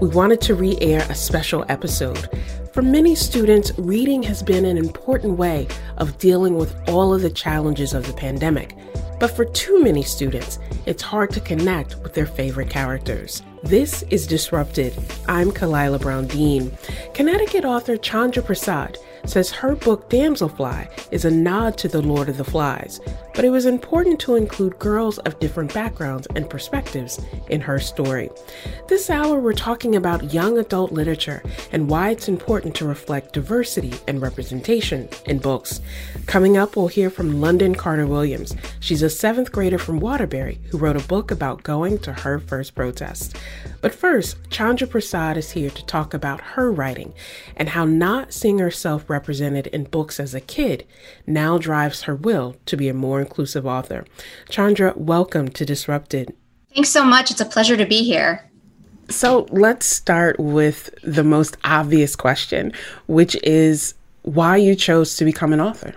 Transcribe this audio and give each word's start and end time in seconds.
we 0.00 0.08
wanted 0.08 0.40
to 0.40 0.54
re 0.54 0.78
air 0.80 1.04
a 1.10 1.14
special 1.14 1.64
episode. 1.68 2.28
For 2.72 2.80
many 2.80 3.14
students, 3.14 3.72
reading 3.76 4.22
has 4.22 4.42
been 4.42 4.64
an 4.64 4.78
important 4.78 5.36
way 5.36 5.68
of 5.98 6.16
dealing 6.18 6.56
with 6.56 6.74
all 6.88 7.12
of 7.12 7.20
the 7.20 7.30
challenges 7.30 7.92
of 7.92 8.06
the 8.06 8.14
pandemic. 8.14 8.74
But 9.18 9.36
for 9.36 9.44
too 9.44 9.82
many 9.82 10.02
students, 10.02 10.58
it's 10.86 11.02
hard 11.02 11.30
to 11.32 11.40
connect 11.40 11.96
with 12.02 12.14
their 12.14 12.26
favorite 12.26 12.70
characters. 12.70 13.42
This 13.62 14.02
is 14.04 14.26
Disrupted. 14.26 14.94
I'm 15.28 15.50
Khalilah 15.50 16.00
Brown 16.00 16.26
Dean. 16.26 16.72
Connecticut 17.12 17.66
author 17.66 17.98
Chandra 17.98 18.42
Prasad 18.42 18.96
says 19.26 19.50
her 19.50 19.74
book 19.74 20.08
Damselfly 20.08 20.88
is 21.10 21.24
a 21.24 21.30
nod 21.30 21.76
to 21.78 21.88
The 21.88 22.02
Lord 22.02 22.28
of 22.28 22.36
the 22.36 22.44
Flies, 22.44 23.00
but 23.34 23.44
it 23.44 23.50
was 23.50 23.66
important 23.66 24.20
to 24.20 24.36
include 24.36 24.78
girls 24.78 25.18
of 25.18 25.38
different 25.38 25.72
backgrounds 25.72 26.26
and 26.34 26.48
perspectives 26.48 27.20
in 27.48 27.60
her 27.60 27.78
story. 27.78 28.30
This 28.88 29.10
hour, 29.10 29.38
we're 29.38 29.52
talking 29.52 29.96
about 29.96 30.32
young 30.32 30.58
adult 30.58 30.92
literature 30.92 31.42
and 31.72 31.88
why 31.88 32.10
it's 32.10 32.28
important 32.28 32.74
to 32.76 32.86
reflect 32.86 33.32
diversity 33.32 33.92
and 34.08 34.20
representation 34.22 35.08
in 35.26 35.38
books. 35.38 35.80
Coming 36.26 36.56
up, 36.56 36.76
we'll 36.76 36.88
hear 36.88 37.10
from 37.10 37.40
London 37.40 37.74
Carter 37.74 38.06
Williams. 38.06 38.56
She's 38.80 39.02
a 39.02 39.10
seventh 39.10 39.52
grader 39.52 39.78
from 39.78 40.00
Waterbury 40.00 40.60
who 40.70 40.78
wrote 40.78 40.96
a 40.96 41.08
book 41.08 41.30
about 41.30 41.62
going 41.62 41.98
to 42.00 42.12
her 42.12 42.38
first 42.38 42.74
protest. 42.74 43.36
But 43.80 43.94
first, 43.94 44.36
Chandra 44.50 44.86
Prasad 44.86 45.36
is 45.36 45.50
here 45.50 45.70
to 45.70 45.86
talk 45.86 46.14
about 46.14 46.40
her 46.40 46.70
writing 46.70 47.14
and 47.56 47.68
how 47.68 47.84
not 47.84 48.32
seeing 48.32 48.58
herself 48.58 49.08
represented 49.10 49.66
in 49.66 49.84
books 49.84 50.18
as 50.18 50.34
a 50.34 50.40
kid 50.40 50.86
now 51.26 51.58
drives 51.58 52.02
her 52.02 52.14
will 52.14 52.56
to 52.64 52.76
be 52.76 52.88
a 52.88 52.94
more 52.94 53.20
inclusive 53.20 53.66
author. 53.66 54.06
Chandra, 54.48 54.94
welcome 54.96 55.48
to 55.48 55.66
Disrupted. 55.66 56.34
Thanks 56.74 56.88
so 56.88 57.04
much. 57.04 57.30
It's 57.30 57.40
a 57.40 57.44
pleasure 57.44 57.76
to 57.76 57.84
be 57.84 58.02
here. 58.02 58.48
So 59.08 59.46
let's 59.50 59.86
start 59.86 60.38
with 60.38 60.94
the 61.02 61.24
most 61.24 61.56
obvious 61.64 62.14
question, 62.14 62.72
which 63.08 63.36
is 63.42 63.94
why 64.22 64.56
you 64.56 64.76
chose 64.76 65.16
to 65.16 65.24
become 65.24 65.52
an 65.52 65.60
author. 65.60 65.94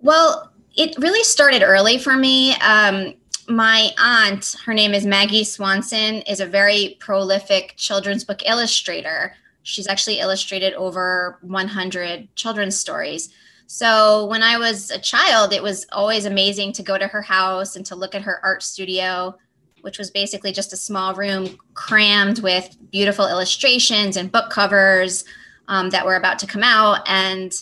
Well, 0.00 0.50
it 0.76 0.96
really 0.98 1.22
started 1.24 1.62
early 1.62 1.98
for 1.98 2.16
me. 2.16 2.54
Um, 2.56 3.14
my 3.48 3.90
aunt, 3.98 4.56
her 4.64 4.72
name 4.72 4.94
is 4.94 5.04
Maggie 5.04 5.44
Swanson, 5.44 6.22
is 6.22 6.40
a 6.40 6.46
very 6.46 6.96
prolific 7.00 7.74
children's 7.76 8.24
book 8.24 8.42
illustrator. 8.46 9.34
She's 9.64 9.88
actually 9.88 10.20
illustrated 10.20 10.74
over 10.74 11.38
100 11.42 12.28
children's 12.36 12.78
stories. 12.78 13.30
So 13.66 14.26
when 14.26 14.42
I 14.42 14.58
was 14.58 14.90
a 14.90 14.98
child, 14.98 15.52
it 15.52 15.62
was 15.62 15.86
always 15.90 16.26
amazing 16.26 16.72
to 16.74 16.82
go 16.82 16.98
to 16.98 17.06
her 17.06 17.22
house 17.22 17.74
and 17.74 17.84
to 17.86 17.96
look 17.96 18.14
at 18.14 18.22
her 18.22 18.38
art 18.44 18.62
studio, 18.62 19.36
which 19.80 19.98
was 19.98 20.10
basically 20.10 20.52
just 20.52 20.72
a 20.72 20.76
small 20.76 21.14
room 21.14 21.58
crammed 21.72 22.40
with 22.40 22.76
beautiful 22.92 23.26
illustrations 23.26 24.16
and 24.16 24.30
book 24.30 24.50
covers 24.50 25.24
um, 25.66 25.90
that 25.90 26.04
were 26.04 26.16
about 26.16 26.38
to 26.40 26.46
come 26.46 26.62
out. 26.62 27.00
And 27.06 27.52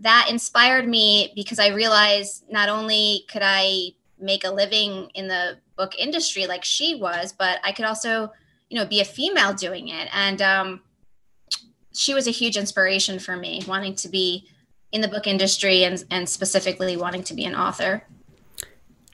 that 0.00 0.28
inspired 0.30 0.88
me 0.88 1.32
because 1.36 1.58
I 1.58 1.68
realized 1.68 2.44
not 2.50 2.70
only 2.70 3.24
could 3.30 3.42
I 3.44 3.90
make 4.18 4.44
a 4.44 4.50
living 4.50 5.10
in 5.14 5.28
the 5.28 5.58
book 5.76 5.94
industry 5.98 6.46
like 6.46 6.64
she 6.64 6.94
was, 6.94 7.32
but 7.32 7.58
I 7.62 7.72
could 7.72 7.84
also, 7.84 8.32
you 8.70 8.78
know, 8.78 8.86
be 8.86 9.00
a 9.00 9.04
female 9.04 9.52
doing 9.52 9.88
it. 9.88 10.08
And 10.14 10.40
um, 10.40 10.80
she 11.92 12.14
was 12.14 12.26
a 12.26 12.30
huge 12.30 12.56
inspiration 12.56 13.18
for 13.18 13.36
me, 13.36 13.62
wanting 13.66 13.94
to 13.96 14.08
be 14.08 14.48
in 14.92 15.00
the 15.00 15.08
book 15.08 15.26
industry 15.26 15.84
and, 15.84 16.04
and 16.10 16.28
specifically 16.28 16.96
wanting 16.96 17.22
to 17.24 17.34
be 17.34 17.44
an 17.44 17.54
author. 17.54 18.04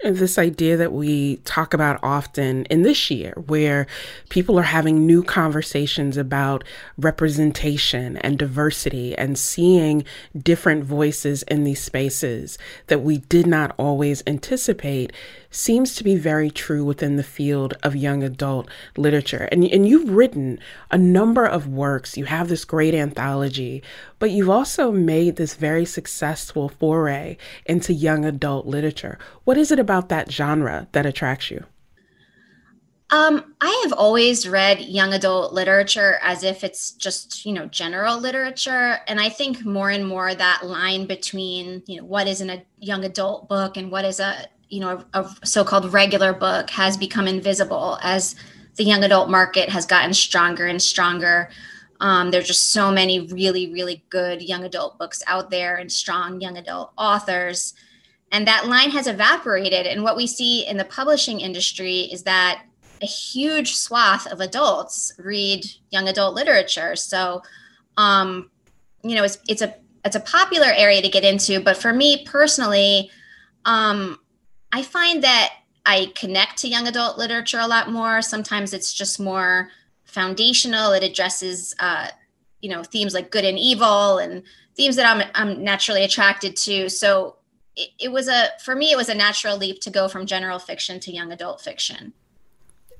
This 0.04 0.38
idea 0.38 0.76
that 0.76 0.92
we 0.92 1.36
talk 1.38 1.74
about 1.74 1.98
often 2.04 2.66
in 2.66 2.82
this 2.82 3.10
year, 3.10 3.34
where 3.46 3.88
people 4.28 4.56
are 4.56 4.62
having 4.62 5.06
new 5.06 5.24
conversations 5.24 6.16
about 6.16 6.62
representation 6.96 8.16
and 8.18 8.38
diversity 8.38 9.18
and 9.18 9.36
seeing 9.36 10.04
different 10.40 10.84
voices 10.84 11.42
in 11.44 11.64
these 11.64 11.82
spaces 11.82 12.58
that 12.86 13.02
we 13.02 13.18
did 13.18 13.48
not 13.48 13.74
always 13.76 14.22
anticipate 14.24 15.12
seems 15.50 15.94
to 15.94 16.04
be 16.04 16.14
very 16.14 16.50
true 16.50 16.84
within 16.84 17.16
the 17.16 17.22
field 17.22 17.74
of 17.82 17.96
young 17.96 18.22
adult 18.22 18.68
literature. 18.96 19.48
And, 19.50 19.64
and 19.64 19.88
you've 19.88 20.10
written 20.10 20.58
a 20.90 20.98
number 20.98 21.44
of 21.44 21.66
works, 21.66 22.16
you 22.16 22.26
have 22.26 22.48
this 22.48 22.64
great 22.64 22.94
anthology, 22.94 23.82
but 24.18 24.30
you've 24.30 24.50
also 24.50 24.90
made 24.90 25.36
this 25.36 25.54
very 25.54 25.84
successful 25.84 26.68
foray 26.68 27.36
into 27.66 27.92
young 27.92 28.24
adult 28.24 28.66
literature. 28.66 29.18
What 29.44 29.56
is 29.56 29.70
it 29.70 29.78
about 29.78 30.08
that 30.08 30.30
genre 30.30 30.88
that 30.92 31.06
attracts 31.06 31.50
you? 31.50 31.64
Um, 33.10 33.54
I 33.62 33.80
have 33.84 33.94
always 33.94 34.46
read 34.46 34.80
young 34.80 35.14
adult 35.14 35.54
literature 35.54 36.18
as 36.22 36.44
if 36.44 36.62
it's 36.62 36.90
just, 36.92 37.46
you 37.46 37.54
know, 37.54 37.66
general 37.66 38.18
literature. 38.18 38.98
And 39.06 39.18
I 39.18 39.30
think 39.30 39.64
more 39.64 39.88
and 39.88 40.06
more 40.06 40.34
that 40.34 40.66
line 40.66 41.06
between, 41.06 41.82
you 41.86 41.98
know, 41.98 42.04
what 42.04 42.28
is 42.28 42.42
in 42.42 42.50
a 42.50 42.62
young 42.78 43.04
adult 43.04 43.48
book 43.48 43.78
and 43.78 43.90
what 43.90 44.04
is 44.04 44.20
a 44.20 44.46
you 44.68 44.80
know 44.80 45.02
a, 45.14 45.22
a 45.22 45.46
so-called 45.46 45.92
regular 45.92 46.32
book 46.32 46.70
has 46.70 46.96
become 46.96 47.26
invisible 47.26 47.98
as 48.02 48.36
the 48.76 48.84
young 48.84 49.02
adult 49.02 49.28
market 49.28 49.68
has 49.68 49.86
gotten 49.86 50.14
stronger 50.14 50.66
and 50.66 50.80
stronger 50.80 51.50
um, 52.00 52.30
there's 52.30 52.46
just 52.46 52.70
so 52.70 52.90
many 52.90 53.20
really 53.20 53.72
really 53.72 54.04
good 54.10 54.42
young 54.42 54.64
adult 54.64 54.98
books 54.98 55.22
out 55.26 55.50
there 55.50 55.76
and 55.76 55.90
strong 55.90 56.40
young 56.40 56.56
adult 56.56 56.92
authors. 56.96 57.74
And 58.30 58.46
that 58.46 58.66
line 58.66 58.90
has 58.90 59.06
evaporated. 59.06 59.86
And 59.86 60.02
what 60.02 60.16
we 60.16 60.26
see 60.26 60.66
in 60.66 60.76
the 60.76 60.84
publishing 60.84 61.40
industry 61.40 62.00
is 62.00 62.24
that 62.24 62.62
a 63.00 63.06
huge 63.06 63.74
swath 63.74 64.26
of 64.26 64.40
adults 64.40 65.12
read 65.18 65.64
young 65.90 66.08
adult 66.08 66.34
literature. 66.34 66.94
So 66.94 67.42
um, 67.96 68.50
you 69.02 69.14
know 69.14 69.24
it's, 69.24 69.38
it's 69.48 69.62
a 69.62 69.74
it's 70.04 70.16
a 70.16 70.20
popular 70.20 70.68
area 70.74 71.02
to 71.02 71.08
get 71.08 71.24
into. 71.24 71.60
But 71.60 71.76
for 71.76 71.92
me 71.92 72.24
personally 72.24 73.10
um, 73.64 74.18
I 74.72 74.82
find 74.82 75.24
that 75.24 75.54
I 75.86 76.12
connect 76.14 76.58
to 76.58 76.68
young 76.68 76.86
adult 76.86 77.18
literature 77.18 77.58
a 77.58 77.66
lot 77.66 77.90
more. 77.90 78.20
Sometimes 78.20 78.74
it's 78.74 78.92
just 78.92 79.18
more 79.18 79.70
foundational. 80.18 80.90
It 80.92 81.04
addresses, 81.04 81.76
uh, 81.78 82.08
you 82.60 82.68
know, 82.68 82.82
themes 82.82 83.14
like 83.14 83.30
good 83.30 83.44
and 83.44 83.56
evil 83.56 84.18
and 84.18 84.42
themes 84.76 84.96
that 84.96 85.06
I'm, 85.06 85.22
I'm 85.34 85.62
naturally 85.62 86.02
attracted 86.02 86.56
to. 86.56 86.88
So 86.88 87.36
it, 87.76 87.90
it 88.00 88.12
was 88.12 88.26
a, 88.26 88.48
for 88.64 88.74
me, 88.74 88.90
it 88.90 88.96
was 88.96 89.08
a 89.08 89.14
natural 89.14 89.56
leap 89.56 89.80
to 89.82 89.90
go 89.90 90.08
from 90.08 90.26
general 90.26 90.58
fiction 90.58 90.98
to 91.00 91.12
young 91.12 91.30
adult 91.30 91.60
fiction. 91.60 92.14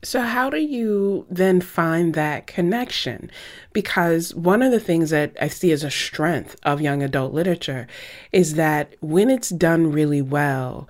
So, 0.05 0.21
how 0.21 0.49
do 0.49 0.59
you 0.59 1.27
then 1.29 1.61
find 1.61 2.15
that 2.15 2.47
connection? 2.47 3.33
Because 3.73 4.33
one 4.33 4.63
of 4.63 4.71
the 4.71 4.79
things 4.79 5.11
that 5.11 5.37
I 5.41 5.49
see 5.49 5.73
as 5.73 5.83
a 5.83 5.91
strength 5.91 6.55
of 6.63 6.81
young 6.81 7.03
adult 7.03 7.35
literature 7.35 7.89
is 8.31 8.55
that 8.55 8.95
when 9.01 9.29
it's 9.29 9.49
done 9.49 9.91
really 9.91 10.23
well, 10.23 10.89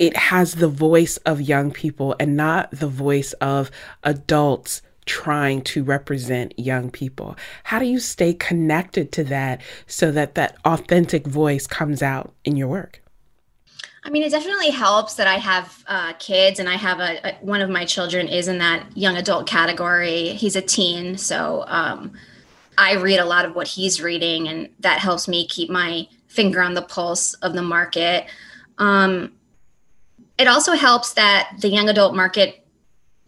it 0.00 0.16
has 0.16 0.54
the 0.54 0.66
voice 0.66 1.18
of 1.18 1.40
young 1.40 1.70
people 1.70 2.16
and 2.18 2.36
not 2.36 2.72
the 2.72 2.88
voice 2.88 3.32
of 3.34 3.70
adults 4.02 4.82
trying 5.06 5.62
to 5.62 5.82
represent 5.82 6.58
young 6.58 6.90
people. 6.90 7.36
How 7.64 7.78
do 7.78 7.86
you 7.86 7.98
stay 7.98 8.34
connected 8.34 9.12
to 9.12 9.24
that 9.24 9.62
so 9.86 10.10
that 10.12 10.34
that 10.34 10.56
authentic 10.64 11.26
voice 11.26 11.66
comes 11.66 12.02
out 12.02 12.34
in 12.44 12.56
your 12.56 12.68
work? 12.68 13.02
I 14.04 14.10
mean, 14.10 14.22
it 14.22 14.30
definitely 14.30 14.70
helps 14.70 15.14
that 15.14 15.26
I 15.26 15.34
have 15.34 15.84
uh, 15.88 16.12
kids, 16.14 16.60
and 16.60 16.68
I 16.68 16.76
have 16.76 17.00
a, 17.00 17.28
a, 17.28 17.34
one 17.40 17.60
of 17.60 17.68
my 17.68 17.84
children 17.84 18.28
is 18.28 18.46
in 18.46 18.58
that 18.58 18.96
young 18.96 19.16
adult 19.16 19.48
category. 19.48 20.28
He's 20.28 20.54
a 20.54 20.62
teen, 20.62 21.18
so 21.18 21.64
um, 21.66 22.12
I 22.78 22.94
read 22.94 23.18
a 23.18 23.24
lot 23.24 23.44
of 23.44 23.56
what 23.56 23.66
he's 23.66 24.00
reading, 24.00 24.46
and 24.46 24.68
that 24.80 25.00
helps 25.00 25.26
me 25.26 25.46
keep 25.48 25.70
my 25.70 26.06
finger 26.28 26.62
on 26.62 26.74
the 26.74 26.82
pulse 26.82 27.34
of 27.34 27.54
the 27.54 27.62
market. 27.62 28.26
Um, 28.78 29.32
it 30.38 30.46
also 30.46 30.72
helps 30.72 31.14
that 31.14 31.56
the 31.60 31.68
young 31.68 31.88
adult 31.88 32.14
market 32.14 32.65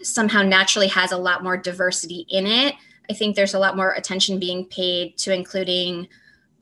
somehow 0.03 0.43
naturally 0.43 0.89
has 0.89 1.13
a 1.13 1.17
lot 1.17 1.43
more 1.43 1.57
diversity 1.57 2.27
in 2.29 2.47
it. 2.47 2.75
I 3.11 3.15
think 3.15 3.37
there's 3.37 3.55
a 3.55 3.59
lot 3.59 3.77
more 3.77 3.93
attention 3.93 4.39
being 4.39 4.67
paid 4.67 5.17
to 5.19 5.33
including 5.33 6.09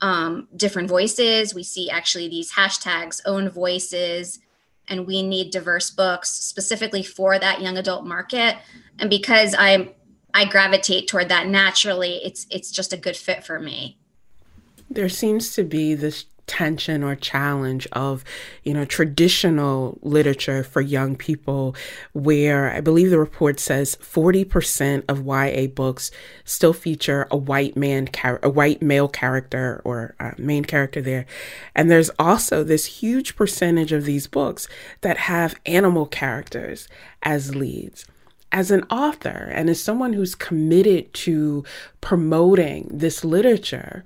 um, 0.01 0.47
different 0.55 0.87
voices. 0.87 1.53
We 1.53 1.63
see 1.63 1.89
actually 1.89 2.29
these 2.29 2.53
hashtags, 2.53 3.21
own 3.25 3.49
voices, 3.49 4.39
and 4.87 5.05
we 5.05 5.21
need 5.21 5.51
diverse 5.51 5.89
books 5.89 6.29
specifically 6.29 7.03
for 7.03 7.37
that 7.37 7.61
young 7.61 7.77
adult 7.77 8.05
market. 8.05 8.57
And 8.99 9.09
because 9.09 9.53
I'm 9.57 9.89
I 10.33 10.45
gravitate 10.45 11.07
toward 11.07 11.29
that 11.29 11.47
naturally. 11.47 12.21
It's 12.23 12.45
it's 12.51 12.69
just 12.69 12.93
a 12.93 12.97
good 12.97 13.17
fit 13.17 13.43
for 13.43 13.59
me. 13.59 13.97
There 14.87 15.09
seems 15.09 15.53
to 15.55 15.63
be 15.63 15.95
this 15.95 16.25
tension 16.47 17.03
or 17.03 17.15
challenge 17.15 17.87
of, 17.91 18.23
you 18.63 18.73
know, 18.73 18.85
traditional 18.85 19.99
literature 20.01 20.63
for 20.63 20.81
young 20.81 21.15
people, 21.15 21.75
where 22.13 22.71
I 22.71 22.81
believe 22.81 23.09
the 23.09 23.19
report 23.19 23.59
says 23.59 23.95
40% 23.97 25.03
of 25.07 25.25
YA 25.25 25.67
books 25.67 26.09
still 26.45 26.73
feature 26.73 27.27
a 27.29 27.37
white 27.37 27.77
man, 27.77 28.07
char- 28.11 28.39
a 28.41 28.49
white 28.49 28.81
male 28.81 29.09
character 29.09 29.81
or 29.83 30.15
main 30.37 30.65
character 30.65 31.01
there. 31.01 31.25
And 31.75 31.91
there's 31.91 32.09
also 32.17 32.63
this 32.63 32.85
huge 32.85 33.35
percentage 33.35 33.91
of 33.91 34.05
these 34.05 34.27
books 34.27 34.67
that 35.01 35.17
have 35.17 35.59
animal 35.65 36.05
characters 36.05 36.87
as 37.21 37.55
leads 37.55 38.05
as 38.51 38.71
an 38.71 38.83
author 38.83 39.51
and 39.53 39.69
as 39.69 39.81
someone 39.81 40.13
who's 40.13 40.35
committed 40.35 41.13
to 41.13 41.65
promoting 41.99 42.87
this 42.89 43.25
literature, 43.25 44.03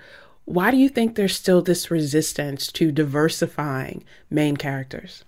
why 0.52 0.72
do 0.72 0.78
you 0.78 0.90
think 0.90 1.16
there's 1.16 1.36
still 1.36 1.62
this 1.62 1.90
resistance 1.90 2.72
to 2.74 2.92
diversifying 2.92 4.04
main 4.30 4.58
characters? 4.58 5.24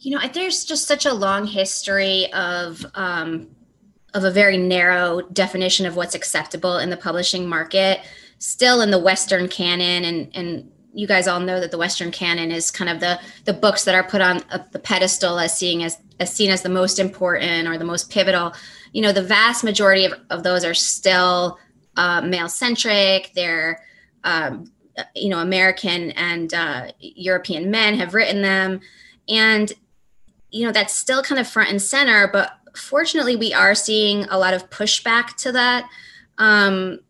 You 0.00 0.12
know, 0.16 0.26
there's 0.32 0.64
just 0.64 0.88
such 0.88 1.06
a 1.06 1.12
long 1.12 1.46
history 1.46 2.32
of 2.32 2.84
um, 2.94 3.48
of 4.14 4.24
a 4.24 4.30
very 4.30 4.56
narrow 4.56 5.20
definition 5.32 5.86
of 5.86 5.96
what's 5.96 6.14
acceptable 6.14 6.78
in 6.78 6.90
the 6.90 6.96
publishing 6.96 7.48
market. 7.48 8.00
Still 8.38 8.80
in 8.80 8.90
the 8.90 8.98
Western 8.98 9.48
canon, 9.48 10.04
and 10.04 10.30
and 10.34 10.72
you 10.94 11.06
guys 11.06 11.28
all 11.28 11.38
know 11.38 11.60
that 11.60 11.70
the 11.70 11.78
Western 11.78 12.10
canon 12.10 12.50
is 12.50 12.70
kind 12.70 12.90
of 12.90 13.00
the 13.00 13.20
the 13.44 13.52
books 13.52 13.84
that 13.84 13.94
are 13.94 14.02
put 14.02 14.20
on 14.20 14.42
a, 14.50 14.64
the 14.72 14.78
pedestal 14.78 15.38
as 15.38 15.56
seeing 15.56 15.84
as 15.84 15.98
as 16.18 16.32
seen 16.32 16.50
as 16.50 16.62
the 16.62 16.68
most 16.68 16.98
important 16.98 17.68
or 17.68 17.78
the 17.78 17.84
most 17.84 18.10
pivotal. 18.10 18.54
You 18.92 19.02
know, 19.02 19.12
the 19.12 19.22
vast 19.22 19.62
majority 19.62 20.04
of, 20.04 20.14
of 20.30 20.42
those 20.42 20.64
are 20.64 20.74
still 20.74 21.58
uh, 21.96 22.22
male 22.22 22.48
centric. 22.48 23.32
They're, 23.34 23.82
um, 24.24 24.70
you 25.14 25.28
know, 25.28 25.38
American 25.38 26.10
and 26.12 26.52
uh, 26.52 26.92
European 27.00 27.70
men 27.70 27.94
have 27.96 28.14
written 28.14 28.42
them. 28.42 28.80
And, 29.28 29.72
you 30.50 30.66
know, 30.66 30.72
that's 30.72 30.94
still 30.94 31.22
kind 31.22 31.40
of 31.40 31.48
front 31.48 31.70
and 31.70 31.80
center. 31.80 32.28
But 32.30 32.52
fortunately, 32.74 33.36
we 33.36 33.54
are 33.54 33.74
seeing 33.74 34.24
a 34.24 34.38
lot 34.38 34.54
of 34.54 34.70
pushback 34.70 35.36
to 35.36 35.52
that. 35.52 35.88
Um, 36.38 37.00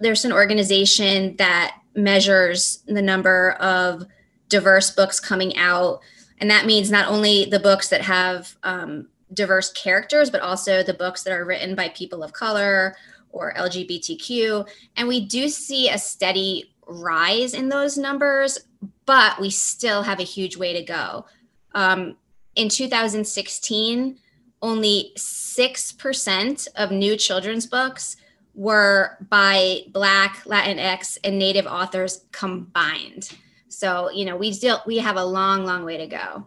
there's 0.00 0.24
an 0.24 0.32
organization 0.32 1.36
that 1.36 1.76
measures 1.94 2.82
the 2.86 3.02
number 3.02 3.52
of 3.52 4.06
diverse 4.48 4.90
books 4.90 5.20
coming 5.20 5.56
out. 5.56 6.00
And 6.38 6.50
that 6.50 6.66
means 6.66 6.90
not 6.90 7.08
only 7.08 7.44
the 7.44 7.60
books 7.60 7.88
that 7.88 8.02
have 8.02 8.56
um, 8.62 9.08
diverse 9.32 9.72
characters, 9.72 10.30
but 10.30 10.40
also 10.40 10.82
the 10.82 10.94
books 10.94 11.22
that 11.22 11.32
are 11.32 11.44
written 11.44 11.74
by 11.74 11.88
people 11.90 12.22
of 12.22 12.32
color 12.32 12.96
or 13.32 13.54
LGBTQ. 13.54 14.68
And 14.96 15.08
we 15.08 15.24
do 15.24 15.48
see 15.48 15.88
a 15.88 15.98
steady 15.98 16.72
rise 16.86 17.54
in 17.54 17.68
those 17.68 17.96
numbers, 17.96 18.58
but 19.06 19.40
we 19.40 19.50
still 19.50 20.02
have 20.02 20.20
a 20.20 20.24
huge 20.24 20.56
way 20.56 20.72
to 20.72 20.82
go. 20.82 21.26
Um, 21.74 22.16
in 22.56 22.68
2016, 22.68 24.18
only 24.62 25.12
6% 25.16 26.68
of 26.76 26.90
new 26.90 27.16
children's 27.16 27.66
books 27.66 28.16
were 28.54 29.16
by 29.28 29.82
Black, 29.88 30.44
Latinx, 30.44 31.18
and 31.24 31.38
Native 31.38 31.66
authors 31.66 32.24
combined. 32.32 33.30
So, 33.68 34.10
you 34.10 34.24
know, 34.24 34.36
we 34.36 34.52
still 34.52 34.82
we 34.86 34.98
have 34.98 35.16
a 35.16 35.24
long, 35.24 35.64
long 35.64 35.84
way 35.84 35.96
to 35.96 36.06
go. 36.06 36.46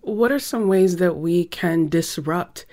What 0.00 0.32
are 0.32 0.38
some 0.38 0.68
ways 0.68 0.96
that 0.96 1.16
we 1.16 1.44
can 1.44 1.88
disrupt 1.88 2.64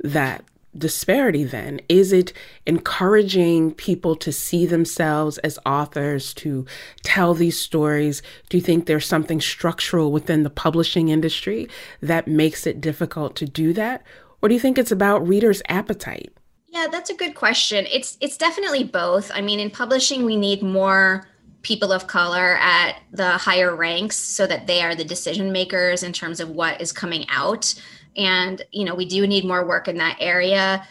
that 0.00 0.44
disparity 0.78 1.44
then? 1.44 1.80
Is 1.88 2.12
it 2.12 2.32
encouraging 2.66 3.74
people 3.74 4.16
to 4.16 4.32
see 4.32 4.66
themselves 4.66 5.38
as 5.38 5.58
authors, 5.66 6.34
to 6.34 6.66
tell 7.02 7.34
these 7.34 7.58
stories? 7.58 8.22
Do 8.48 8.56
you 8.56 8.62
think 8.62 8.86
there's 8.86 9.06
something 9.06 9.40
structural 9.40 10.12
within 10.12 10.42
the 10.42 10.50
publishing 10.50 11.08
industry 11.08 11.68
that 12.00 12.28
makes 12.28 12.66
it 12.66 12.80
difficult 12.80 13.36
to 13.36 13.46
do 13.46 13.72
that? 13.74 14.02
Or 14.42 14.48
do 14.48 14.54
you 14.54 14.60
think 14.60 14.78
it's 14.78 14.92
about 14.92 15.26
readers' 15.26 15.62
appetite? 15.68 16.32
Yeah, 16.68 16.88
that's 16.90 17.10
a 17.10 17.14
good 17.14 17.34
question. 17.34 17.86
It's 17.90 18.18
it's 18.20 18.36
definitely 18.36 18.84
both. 18.84 19.30
I 19.32 19.40
mean, 19.40 19.60
in 19.60 19.70
publishing 19.70 20.24
we 20.24 20.36
need 20.36 20.62
more 20.62 21.26
people 21.62 21.90
of 21.90 22.06
color 22.06 22.56
at 22.60 22.96
the 23.10 23.30
higher 23.32 23.74
ranks 23.74 24.16
so 24.16 24.46
that 24.46 24.68
they 24.68 24.82
are 24.82 24.94
the 24.94 25.04
decision 25.04 25.50
makers 25.50 26.04
in 26.04 26.12
terms 26.12 26.38
of 26.38 26.50
what 26.50 26.80
is 26.80 26.92
coming 26.92 27.26
out 27.28 27.74
and 28.16 28.62
you 28.72 28.84
know 28.84 28.94
we 28.94 29.04
do 29.04 29.26
need 29.26 29.44
more 29.44 29.66
work 29.66 29.88
in 29.88 29.96
that 29.98 30.16
area. 30.20 30.86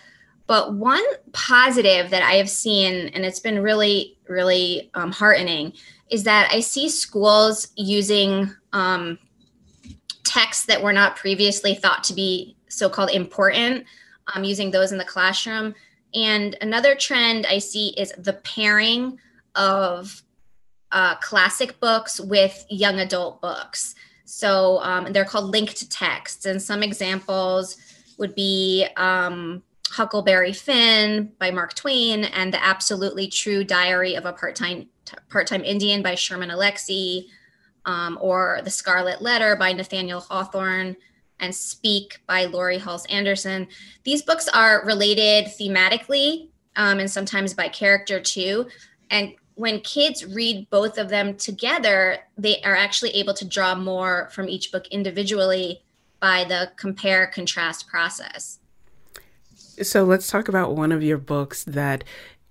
But 0.47 0.75
one 0.75 1.03
positive 1.33 2.11
that 2.11 2.21
i 2.21 2.33
have 2.33 2.49
seen 2.49 3.09
and 3.09 3.25
it's 3.25 3.39
been 3.39 3.61
really 3.61 4.17
really 4.27 4.91
um, 4.93 5.11
heartening 5.11 5.73
is 6.09 6.23
that 6.23 6.49
i 6.51 6.59
see 6.59 6.87
schools 6.87 7.69
using 7.75 8.53
um, 8.73 9.17
texts 10.23 10.65
that 10.65 10.81
were 10.81 10.93
not 10.93 11.15
previously 11.15 11.75
thought 11.75 12.03
to 12.03 12.13
be 12.13 12.55
so-called 12.69 13.09
important 13.09 13.85
um, 14.33 14.43
using 14.43 14.71
those 14.71 14.91
in 14.91 14.97
the 14.97 15.05
classroom. 15.05 15.73
And 16.13 16.55
another 16.61 16.95
trend 16.95 17.45
i 17.47 17.57
see 17.57 17.89
is 17.97 18.13
the 18.17 18.33
pairing 18.33 19.19
of 19.55 20.21
uh, 20.91 21.15
classic 21.15 21.79
books 21.79 22.19
with 22.19 22.65
young 22.69 22.99
adult 22.99 23.41
books 23.41 23.95
so 24.25 24.79
um, 24.79 25.13
they're 25.13 25.25
called 25.25 25.51
linked 25.51 25.89
texts. 25.89 26.45
And 26.45 26.61
some 26.61 26.83
examples 26.83 27.77
would 28.17 28.35
be 28.35 28.85
um, 28.97 29.63
Huckleberry 29.89 30.51
Finn 30.53 31.31
by 31.39 31.51
Mark 31.51 31.73
Twain 31.75 32.25
and 32.25 32.53
The 32.53 32.63
Absolutely 32.63 33.27
True 33.27 33.63
Diary 33.63 34.15
of 34.15 34.25
a 34.25 34.33
Part-Time 34.33 34.89
Part-Time 35.29 35.63
Indian 35.63 36.01
by 36.01 36.15
Sherman 36.15 36.49
Alexie, 36.49 37.27
um, 37.85 38.17
or 38.19 38.61
The 38.63 38.71
Scarlet 38.71 39.21
Letter 39.21 39.55
by 39.55 39.71
Nathaniel 39.71 40.19
Hawthorne 40.19 40.95
and 41.39 41.53
Speak 41.53 42.21
by 42.25 42.45
Laurie 42.45 42.79
Halse 42.79 43.05
Anderson. 43.05 43.67
These 44.03 44.23
books 44.23 44.47
are 44.47 44.83
related 44.85 45.45
thematically 45.45 46.49
um, 46.75 46.99
and 46.99 47.11
sometimes 47.11 47.53
by 47.53 47.67
character 47.67 48.19
too. 48.19 48.67
And 49.11 49.35
when 49.55 49.79
kids 49.81 50.25
read 50.25 50.69
both 50.69 50.97
of 50.97 51.09
them 51.09 51.35
together, 51.35 52.19
they 52.37 52.61
are 52.61 52.75
actually 52.75 53.11
able 53.11 53.33
to 53.33 53.45
draw 53.45 53.73
more 53.73 54.29
from 54.31 54.49
each 54.49 54.71
book 54.71 54.87
individually 54.87 55.81
by 56.19 56.43
the 56.43 56.71
compare 56.75 57.27
contrast 57.27 57.87
process. 57.87 58.59
So 59.81 60.03
let's 60.03 60.29
talk 60.29 60.47
about 60.47 60.75
one 60.75 60.91
of 60.91 61.03
your 61.03 61.17
books 61.17 61.63
that 61.65 62.03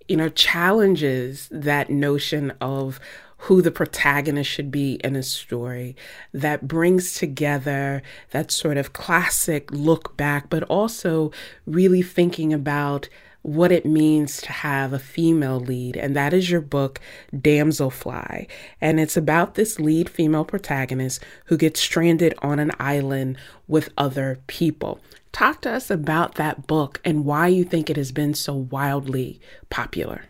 you 0.08 0.16
know 0.16 0.28
challenges 0.28 1.48
that 1.50 1.90
notion 1.90 2.52
of 2.60 3.00
who 3.38 3.60
the 3.60 3.70
protagonist 3.70 4.50
should 4.50 4.70
be 4.70 4.94
in 5.04 5.16
a 5.16 5.22
story 5.22 5.96
that 6.32 6.68
brings 6.68 7.14
together 7.14 8.02
that 8.30 8.50
sort 8.50 8.76
of 8.76 8.92
classic 8.92 9.70
look 9.70 10.16
back 10.16 10.48
but 10.50 10.62
also 10.64 11.30
really 11.66 12.02
thinking 12.02 12.52
about 12.52 13.08
what 13.44 13.70
it 13.70 13.84
means 13.84 14.40
to 14.40 14.50
have 14.50 14.94
a 14.94 14.98
female 14.98 15.60
lead, 15.60 15.98
and 15.98 16.16
that 16.16 16.32
is 16.32 16.50
your 16.50 16.62
book, 16.62 16.98
Damselfly. 17.30 18.48
And 18.80 18.98
it's 18.98 19.18
about 19.18 19.54
this 19.54 19.78
lead 19.78 20.08
female 20.08 20.46
protagonist 20.46 21.22
who 21.44 21.58
gets 21.58 21.78
stranded 21.78 22.34
on 22.38 22.58
an 22.58 22.72
island 22.80 23.36
with 23.68 23.90
other 23.98 24.40
people. 24.46 24.98
Talk 25.32 25.60
to 25.62 25.72
us 25.72 25.90
about 25.90 26.36
that 26.36 26.66
book 26.66 27.02
and 27.04 27.26
why 27.26 27.48
you 27.48 27.64
think 27.64 27.90
it 27.90 27.98
has 27.98 28.12
been 28.12 28.32
so 28.32 28.54
wildly 28.54 29.40
popular. 29.68 30.22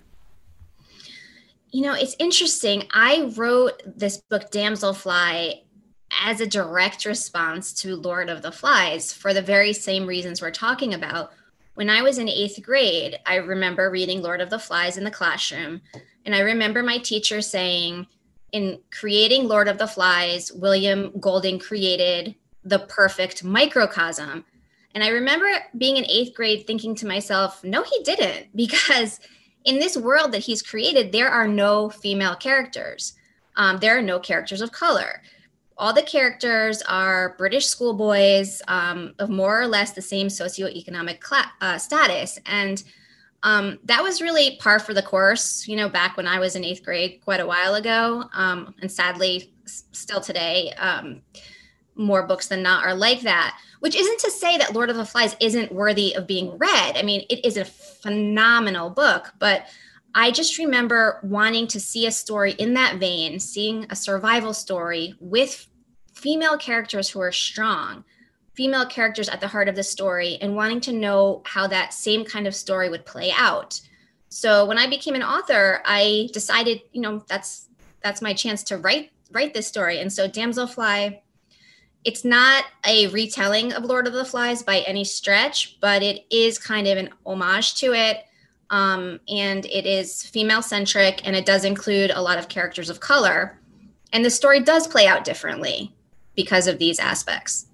You 1.71 1.83
know, 1.83 1.95
it's 1.95 2.17
interesting. 2.19 2.89
I 2.93 3.31
wrote 3.37 3.81
this 3.87 4.17
book, 4.17 4.51
Damselfly, 4.51 5.61
as 6.21 6.41
a 6.41 6.49
direct 6.49 7.05
response 7.05 7.73
to 7.75 7.95
Lord 7.95 8.29
of 8.29 8.43
the 8.43 8.51
Flies 8.51 9.13
for 9.13 9.33
the 9.33 9.43
very 9.43 9.73
same 9.73 10.05
reasons 10.05 10.43
we're 10.43 10.51
talking 10.51 10.95
about 10.95 11.33
when 11.75 11.91
I 11.91 12.03
was 12.03 12.19
in 12.19 12.29
eighth 12.29 12.63
grade, 12.63 13.19
I 13.27 13.37
remember 13.37 13.91
reading 13.91 14.23
Lord 14.23 14.41
of 14.41 14.51
the 14.51 14.59
Flies 14.59 14.97
in 14.97 15.05
the 15.05 15.11
classroom. 15.11 15.81
And 16.25 16.35
I 16.35 16.41
remember 16.41 16.83
my 16.83 16.99
teacher 16.99 17.41
saying, 17.41 18.07
in 18.53 18.79
creating 18.93 19.49
Lord 19.49 19.67
of 19.67 19.79
the 19.79 19.89
Flies, 19.89 20.53
William 20.53 21.13
Golding 21.19 21.59
created 21.59 22.37
the 22.65 22.79
perfect 22.79 23.43
microcosm. 23.43 24.45
And 24.95 25.03
I 25.03 25.09
remember 25.09 25.49
being 25.77 25.97
in 25.97 26.05
eighth 26.07 26.35
grade 26.35 26.65
thinking 26.67 26.95
to 26.97 27.07
myself, 27.07 27.65
no, 27.65 27.83
he 27.83 28.03
didn't, 28.05 28.49
because 28.55 29.19
in 29.65 29.81
this 29.81 29.97
world 29.97 30.33
that 30.33 30.45
he's 30.45 30.63
created, 30.63 31.11
there 31.11 31.29
are 31.29 31.49
no 31.49 31.91
female 31.91 32.37
characters. 32.37 33.15
Um, 33.57 33.79
there 33.79 33.99
are 33.99 34.03
no 34.03 34.19
characters 34.21 34.61
of 34.61 34.73
color 34.73 35.23
all 35.77 35.93
the 35.93 36.03
characters 36.03 36.83
are 36.83 37.35
British 37.37 37.67
schoolboys 37.67 38.63
um, 38.69 39.15
of 39.19 39.29
more 39.29 39.61
or 39.61 39.67
less 39.67 39.93
the 39.93 40.03
same 40.03 40.29
socioeconomic 40.29 41.21
uh, 41.61 41.79
status. 41.79 42.39
And 42.47 42.83
um, 43.43 43.79
that 43.85 44.03
was 44.03 44.23
really 44.23 44.57
par 44.57 44.79
for 44.79 44.95
the 44.95 45.03
course, 45.03 45.67
you 45.69 45.77
know, 45.77 45.89
back 45.89 46.17
when 46.17 46.27
I 46.27 46.39
was 46.39 46.57
in 46.57 46.65
eighth 46.65 46.85
grade 46.85 47.21
quite 47.25 47.41
a 47.41 47.47
while 47.47 47.75
ago. 47.75 48.25
Um, 48.33 48.75
and 48.81 48.91
sadly, 48.91 49.53
s- 49.65 49.85
still 49.93 50.21
today. 50.21 50.73
Um, 50.79 51.23
more 51.97 52.27
books 52.27 52.49
than 52.49 52.63
not 52.63 52.85
are 52.85 52.95
like 52.95 53.21
that, 53.21 53.59
which 53.81 53.95
isn't 53.95 54.19
to 54.21 54.31
say 54.31 54.59
that 54.59 54.75
Lord 54.75 54.91
of 54.91 54.97
the 54.97 55.05
Flies 55.05 55.37
isn't 55.41 55.73
worthy 55.73 56.15
of 56.15 56.27
being 56.27 56.57
read. 56.59 56.97
I 56.97 57.03
mean, 57.03 57.25
it 57.31 57.45
is 57.45 57.57
a 57.57 57.65
phenomenal 57.65 58.91
book, 58.91 59.33
but 59.39 59.67
I 60.15 60.31
just 60.31 60.59
remember 60.59 61.21
wanting 61.23 61.67
to 61.69 61.81
see 61.81 62.07
a 62.07 62.13
story 62.13 62.53
in 62.53 62.75
that 62.75 62.99
vein, 62.99 63.41
seeing 63.41 63.87
a 63.91 63.97
survival 63.97 64.55
story 64.55 65.15
with 65.21 65.67
female 66.13 66.57
characters 66.57 67.11
who 67.11 67.21
are 67.21 67.33
strong, 67.33 68.05
female 68.55 68.87
characters 68.87 69.29
at 69.29 69.41
the 69.41 69.49
heart 69.49 69.69
of 69.69 69.75
the 69.75 69.83
story, 69.83 70.39
and 70.41 70.55
wanting 70.55 70.81
to 70.83 70.93
know 70.93 71.43
how 71.45 71.67
that 71.67 71.93
same 71.93 72.25
kind 72.25 72.47
of 72.47 72.55
story 72.55 72.89
would 72.89 73.05
play 73.05 73.33
out. 73.37 73.81
So 74.29 74.67
when 74.67 74.79
I 74.79 74.89
became 74.89 75.15
an 75.15 75.23
author, 75.23 75.83
I 75.85 76.29
decided, 76.33 76.83
you 76.93 77.01
know, 77.01 77.25
that's 77.29 77.69
that's 78.03 78.23
my 78.23 78.35
chance 78.35 78.63
to 78.65 78.79
write 78.79 79.11
write 79.33 79.55
this 79.55 79.67
story. 79.67 79.99
And 80.01 80.13
so 80.13 80.29
Damselfly 80.29 81.21
it's 82.05 82.25
not 82.25 82.65
a 82.87 83.07
retelling 83.09 83.73
of 83.73 83.85
Lord 83.85 84.07
of 84.07 84.13
the 84.13 84.27
Flies 84.27 84.63
by 84.63 84.81
any 84.81 85.05
stretch, 85.05 85.79
but 85.81 86.03
it 86.03 86.27
is 86.31 86.59
kind 86.59 86.87
of 86.87 86.99
an 86.99 87.09
homage 87.25 87.77
to 87.77 87.95
it. 87.95 88.25
Um, 88.71 89.21
and 89.29 89.67
it 89.67 89.87
is 89.87 90.23
female 90.23 90.63
centric 90.63 91.27
and 91.27 91.37
it 91.37 91.47
does 91.47 91.65
include 91.65 92.11
a 92.11 92.23
lot 92.23 92.39
of 92.39 92.49
characters 92.49 92.91
of 92.91 93.01
color. 93.01 93.59
And 94.13 94.25
the 94.25 94.31
story 94.31 94.61
does 94.61 94.87
play 94.87 95.07
out 95.07 95.25
differently 95.25 95.95
because 96.35 96.67
of 96.67 96.79
these 96.79 96.99
aspects. 96.99 97.67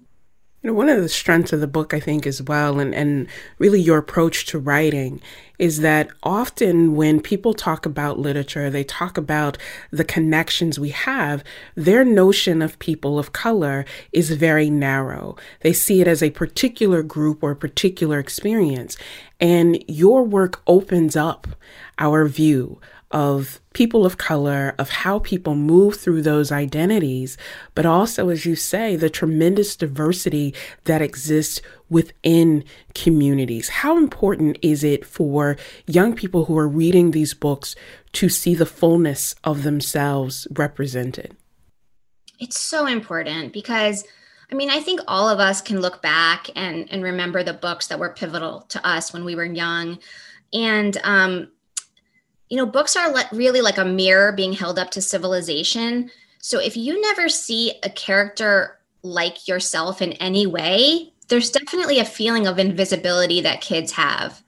You 0.61 0.69
know, 0.69 0.75
one 0.75 0.89
of 0.89 1.01
the 1.01 1.09
strengths 1.09 1.53
of 1.53 1.59
the 1.59 1.65
book, 1.65 1.91
I 1.91 1.99
think, 1.99 2.27
as 2.27 2.39
well, 2.39 2.79
and, 2.79 2.93
and 2.93 3.27
really 3.57 3.81
your 3.81 3.97
approach 3.97 4.45
to 4.47 4.59
writing, 4.59 5.19
is 5.57 5.79
that 5.79 6.07
often 6.21 6.95
when 6.95 7.19
people 7.19 7.55
talk 7.55 7.87
about 7.87 8.19
literature, 8.19 8.69
they 8.69 8.83
talk 8.83 9.17
about 9.17 9.57
the 9.89 10.03
connections 10.03 10.77
we 10.77 10.89
have, 10.89 11.43
their 11.73 12.05
notion 12.05 12.61
of 12.61 12.77
people 12.77 13.17
of 13.17 13.33
color 13.33 13.85
is 14.11 14.29
very 14.31 14.69
narrow. 14.69 15.35
They 15.61 15.73
see 15.73 15.99
it 15.99 16.07
as 16.07 16.21
a 16.21 16.29
particular 16.29 17.01
group 17.01 17.41
or 17.41 17.51
a 17.51 17.55
particular 17.55 18.19
experience. 18.19 18.97
And 19.39 19.83
your 19.87 20.23
work 20.23 20.61
opens 20.67 21.15
up 21.15 21.47
our 21.97 22.27
view 22.27 22.79
of 23.11 23.59
people 23.73 24.05
of 24.05 24.17
color, 24.17 24.75
of 24.77 24.89
how 24.89 25.19
people 25.19 25.55
move 25.55 25.95
through 25.95 26.21
those 26.21 26.51
identities, 26.51 27.37
but 27.75 27.85
also, 27.85 28.29
as 28.29 28.45
you 28.45 28.55
say, 28.55 28.95
the 28.95 29.09
tremendous 29.09 29.75
diversity 29.75 30.53
that 30.85 31.01
exists 31.01 31.61
within 31.89 32.63
communities. 32.95 33.69
How 33.69 33.97
important 33.97 34.57
is 34.61 34.83
it 34.83 35.05
for 35.05 35.57
young 35.87 36.15
people 36.15 36.45
who 36.45 36.57
are 36.57 36.67
reading 36.67 37.11
these 37.11 37.33
books 37.33 37.75
to 38.13 38.29
see 38.29 38.55
the 38.55 38.65
fullness 38.65 39.35
of 39.43 39.63
themselves 39.63 40.47
represented? 40.51 41.35
It's 42.39 42.59
so 42.59 42.85
important 42.87 43.53
because. 43.53 44.05
I 44.43 44.53
mean, 44.53 44.69
I 44.69 44.81
think 44.81 44.99
all 45.07 45.29
of 45.29 45.39
us 45.39 45.61
can 45.61 45.79
look 45.79 46.01
back 46.01 46.49
and, 46.57 46.91
and 46.91 47.01
remember 47.01 47.41
the 47.41 47.53
books 47.53 47.87
that 47.87 47.99
were 47.99 48.09
pivotal 48.09 48.63
to 48.63 48.85
us 48.85 49.13
when 49.13 49.23
we 49.23 49.33
were 49.33 49.45
young. 49.45 49.97
And 50.51 50.97
um, 51.05 51.47
you 52.51 52.57
know, 52.57 52.65
books 52.65 52.97
are 52.97 53.09
le- 53.09 53.29
really 53.31 53.61
like 53.61 53.77
a 53.77 53.85
mirror 53.85 54.33
being 54.33 54.51
held 54.51 54.77
up 54.77 54.91
to 54.91 55.01
civilization. 55.01 56.11
So 56.39 56.59
if 56.59 56.75
you 56.75 56.99
never 56.99 57.29
see 57.29 57.79
a 57.81 57.89
character 57.89 58.77
like 59.03 59.47
yourself 59.47 60.01
in 60.01 60.11
any 60.13 60.45
way, 60.45 61.13
there's 61.29 61.49
definitely 61.49 61.99
a 61.99 62.05
feeling 62.05 62.47
of 62.47 62.59
invisibility 62.59 63.39
that 63.39 63.61
kids 63.61 63.93
have. 63.93 64.43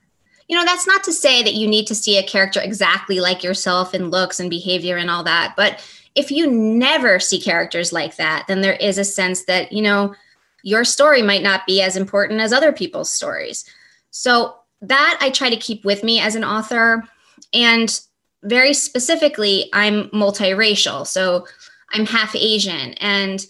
You 0.50 0.58
know, 0.58 0.66
that's 0.66 0.86
not 0.86 1.06
to 1.06 1.14
say 1.14 1.44
that 1.44 1.54
you 1.54 1.66
need 1.66 1.88
to 1.88 1.96
see 1.96 2.18
a 2.18 2.28
character 2.28 2.60
exactly 2.62 3.22
like 3.22 3.42
yourself 3.42 3.94
in 3.94 4.10
looks 4.10 4.38
and 4.38 4.50
behavior 4.50 4.98
and 4.98 5.10
all 5.10 5.24
that, 5.24 5.54
but 5.56 5.82
if 6.14 6.30
you 6.30 6.52
never 6.52 7.22
see 7.22 7.40
characters 7.40 7.94
like 7.94 8.18
that, 8.18 8.44
then 8.50 8.60
there 8.60 8.74
is 8.74 8.98
a 8.98 9.06
sense 9.06 9.46
that, 9.46 9.72
you 9.72 9.82
know, 9.82 10.14
your 10.62 10.84
story 10.84 11.22
might 11.22 11.42
not 11.42 11.66
be 11.66 11.82
as 11.82 11.96
important 11.96 12.42
as 12.42 12.52
other 12.52 12.74
people's 12.74 13.10
stories. 13.10 13.64
So 14.12 14.58
that 14.82 15.18
I 15.22 15.30
try 15.30 15.50
to 15.50 15.56
keep 15.56 15.86
with 15.86 16.04
me 16.04 16.20
as 16.20 16.36
an 16.36 16.44
author. 16.44 17.08
And 17.54 18.00
very 18.44 18.74
specifically, 18.74 19.70
I'm 19.74 20.10
multiracial. 20.10 21.08
So 21.08 21.48
I'm 21.94 22.06
half 22.06 22.36
Asian. 22.36 22.94
And 22.96 23.46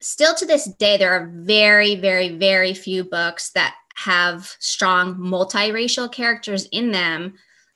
still 0.00 0.34
to 0.34 0.46
this 0.46 0.64
day, 0.64 0.96
there 0.96 1.12
are 1.12 1.30
very, 1.34 1.94
very, 1.94 2.30
very 2.36 2.74
few 2.74 3.04
books 3.04 3.50
that 3.52 3.74
have 3.96 4.54
strong 4.58 5.14
multiracial 5.16 6.10
characters 6.10 6.66
in 6.72 6.90
them. 6.90 7.34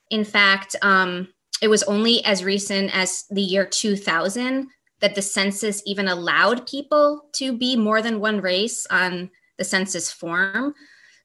In 0.09 0.23
fact, 0.23 0.75
um, 0.81 1.29
it 1.61 1.69
was 1.69 1.83
only 1.83 2.23
as 2.25 2.43
recent 2.43 2.95
as 2.95 3.25
the 3.29 3.41
year 3.41 3.65
2000 3.65 4.67
that 4.99 5.15
the 5.15 5.21
census 5.21 5.81
even 5.85 6.07
allowed 6.07 6.67
people 6.67 7.29
to 7.33 7.57
be 7.57 7.75
more 7.75 8.01
than 8.01 8.19
one 8.19 8.41
race 8.41 8.85
on 8.91 9.29
the 9.57 9.63
census 9.63 10.11
form. 10.11 10.73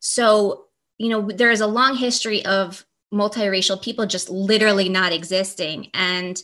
So, 0.01 0.67
you 0.99 1.09
know, 1.09 1.29
there 1.29 1.51
is 1.51 1.61
a 1.61 1.67
long 1.67 1.97
history 1.97 2.45
of 2.45 2.85
multiracial 3.15 3.81
people 3.81 4.07
just 4.07 4.29
literally 4.29 4.89
not 4.89 5.13
existing. 5.13 5.91
And 5.95 6.43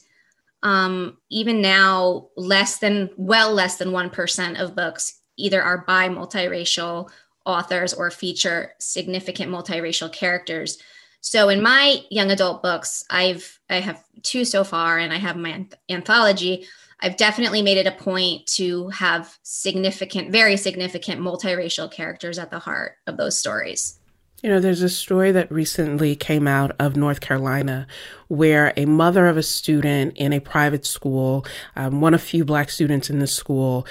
um, 0.62 1.18
even 1.28 1.60
now, 1.60 2.28
less 2.36 2.78
than, 2.78 3.10
well, 3.16 3.52
less 3.52 3.76
than 3.76 3.88
1% 3.88 4.60
of 4.60 4.76
books 4.76 5.20
either 5.36 5.62
are 5.62 5.84
by 5.86 6.08
multiracial 6.08 7.10
authors 7.44 7.92
or 7.94 8.10
feature 8.10 8.72
significant 8.78 9.50
multiracial 9.50 10.12
characters. 10.12 10.78
So 11.20 11.48
in 11.48 11.62
my 11.62 12.02
young 12.10 12.30
adult 12.30 12.62
books, 12.62 13.04
I've 13.10 13.58
I 13.68 13.76
have 13.76 14.02
two 14.22 14.44
so 14.44 14.64
far, 14.64 14.98
and 14.98 15.12
I 15.12 15.16
have 15.16 15.36
my 15.36 15.66
anthology. 15.88 16.66
I've 17.00 17.16
definitely 17.16 17.62
made 17.62 17.78
it 17.78 17.86
a 17.86 17.92
point 17.92 18.46
to 18.54 18.88
have 18.88 19.38
significant, 19.42 20.32
very 20.32 20.56
significant 20.56 21.20
multiracial 21.20 21.90
characters 21.90 22.38
at 22.38 22.50
the 22.50 22.58
heart 22.58 22.96
of 23.06 23.16
those 23.16 23.38
stories. 23.38 23.99
You 24.42 24.48
know, 24.48 24.60
there's 24.60 24.82
a 24.82 24.88
story 24.88 25.32
that 25.32 25.52
recently 25.52 26.16
came 26.16 26.48
out 26.48 26.74
of 26.78 26.96
North 26.96 27.20
Carolina 27.20 27.86
where 28.28 28.72
a 28.76 28.86
mother 28.86 29.26
of 29.26 29.36
a 29.36 29.42
student 29.42 30.16
in 30.16 30.32
a 30.32 30.40
private 30.40 30.86
school, 30.86 31.44
um, 31.76 32.00
one 32.00 32.14
of 32.14 32.22
few 32.22 32.44
black 32.44 32.70
students 32.70 33.10
in 33.10 33.18
the 33.18 33.26
school, 33.26 33.86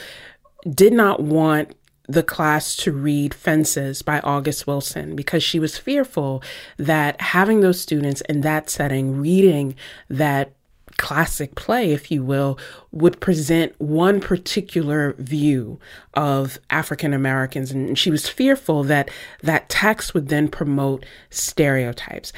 did 0.74 0.92
not 0.92 1.22
want 1.22 1.76
the 2.08 2.24
class 2.24 2.76
to 2.76 2.92
read 2.92 3.36
Fences 3.36 4.02
by 4.02 4.20
August 4.22 4.66
Wilson 4.66 5.16
because 5.16 5.44
she 5.44 5.60
was 5.60 5.78
fearful 5.78 6.42
that 6.78 7.22
having 7.22 7.60
those 7.60 7.80
students 7.80 8.22
in 8.22 8.42
that 8.42 8.72
setting 8.72 9.22
reading 9.22 9.76
that 10.10 10.54
classic 11.00 11.56
play, 11.56 11.92
if 11.92 12.12
you 12.12 12.24
will, 12.24 12.60
would 12.92 13.20
present 13.20 13.74
one 13.80 14.20
particular 14.20 15.14
view 15.18 15.80
of 16.14 16.60
African 16.70 17.14
Americans. 17.14 17.72
And 17.72 17.98
she 17.98 18.12
was 18.12 18.28
fearful 18.28 18.84
that 18.84 19.10
that 19.42 19.70
text 19.70 20.14
would 20.14 20.28
then 20.28 20.50
promote 20.50 21.06
stereotypes. 21.32 22.32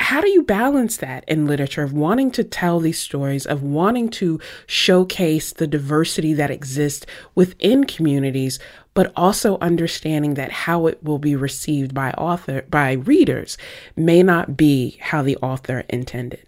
How 0.00 0.20
do 0.20 0.28
you 0.30 0.42
balance 0.42 0.96
that 0.98 1.24
in 1.28 1.46
literature 1.46 1.82
of 1.82 1.92
wanting 1.92 2.30
to 2.32 2.44
tell 2.44 2.80
these 2.80 2.98
stories, 2.98 3.44
of 3.44 3.62
wanting 3.62 4.08
to 4.10 4.40
showcase 4.66 5.52
the 5.52 5.66
diversity 5.66 6.32
that 6.34 6.50
exists 6.50 7.04
within 7.34 7.84
communities, 7.84 8.58
but 8.94 9.12
also 9.16 9.58
understanding 9.58 10.34
that 10.34 10.50
how 10.50 10.86
it 10.86 11.02
will 11.04 11.18
be 11.18 11.36
received 11.36 11.94
by 11.94 12.12
author 12.12 12.62
by 12.70 12.92
readers 12.92 13.58
may 13.96 14.22
not 14.22 14.56
be 14.56 14.96
how 15.00 15.20
the 15.20 15.36
author 15.38 15.84
intended? 15.90 16.47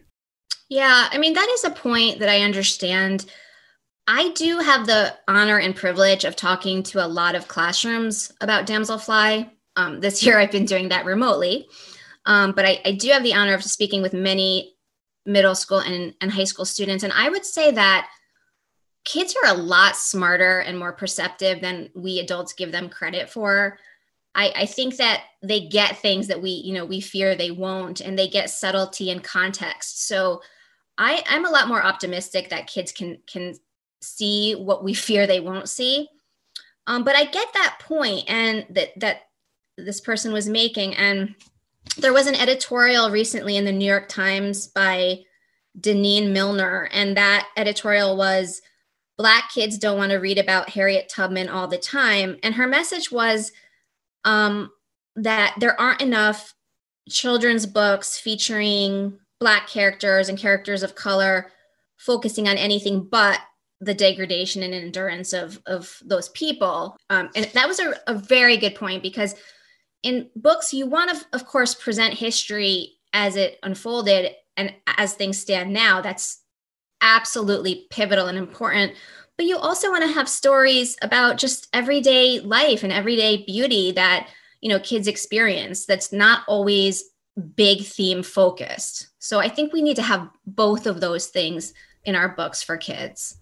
Yeah, 0.70 1.08
I 1.10 1.18
mean, 1.18 1.34
that 1.34 1.48
is 1.48 1.64
a 1.64 1.70
point 1.70 2.20
that 2.20 2.28
I 2.28 2.42
understand. 2.42 3.26
I 4.06 4.30
do 4.30 4.58
have 4.58 4.86
the 4.86 5.14
honor 5.26 5.58
and 5.58 5.74
privilege 5.74 6.24
of 6.24 6.36
talking 6.36 6.84
to 6.84 7.04
a 7.04 7.08
lot 7.08 7.34
of 7.34 7.48
classrooms 7.48 8.32
about 8.40 8.66
Damselfly. 8.66 9.50
Um, 9.74 10.00
this 10.00 10.24
year, 10.24 10.38
I've 10.38 10.52
been 10.52 10.64
doing 10.64 10.88
that 10.88 11.04
remotely. 11.04 11.68
Um, 12.24 12.52
but 12.52 12.64
I, 12.64 12.80
I, 12.84 12.92
do 12.92 13.08
have 13.10 13.22
the 13.22 13.34
honor 13.34 13.54
of 13.54 13.64
speaking 13.64 14.02
with 14.02 14.12
many 14.12 14.76
middle 15.24 15.54
school 15.54 15.78
and, 15.78 16.14
and 16.20 16.30
high 16.30 16.44
school 16.44 16.64
students. 16.64 17.02
And 17.02 17.12
I 17.14 17.30
would 17.30 17.46
say 17.46 17.70
that 17.70 18.08
kids 19.04 19.34
are 19.42 19.50
a 19.50 19.58
lot 19.58 19.96
smarter 19.96 20.60
and 20.60 20.78
more 20.78 20.92
perceptive 20.92 21.60
than 21.60 21.88
we 21.94 22.18
adults 22.18 22.52
give 22.52 22.72
them 22.72 22.90
credit 22.90 23.30
for. 23.30 23.78
I, 24.34 24.52
I 24.54 24.66
think 24.66 24.96
that 24.96 25.24
they 25.42 25.66
get 25.66 25.98
things 25.98 26.28
that 26.28 26.42
we, 26.42 26.50
you 26.50 26.74
know, 26.74 26.84
we 26.84 27.00
fear 27.00 27.34
they 27.34 27.50
won't, 27.50 28.00
and 28.00 28.18
they 28.18 28.28
get 28.28 28.50
subtlety 28.50 29.10
and 29.10 29.24
context. 29.24 30.06
So 30.06 30.42
I, 31.00 31.24
I'm 31.28 31.46
a 31.46 31.50
lot 31.50 31.66
more 31.66 31.82
optimistic 31.82 32.50
that 32.50 32.66
kids 32.66 32.92
can 32.92 33.18
can 33.26 33.54
see 34.02 34.54
what 34.54 34.84
we 34.84 34.92
fear 34.94 35.26
they 35.26 35.40
won't 35.40 35.68
see. 35.68 36.08
Um, 36.86 37.04
but 37.04 37.16
I 37.16 37.24
get 37.24 37.48
that 37.54 37.78
point 37.80 38.24
and 38.28 38.66
that 38.70 38.90
that 39.00 39.22
this 39.78 40.00
person 40.00 40.30
was 40.32 40.46
making. 40.46 40.94
And 40.96 41.34
there 41.96 42.12
was 42.12 42.26
an 42.26 42.34
editorial 42.34 43.10
recently 43.10 43.56
in 43.56 43.64
the 43.64 43.72
New 43.72 43.86
York 43.86 44.08
Times 44.08 44.66
by 44.68 45.20
Denene 45.80 46.32
Milner, 46.32 46.90
and 46.92 47.16
that 47.16 47.48
editorial 47.56 48.16
was 48.16 48.60
Black 49.16 49.50
kids 49.52 49.78
don't 49.78 49.98
want 49.98 50.12
to 50.12 50.18
read 50.18 50.38
about 50.38 50.70
Harriet 50.70 51.08
Tubman 51.08 51.48
all 51.48 51.66
the 51.66 51.78
time. 51.78 52.38
And 52.42 52.54
her 52.54 52.66
message 52.66 53.10
was 53.10 53.52
um, 54.24 54.70
that 55.16 55.54
there 55.60 55.78
aren't 55.80 56.02
enough 56.02 56.54
children's 57.08 57.66
books 57.66 58.18
featuring 58.18 59.18
black 59.40 59.66
characters 59.66 60.28
and 60.28 60.38
characters 60.38 60.82
of 60.82 60.94
color 60.94 61.50
focusing 61.96 62.48
on 62.48 62.56
anything 62.56 63.08
but 63.10 63.40
the 63.80 63.94
degradation 63.94 64.62
and 64.62 64.74
endurance 64.74 65.32
of 65.32 65.60
of 65.66 65.98
those 66.04 66.28
people. 66.30 66.96
Um, 67.08 67.30
and 67.34 67.46
that 67.46 67.66
was 67.66 67.80
a, 67.80 67.94
a 68.06 68.14
very 68.14 68.56
good 68.56 68.74
point 68.74 69.02
because 69.02 69.34
in 70.02 70.28
books 70.36 70.72
you 70.72 70.86
want 70.86 71.10
to 71.10 71.26
of 71.32 71.46
course 71.46 71.74
present 71.74 72.14
history 72.14 72.92
as 73.12 73.36
it 73.36 73.58
unfolded 73.62 74.32
and 74.56 74.74
as 74.86 75.14
things 75.14 75.38
stand 75.38 75.72
now. 75.72 76.00
That's 76.00 76.42
absolutely 77.00 77.86
pivotal 77.90 78.26
and 78.26 78.38
important. 78.38 78.92
But 79.36 79.46
you 79.46 79.56
also 79.56 79.90
want 79.90 80.04
to 80.04 80.12
have 80.12 80.28
stories 80.28 80.96
about 81.00 81.38
just 81.38 81.68
everyday 81.72 82.40
life 82.40 82.82
and 82.82 82.92
everyday 82.92 83.44
beauty 83.44 83.92
that 83.92 84.28
you 84.60 84.68
know 84.68 84.80
kids 84.80 85.08
experience 85.08 85.86
that's 85.86 86.12
not 86.12 86.42
always 86.46 87.04
big 87.56 87.82
theme 87.82 88.22
focused 88.22 89.09
so 89.20 89.38
i 89.38 89.48
think 89.48 89.72
we 89.72 89.80
need 89.80 89.94
to 89.94 90.02
have 90.02 90.28
both 90.44 90.86
of 90.86 91.00
those 91.00 91.28
things 91.28 91.72
in 92.04 92.16
our 92.16 92.30
books 92.30 92.62
for 92.62 92.76
kids 92.76 93.36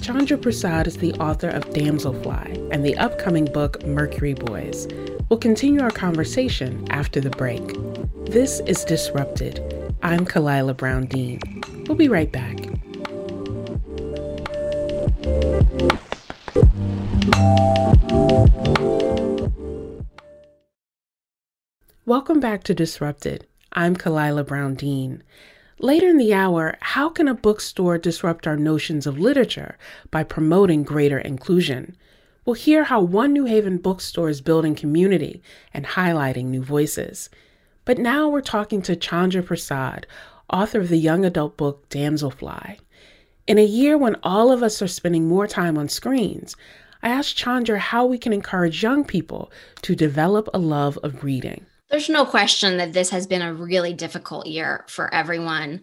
Chandra 0.00 0.38
Prasad 0.38 0.86
is 0.86 0.96
the 0.96 1.12
author 1.14 1.48
of 1.48 1.64
Damselfly 1.70 2.68
and 2.70 2.84
the 2.84 2.96
upcoming 2.96 3.44
book 3.44 3.84
Mercury 3.84 4.32
Boys. 4.32 4.86
We'll 5.28 5.38
continue 5.38 5.82
our 5.82 5.90
conversation 5.90 6.86
after 6.90 7.20
the 7.20 7.30
break. 7.30 7.62
This 8.24 8.60
is 8.60 8.84
Disrupted. 8.84 9.60
I'm 10.02 10.24
Khalilah 10.24 10.76
Brown 10.76 11.06
Dean. 11.06 11.40
We'll 11.86 11.96
be 11.96 12.08
right 12.08 12.30
back. 12.30 12.56
Welcome 22.06 22.40
back 22.40 22.64
to 22.64 22.72
Disrupted. 22.72 23.46
I'm 23.78 23.94
Khalilah 23.94 24.44
Brown 24.44 24.74
Dean. 24.74 25.22
Later 25.78 26.08
in 26.08 26.16
the 26.16 26.34
hour, 26.34 26.76
how 26.80 27.08
can 27.08 27.28
a 27.28 27.32
bookstore 27.32 27.96
disrupt 27.96 28.44
our 28.44 28.56
notions 28.56 29.06
of 29.06 29.20
literature 29.20 29.78
by 30.10 30.24
promoting 30.24 30.82
greater 30.82 31.20
inclusion? 31.20 31.96
We'll 32.44 32.54
hear 32.54 32.82
how 32.82 33.00
one 33.00 33.32
New 33.32 33.44
Haven 33.44 33.78
bookstore 33.78 34.30
is 34.30 34.40
building 34.40 34.74
community 34.74 35.44
and 35.72 35.86
highlighting 35.86 36.46
new 36.46 36.60
voices. 36.60 37.30
But 37.84 37.98
now 37.98 38.28
we're 38.28 38.40
talking 38.40 38.82
to 38.82 38.96
Chandra 38.96 39.44
Prasad, 39.44 40.08
author 40.52 40.80
of 40.80 40.88
the 40.88 40.98
young 40.98 41.24
adult 41.24 41.56
book 41.56 41.88
Damselfly. 41.88 42.78
In 43.46 43.58
a 43.58 43.64
year 43.64 43.96
when 43.96 44.16
all 44.24 44.50
of 44.50 44.60
us 44.60 44.82
are 44.82 44.88
spending 44.88 45.28
more 45.28 45.46
time 45.46 45.78
on 45.78 45.88
screens, 45.88 46.56
I 47.00 47.10
asked 47.10 47.36
Chandra 47.36 47.78
how 47.78 48.06
we 48.06 48.18
can 48.18 48.32
encourage 48.32 48.82
young 48.82 49.04
people 49.04 49.52
to 49.82 49.94
develop 49.94 50.48
a 50.52 50.58
love 50.58 50.98
of 51.04 51.22
reading. 51.22 51.64
There's 51.90 52.08
no 52.08 52.24
question 52.24 52.76
that 52.76 52.92
this 52.92 53.10
has 53.10 53.26
been 53.26 53.42
a 53.42 53.54
really 53.54 53.94
difficult 53.94 54.46
year 54.46 54.84
for 54.88 55.12
everyone. 55.12 55.82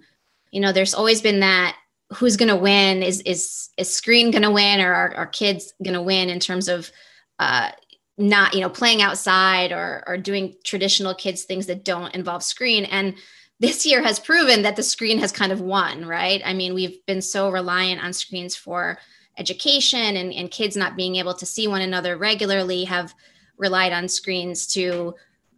You 0.52 0.62
know, 0.62 0.72
there's 0.72 0.94
always 0.94 1.22
been 1.22 1.40
that 1.40 1.76
who's 2.14 2.38
going 2.38 2.50
to 2.50 2.56
win? 2.56 3.04
Is 3.04 3.22
is 3.22 3.70
is 3.78 3.94
screen 3.94 4.32
going 4.32 4.44
to 4.44 4.52
win 4.52 4.82
or 4.82 4.94
are, 4.94 5.16
are 5.16 5.28
kids 5.28 5.74
going 5.84 5.96
to 5.96 6.02
win 6.02 6.30
in 6.30 6.40
terms 6.40 6.68
of 6.68 6.92
uh, 7.40 7.72
not 8.18 8.54
you 8.54 8.62
know 8.62 8.70
playing 8.70 9.02
outside 9.02 9.72
or 9.72 10.04
or 10.08 10.18
doing 10.18 10.56
traditional 10.64 11.16
kids 11.16 11.44
things 11.44 11.66
that 11.66 11.84
don't 11.84 12.14
involve 12.14 12.44
screen? 12.44 12.86
And 12.86 13.16
this 13.60 13.86
year 13.86 14.04
has 14.04 14.20
proven 14.20 14.62
that 14.64 14.76
the 14.76 14.84
screen 14.84 15.18
has 15.20 15.32
kind 15.32 15.52
of 15.52 15.62
won 15.62 16.06
right? 16.06 16.42
I 16.46 16.54
mean 16.54 16.74
we've 16.74 17.04
been 17.06 17.22
so 17.22 17.50
reliant 17.50 18.04
on 18.04 18.14
screens 18.14 18.56
for 18.56 19.00
education 19.38 20.16
and, 20.16 20.32
and 20.34 20.52
kids 20.52 20.78
not 20.78 20.96
being 20.96 21.16
able 21.18 21.34
to 21.34 21.46
see 21.46 21.68
one 21.68 21.82
another 21.82 22.16
regularly 22.18 22.86
have 22.86 23.14
relied 23.58 23.92
on 23.92 24.08
screens 24.08 24.68
to 24.68 25.14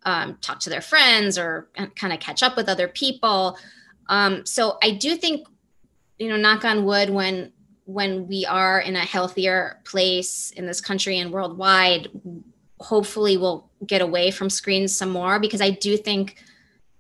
um, 0.08 0.38
talk 0.40 0.62
to 0.62 0.70
their 0.70 0.82
friends 0.82 1.38
or 1.38 1.68
kind 1.96 2.14
of 2.14 2.20
catch 2.22 2.42
up 2.42 2.56
with 2.56 2.70
other 2.70 2.88
people. 2.88 3.58
Um, 4.08 4.46
so 4.46 4.78
I 4.82 4.92
do 4.92 5.18
think, 5.18 5.46
you 6.18 6.30
know, 6.30 6.38
knock 6.38 6.64
on 6.64 6.86
wood, 6.86 7.10
when 7.10 7.52
when 7.84 8.28
we 8.28 8.46
are 8.46 8.80
in 8.80 8.96
a 8.96 9.06
healthier 9.06 9.82
place 9.86 10.52
in 10.52 10.66
this 10.66 10.82
country 10.82 11.20
and 11.20 11.32
worldwide, 11.32 12.10
hopefully 12.80 13.38
we'll 13.38 13.70
get 13.86 14.02
away 14.02 14.32
from 14.32 14.50
screens 14.50 14.96
some 14.96 15.10
more 15.10 15.40
because 15.40 15.62
I 15.62 15.72
do 15.72 15.98
think 15.98 16.38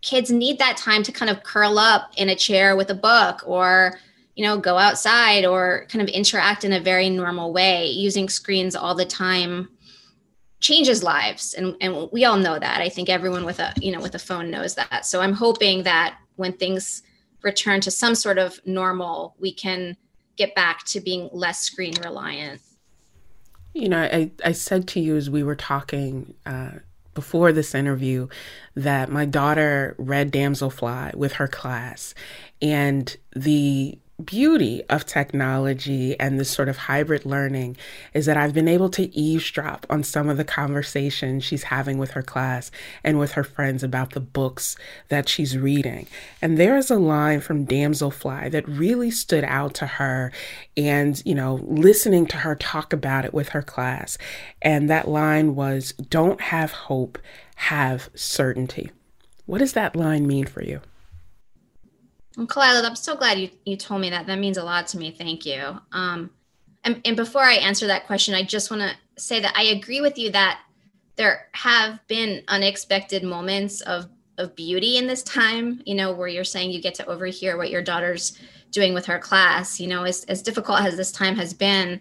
kids 0.01 0.29
need 0.29 0.59
that 0.59 0.77
time 0.77 1.03
to 1.03 1.11
kind 1.11 1.29
of 1.29 1.43
curl 1.43 1.79
up 1.79 2.11
in 2.17 2.29
a 2.29 2.35
chair 2.35 2.75
with 2.75 2.89
a 2.89 2.95
book 2.95 3.41
or 3.45 3.97
you 4.35 4.45
know 4.45 4.57
go 4.57 4.77
outside 4.77 5.45
or 5.45 5.87
kind 5.89 6.01
of 6.01 6.07
interact 6.09 6.63
in 6.63 6.73
a 6.73 6.79
very 6.79 7.09
normal 7.09 7.51
way 7.53 7.87
using 7.87 8.29
screens 8.29 8.75
all 8.75 8.95
the 8.95 9.05
time 9.05 9.69
changes 10.59 11.03
lives 11.03 11.53
and, 11.53 11.75
and 11.81 12.09
we 12.11 12.25
all 12.25 12.37
know 12.37 12.57
that. 12.57 12.81
I 12.81 12.89
think 12.89 13.09
everyone 13.09 13.45
with 13.45 13.59
a 13.59 13.73
you 13.79 13.91
know 13.91 13.99
with 13.99 14.15
a 14.15 14.19
phone 14.19 14.49
knows 14.49 14.75
that. 14.75 15.05
So 15.05 15.21
i'm 15.21 15.33
hoping 15.33 15.83
that 15.83 16.17
when 16.35 16.53
things 16.53 17.03
return 17.43 17.81
to 17.81 17.91
some 17.91 18.15
sort 18.15 18.37
of 18.37 18.59
normal 18.65 19.35
we 19.39 19.53
can 19.53 19.97
get 20.35 20.55
back 20.55 20.83
to 20.85 20.99
being 20.99 21.29
less 21.31 21.59
screen 21.59 21.93
reliant. 22.03 22.61
You 23.73 23.89
know 23.89 24.01
i, 24.01 24.31
I 24.43 24.51
said 24.53 24.87
to 24.89 24.99
you 24.99 25.15
as 25.15 25.29
we 25.29 25.43
were 25.43 25.55
talking 25.55 26.33
uh, 26.45 26.71
before 27.13 27.51
this 27.51 27.73
interview 27.73 28.27
that 28.75 29.09
my 29.09 29.25
daughter 29.25 29.95
read 29.97 30.31
damselfly 30.31 31.15
with 31.15 31.33
her 31.33 31.47
class 31.47 32.13
and 32.61 33.17
the 33.35 33.97
beauty 34.23 34.81
of 34.89 35.05
technology 35.05 36.19
and 36.19 36.39
this 36.39 36.49
sort 36.49 36.69
of 36.69 36.77
hybrid 36.77 37.23
learning 37.23 37.77
is 38.15 38.25
that 38.25 38.35
I've 38.35 38.53
been 38.53 38.67
able 38.67 38.89
to 38.89 39.15
eavesdrop 39.15 39.85
on 39.91 40.01
some 40.03 40.27
of 40.27 40.37
the 40.37 40.43
conversations 40.43 41.43
she's 41.43 41.63
having 41.63 41.99
with 41.99 42.11
her 42.11 42.23
class 42.23 42.71
and 43.03 43.19
with 43.19 43.33
her 43.33 43.43
friends 43.43 43.83
about 43.83 44.11
the 44.11 44.19
books 44.19 44.75
that 45.09 45.29
she's 45.29 45.55
reading. 45.55 46.07
And 46.41 46.57
there 46.57 46.77
is 46.77 46.89
a 46.89 46.97
line 46.97 47.41
from 47.41 47.67
Damselfly 47.67 48.49
that 48.51 48.67
really 48.67 49.11
stood 49.11 49.43
out 49.43 49.75
to 49.75 49.85
her 49.85 50.31
and, 50.75 51.21
you 51.23 51.35
know, 51.35 51.59
listening 51.63 52.25
to 52.27 52.37
her 52.37 52.55
talk 52.55 52.93
about 52.93 53.23
it 53.23 53.35
with 53.35 53.49
her 53.49 53.61
class. 53.61 54.17
And 54.63 54.89
that 54.89 55.07
line 55.07 55.53
was, 55.53 55.91
Don't 55.93 56.41
have 56.41 56.71
hope, 56.71 57.19
have 57.55 58.09
certainty. 58.15 58.91
What 59.45 59.59
does 59.59 59.73
that 59.73 59.95
line 59.95 60.25
mean 60.25 60.47
for 60.47 60.63
you? 60.63 60.81
Khalilah, 62.45 62.85
I'm 62.85 62.95
so 62.95 63.15
glad 63.15 63.39
you, 63.39 63.49
you 63.65 63.75
told 63.75 64.01
me 64.01 64.11
that. 64.11 64.27
That 64.27 64.37
means 64.37 64.57
a 64.57 64.63
lot 64.63 64.87
to 64.87 64.97
me. 64.97 65.11
Thank 65.11 65.45
you. 65.45 65.79
Um, 65.91 66.29
and, 66.83 67.01
and 67.03 67.17
before 67.17 67.41
I 67.41 67.53
answer 67.53 67.87
that 67.87 68.05
question, 68.05 68.35
I 68.35 68.43
just 68.43 68.69
want 68.69 68.83
to 68.83 69.21
say 69.21 69.39
that 69.39 69.53
I 69.55 69.63
agree 69.63 70.01
with 70.01 70.17
you 70.17 70.31
that 70.31 70.61
there 71.15 71.47
have 71.53 71.99
been 72.07 72.43
unexpected 72.47 73.23
moments 73.23 73.81
of, 73.81 74.05
of 74.37 74.55
beauty 74.55 74.97
in 74.97 75.07
this 75.07 75.23
time, 75.23 75.81
you 75.85 75.95
know, 75.95 76.13
where 76.13 76.27
you're 76.27 76.43
saying 76.43 76.69
you 76.69 76.79
get 76.79 76.93
to 76.95 77.05
overhear 77.07 77.57
what 77.57 77.71
your 77.71 77.81
daughter's 77.81 78.37
doing 78.69 78.93
with 78.93 79.07
her 79.07 79.17
class. 79.17 79.79
You 79.79 79.87
know, 79.87 80.03
as, 80.03 80.23
as 80.25 80.43
difficult 80.43 80.81
as 80.81 80.95
this 80.95 81.11
time 81.11 81.35
has 81.37 81.55
been, 81.55 81.99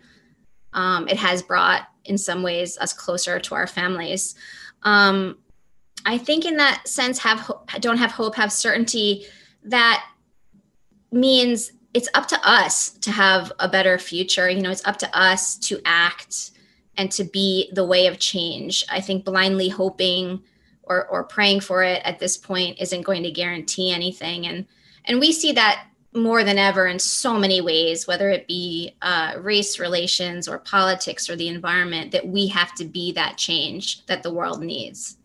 um, 0.74 1.08
it 1.08 1.16
has 1.16 1.42
brought, 1.42 1.88
in 2.04 2.18
some 2.18 2.42
ways, 2.42 2.76
us 2.78 2.92
closer 2.92 3.40
to 3.40 3.54
our 3.54 3.66
families. 3.66 4.34
Um, 4.82 5.38
I 6.04 6.18
think, 6.18 6.44
in 6.44 6.58
that 6.58 6.86
sense, 6.86 7.18
have 7.20 7.50
don't 7.80 7.96
have 7.96 8.12
hope, 8.12 8.36
have 8.36 8.52
certainty 8.52 9.24
that 9.64 10.04
means 11.16 11.72
it's 11.94 12.08
up 12.14 12.28
to 12.28 12.48
us 12.48 12.90
to 12.90 13.10
have 13.10 13.52
a 13.58 13.68
better 13.68 13.98
future. 13.98 14.48
You 14.48 14.60
know, 14.60 14.70
it's 14.70 14.86
up 14.86 14.98
to 14.98 15.18
us 15.18 15.56
to 15.56 15.80
act 15.84 16.50
and 16.96 17.10
to 17.12 17.24
be 17.24 17.70
the 17.72 17.86
way 17.86 18.06
of 18.06 18.18
change. 18.18 18.84
I 18.90 19.00
think 19.00 19.24
blindly 19.24 19.68
hoping 19.68 20.42
or, 20.82 21.06
or 21.08 21.24
praying 21.24 21.60
for 21.60 21.82
it 21.82 22.02
at 22.04 22.18
this 22.18 22.36
point 22.36 22.80
isn't 22.80 23.02
going 23.02 23.22
to 23.22 23.30
guarantee 23.30 23.92
anything. 23.92 24.46
And 24.46 24.66
and 25.04 25.20
we 25.20 25.32
see 25.32 25.52
that 25.52 25.86
more 26.12 26.42
than 26.42 26.58
ever 26.58 26.86
in 26.86 26.98
so 26.98 27.38
many 27.38 27.60
ways, 27.60 28.06
whether 28.06 28.30
it 28.30 28.48
be 28.48 28.96
uh, 29.02 29.34
race 29.38 29.78
relations 29.78 30.48
or 30.48 30.58
politics 30.58 31.28
or 31.28 31.36
the 31.36 31.48
environment, 31.48 32.10
that 32.12 32.26
we 32.26 32.48
have 32.48 32.74
to 32.74 32.84
be 32.84 33.12
that 33.12 33.36
change 33.36 34.04
that 34.06 34.22
the 34.22 34.32
world 34.32 34.62
needs. 34.62 35.16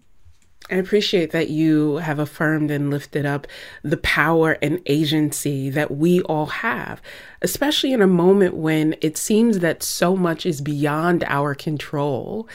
I 0.71 0.75
appreciate 0.75 1.31
that 1.31 1.49
you 1.49 1.97
have 1.97 2.17
affirmed 2.17 2.71
and 2.71 2.89
lifted 2.89 3.25
up 3.25 3.45
the 3.83 3.97
power 3.97 4.57
and 4.61 4.81
agency 4.85 5.69
that 5.69 5.91
we 5.91 6.21
all 6.21 6.45
have, 6.45 7.01
especially 7.41 7.91
in 7.91 8.01
a 8.01 8.07
moment 8.07 8.55
when 8.55 8.95
it 9.01 9.17
seems 9.17 9.59
that 9.59 9.83
so 9.83 10.15
much 10.15 10.45
is 10.45 10.61
beyond 10.61 11.25
our 11.25 11.53
control, 11.53 12.47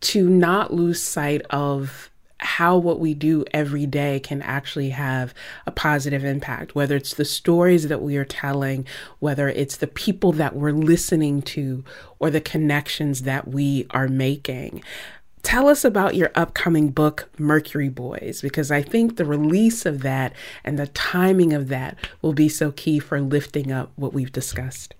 to 0.00 0.28
not 0.28 0.74
lose 0.74 1.00
sight 1.00 1.42
of 1.50 2.10
how 2.38 2.76
what 2.76 3.00
we 3.00 3.14
do 3.14 3.44
every 3.54 3.86
day 3.86 4.20
can 4.20 4.42
actually 4.42 4.90
have 4.90 5.32
a 5.66 5.70
positive 5.70 6.24
impact, 6.24 6.74
whether 6.74 6.96
it's 6.96 7.14
the 7.14 7.24
stories 7.24 7.88
that 7.88 8.02
we 8.02 8.16
are 8.16 8.24
telling, 8.24 8.86
whether 9.18 9.48
it's 9.48 9.78
the 9.78 9.86
people 9.86 10.32
that 10.32 10.54
we're 10.54 10.72
listening 10.72 11.40
to, 11.40 11.82
or 12.18 12.30
the 12.30 12.40
connections 12.40 13.22
that 13.22 13.48
we 13.48 13.86
are 13.90 14.08
making. 14.08 14.82
Tell 15.44 15.68
us 15.68 15.84
about 15.84 16.16
your 16.16 16.32
upcoming 16.34 16.90
book, 16.90 17.30
Mercury 17.38 17.90
Boys, 17.90 18.40
because 18.42 18.70
I 18.70 18.80
think 18.82 19.16
the 19.16 19.26
release 19.26 19.86
of 19.86 20.00
that 20.00 20.32
and 20.64 20.78
the 20.78 20.88
timing 20.88 21.52
of 21.52 21.68
that 21.68 21.96
will 22.22 22.32
be 22.32 22.48
so 22.48 22.72
key 22.72 22.98
for 22.98 23.20
lifting 23.20 23.70
up 23.70 23.92
what 23.94 24.14
we've 24.14 24.32
discussed. 24.32 24.94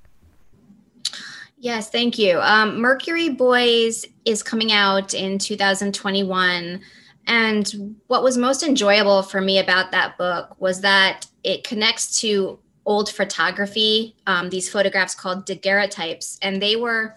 Yes, 1.58 1.88
thank 1.88 2.18
you. 2.18 2.38
Um, 2.40 2.78
Mercury 2.78 3.30
Boys 3.30 4.04
is 4.26 4.42
coming 4.42 4.70
out 4.70 5.14
in 5.14 5.38
2021. 5.38 6.78
And 7.26 7.96
what 8.08 8.22
was 8.22 8.36
most 8.36 8.62
enjoyable 8.62 9.22
for 9.22 9.40
me 9.40 9.58
about 9.58 9.92
that 9.92 10.18
book 10.18 10.54
was 10.60 10.82
that 10.82 11.26
it 11.42 11.64
connects 11.64 12.20
to 12.20 12.58
old 12.84 13.08
photography, 13.08 14.14
um, 14.26 14.50
these 14.50 14.68
photographs 14.68 15.14
called 15.14 15.46
daguerreotypes, 15.46 16.38
and 16.42 16.60
they 16.60 16.76
were 16.76 17.16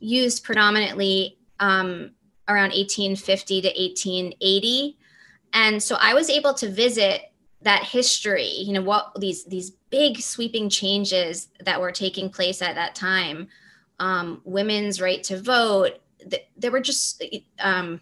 used 0.00 0.42
predominantly 0.42 1.38
um, 1.60 2.10
around 2.48 2.70
1850 2.72 3.62
to 3.62 3.68
1880. 3.68 4.98
And 5.52 5.82
so 5.82 5.96
I 6.00 6.14
was 6.14 6.28
able 6.28 6.54
to 6.54 6.70
visit 6.70 7.22
that 7.62 7.82
history, 7.82 8.48
you 8.48 8.72
know, 8.72 8.82
what 8.82 9.12
these 9.18 9.44
these 9.44 9.70
big 9.90 10.20
sweeping 10.20 10.68
changes 10.68 11.48
that 11.64 11.80
were 11.80 11.92
taking 11.92 12.28
place 12.28 12.60
at 12.60 12.74
that 12.74 12.94
time, 12.94 13.48
um, 13.98 14.42
women's 14.44 15.00
right 15.00 15.22
to 15.24 15.40
vote. 15.40 15.92
Th- 16.28 16.46
there 16.56 16.70
were 16.70 16.80
just 16.80 17.24
um, 17.58 18.00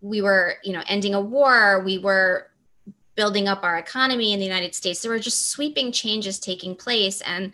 we 0.00 0.22
were, 0.22 0.54
you 0.62 0.72
know, 0.72 0.82
ending 0.88 1.14
a 1.14 1.20
war. 1.20 1.82
We 1.84 1.98
were 1.98 2.46
building 3.16 3.48
up 3.48 3.64
our 3.64 3.76
economy 3.76 4.32
in 4.32 4.38
the 4.38 4.46
United 4.46 4.74
States. 4.74 5.02
There 5.02 5.10
were 5.10 5.18
just 5.18 5.48
sweeping 5.48 5.90
changes 5.90 6.38
taking 6.38 6.76
place, 6.76 7.20
and 7.22 7.52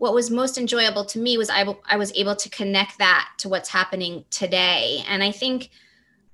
what 0.00 0.14
was 0.14 0.30
most 0.30 0.56
enjoyable 0.56 1.04
to 1.04 1.18
me 1.18 1.36
was 1.36 1.50
I, 1.50 1.76
I 1.84 1.98
was 1.98 2.10
able 2.14 2.34
to 2.34 2.48
connect 2.48 2.96
that 2.96 3.28
to 3.36 3.50
what's 3.50 3.68
happening 3.68 4.24
today. 4.30 5.04
And 5.06 5.22
I 5.22 5.30
think, 5.30 5.68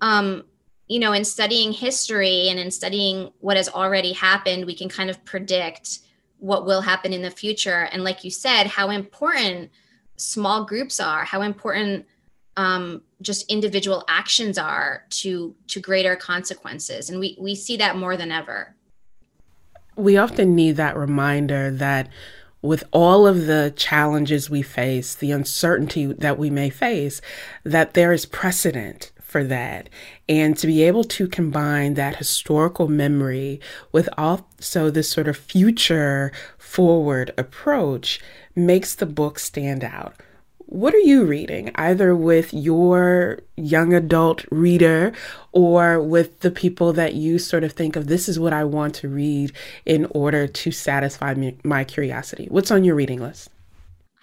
um, 0.00 0.44
you 0.86 1.00
know, 1.00 1.12
in 1.12 1.24
studying 1.24 1.72
history 1.72 2.48
and 2.48 2.60
in 2.60 2.70
studying 2.70 3.32
what 3.40 3.56
has 3.56 3.68
already 3.68 4.12
happened, 4.12 4.66
we 4.66 4.76
can 4.76 4.88
kind 4.88 5.10
of 5.10 5.22
predict 5.24 5.98
what 6.38 6.64
will 6.64 6.80
happen 6.80 7.12
in 7.12 7.22
the 7.22 7.30
future. 7.30 7.88
And 7.90 8.04
like 8.04 8.22
you 8.22 8.30
said, 8.30 8.68
how 8.68 8.90
important 8.90 9.72
small 10.14 10.64
groups 10.64 11.00
are, 11.00 11.24
how 11.24 11.42
important 11.42 12.06
um, 12.56 13.02
just 13.20 13.50
individual 13.50 14.04
actions 14.06 14.58
are 14.58 15.06
to 15.10 15.56
to 15.66 15.80
greater 15.80 16.14
consequences. 16.14 17.10
And 17.10 17.18
we 17.18 17.36
we 17.40 17.56
see 17.56 17.76
that 17.78 17.96
more 17.96 18.16
than 18.16 18.30
ever. 18.30 18.76
We 19.96 20.16
often 20.16 20.54
need 20.54 20.76
that 20.76 20.96
reminder 20.96 21.72
that 21.72 22.10
with 22.66 22.84
all 22.92 23.26
of 23.26 23.46
the 23.46 23.72
challenges 23.76 24.50
we 24.50 24.62
face, 24.62 25.14
the 25.14 25.30
uncertainty 25.30 26.06
that 26.06 26.38
we 26.38 26.50
may 26.50 26.70
face, 26.70 27.20
that 27.64 27.94
there 27.94 28.12
is 28.12 28.26
precedent 28.26 29.12
for 29.20 29.44
that. 29.44 29.88
And 30.28 30.56
to 30.58 30.66
be 30.66 30.82
able 30.82 31.04
to 31.04 31.28
combine 31.28 31.94
that 31.94 32.16
historical 32.16 32.88
memory 32.88 33.60
with 33.92 34.08
also 34.16 34.90
this 34.90 35.10
sort 35.10 35.28
of 35.28 35.36
future 35.36 36.32
forward 36.58 37.32
approach 37.36 38.20
makes 38.54 38.94
the 38.94 39.06
book 39.06 39.38
stand 39.38 39.84
out. 39.84 40.14
What 40.68 40.94
are 40.94 40.98
you 40.98 41.24
reading, 41.24 41.70
either 41.76 42.16
with 42.16 42.52
your 42.52 43.38
young 43.56 43.94
adult 43.94 44.44
reader 44.50 45.12
or 45.52 46.02
with 46.02 46.40
the 46.40 46.50
people 46.50 46.92
that 46.94 47.14
you 47.14 47.38
sort 47.38 47.62
of 47.62 47.72
think 47.72 47.94
of 47.94 48.08
this 48.08 48.28
is 48.28 48.40
what 48.40 48.52
I 48.52 48.64
want 48.64 48.96
to 48.96 49.08
read 49.08 49.52
in 49.84 50.06
order 50.10 50.48
to 50.48 50.72
satisfy 50.72 51.34
me, 51.34 51.56
my 51.62 51.84
curiosity? 51.84 52.48
What's 52.50 52.72
on 52.72 52.82
your 52.82 52.96
reading 52.96 53.20
list? 53.20 53.48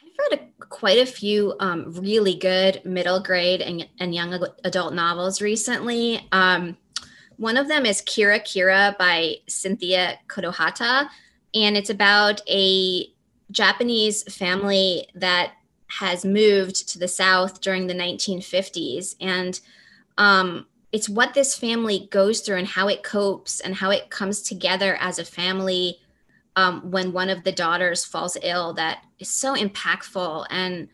I've 0.01 0.32
read 0.32 0.41
a, 0.41 0.65
quite 0.65 0.97
a 0.97 1.06
few 1.06 1.56
um, 1.62 1.93
really 1.93 2.36
good 2.36 2.82
middle 2.84 3.21
grade 3.21 3.62
and, 3.62 3.88
and 3.99 4.13
young 4.13 4.38
adult 4.65 4.93
novels 4.93 5.41
recently. 5.41 6.27
Um, 6.34 6.75
one 7.38 7.56
of 7.56 7.69
them 7.69 7.86
is 7.86 8.01
Kira 8.01 8.41
Kira 8.41 8.97
by 8.97 9.36
Cynthia 9.47 10.19
Kadohata, 10.27 11.08
and 11.53 11.77
it's 11.77 11.89
about 11.89 12.41
a 12.49 13.08
Japanese 13.49 14.23
family 14.23 15.08
that 15.15 15.53
has 15.99 16.25
moved 16.25 16.89
to 16.89 16.99
the 16.99 17.08
South 17.08 17.62
during 17.62 17.88
the 17.88 17.93
1950s. 17.93 19.15
And 19.19 19.60
um, 20.17 20.65
it's 20.91 21.10
what 21.10 21.34
this 21.34 21.56
family 21.56 22.08
goes 22.12 22.41
through 22.41 22.58
and 22.58 22.67
how 22.67 22.88
it 22.88 23.03
copes 23.03 23.60
and 23.60 23.75
how 23.75 23.91
it 23.91 24.10
comes 24.10 24.41
together 24.41 24.97
as 24.99 25.19
a 25.19 25.25
family 25.25 25.97
um, 26.56 26.91
when 26.91 27.13
one 27.13 27.29
of 27.29 27.43
the 27.43 27.51
daughters 27.51 28.06
falls 28.06 28.38
ill 28.43 28.73
that 28.73 29.03
is 29.19 29.29
so 29.29 29.56
impactful 29.56 30.45
and 30.49 30.88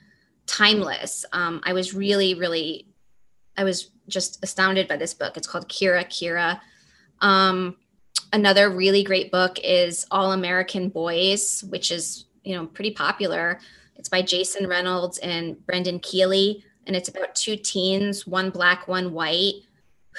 timeless. 0.46 1.26
Um, 1.34 1.62
I 1.64 1.74
was 1.74 1.94
really, 1.94 2.34
really, 2.34 2.88
I 3.58 3.64
was 3.64 3.92
just 4.08 4.44
astounded 4.44 4.88
by 4.88 4.98
this 4.98 5.14
book. 5.14 5.38
It's 5.38 5.48
called 5.48 5.70
Kira 5.70 6.06
Kira. 6.06 6.60
Um, 7.22 7.78
another 8.34 8.70
really 8.70 9.04
great 9.04 9.32
book 9.32 9.60
is 9.64 10.06
All 10.12 10.32
American 10.32 10.90
Boys, 10.90 11.64
which 11.70 11.92
is 11.92 12.26
you 12.44 12.56
know 12.56 12.66
pretty 12.66 12.92
popular. 12.92 13.60
It's 14.00 14.10
by 14.10 14.22
Jason 14.22 14.66
Reynolds 14.66 15.18
and 15.18 15.64
Brendan 15.66 16.00
Kiely. 16.00 16.64
And 16.88 16.96
it's 16.96 17.10
about 17.10 17.36
two 17.36 17.58
teens, 17.58 18.26
one 18.26 18.50
black, 18.50 18.88
one 18.88 19.12
white, 19.12 19.56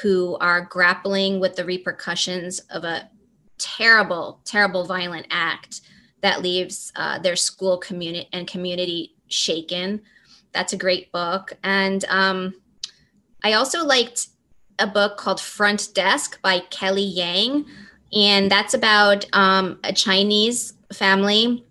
who 0.03 0.37
are 0.39 0.61
grappling 0.61 1.41
with 1.41 1.57
the 1.57 1.65
repercussions 1.65 2.61
of 2.71 2.85
a 2.85 3.09
terrible, 3.59 4.41
terrible 4.45 4.85
violent 4.85 5.27
act 5.31 5.81
that 6.21 6.43
leaves 6.43 6.93
uh, 6.95 7.19
their 7.19 7.37
school 7.37 7.79
community 7.79 8.29
and 8.35 8.47
community 8.47 9.15
shaken. 9.29 10.03
That's 10.53 10.75
a 10.75 10.79
great 10.79 11.11
book. 11.11 11.55
And 11.65 12.05
um, 12.09 12.55
I 13.43 13.55
also 13.55 13.85
liked 13.85 14.29
a 14.79 14.87
book 14.87 15.17
called 15.17 15.41
Front 15.41 15.95
Desk 15.95 16.41
by 16.43 16.61
Kelly 16.71 17.03
Yang. 17.03 17.65
And 18.13 18.51
that's 18.51 18.75
about 18.75 19.25
um, 19.33 19.81
a 19.85 19.93
Chinese 19.93 20.75
family 20.93 21.65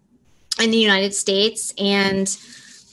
in 0.59 0.71
the 0.71 0.77
United 0.77 1.13
States. 1.13 1.73
And 1.77 2.35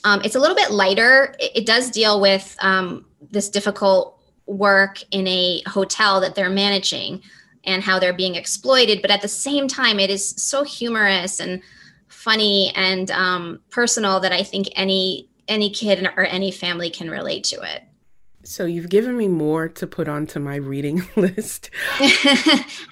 um, 0.03 0.21
it's 0.23 0.35
a 0.35 0.39
little 0.39 0.55
bit 0.55 0.71
lighter. 0.71 1.35
It, 1.39 1.57
it 1.57 1.65
does 1.65 1.91
deal 1.91 2.21
with 2.21 2.55
um, 2.61 3.05
this 3.31 3.49
difficult 3.49 4.19
work 4.45 5.01
in 5.11 5.27
a 5.27 5.61
hotel 5.67 6.21
that 6.21 6.35
they're 6.35 6.49
managing 6.49 7.21
and 7.63 7.83
how 7.83 7.99
they're 7.99 8.13
being 8.13 8.35
exploited. 8.35 9.01
But 9.01 9.11
at 9.11 9.21
the 9.21 9.27
same 9.27 9.67
time, 9.67 9.99
it 9.99 10.09
is 10.09 10.29
so 10.29 10.63
humorous 10.63 11.39
and 11.39 11.61
funny 12.07 12.71
and 12.75 13.11
um, 13.11 13.59
personal 13.69 14.19
that 14.21 14.31
I 14.31 14.43
think 14.43 14.67
any 14.75 15.29
any 15.47 15.69
kid 15.69 16.05
or 16.17 16.25
any 16.25 16.51
family 16.51 16.89
can 16.89 17.09
relate 17.09 17.45
to 17.45 17.61
it. 17.61 17.83
So 18.43 18.65
you've 18.65 18.89
given 18.89 19.15
me 19.15 19.29
more 19.29 19.69
to 19.69 19.87
put 19.87 20.09
onto 20.09 20.39
my 20.39 20.55
reading 20.55 21.07
list. 21.15 21.69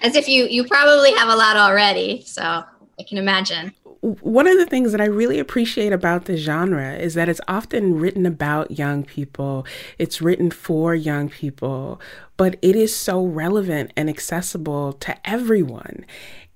As 0.02 0.16
if 0.16 0.28
you 0.28 0.46
you 0.46 0.66
probably 0.66 1.14
have 1.14 1.30
a 1.30 1.36
lot 1.36 1.58
already. 1.58 2.24
So 2.26 2.44
I 2.44 3.04
can 3.08 3.18
imagine 3.18 3.74
one 4.06 4.46
of 4.46 4.58
the 4.58 4.68
things 4.68 4.92
that 4.92 5.02
I 5.02 5.06
really 5.06 5.40
appreciate 5.40 5.92
about 5.92 6.26
the 6.26 6.38
genre 6.38 6.94
is 6.94 7.16
that 7.16 7.28
it's 7.28 7.42
often 7.48 8.00
written 8.00 8.28
about 8.28 8.78
young 8.78 9.04
people, 9.04 9.66
it's 9.98 10.22
written 10.22 10.52
for 10.52 10.94
young 10.94 11.28
people, 11.28 12.00
but 12.38 12.58
it 12.62 12.76
is 12.76 12.96
so 12.96 13.26
relevant 13.26 13.92
and 13.98 14.08
accessible 14.08 14.94
to 14.94 15.18
everyone. 15.28 16.06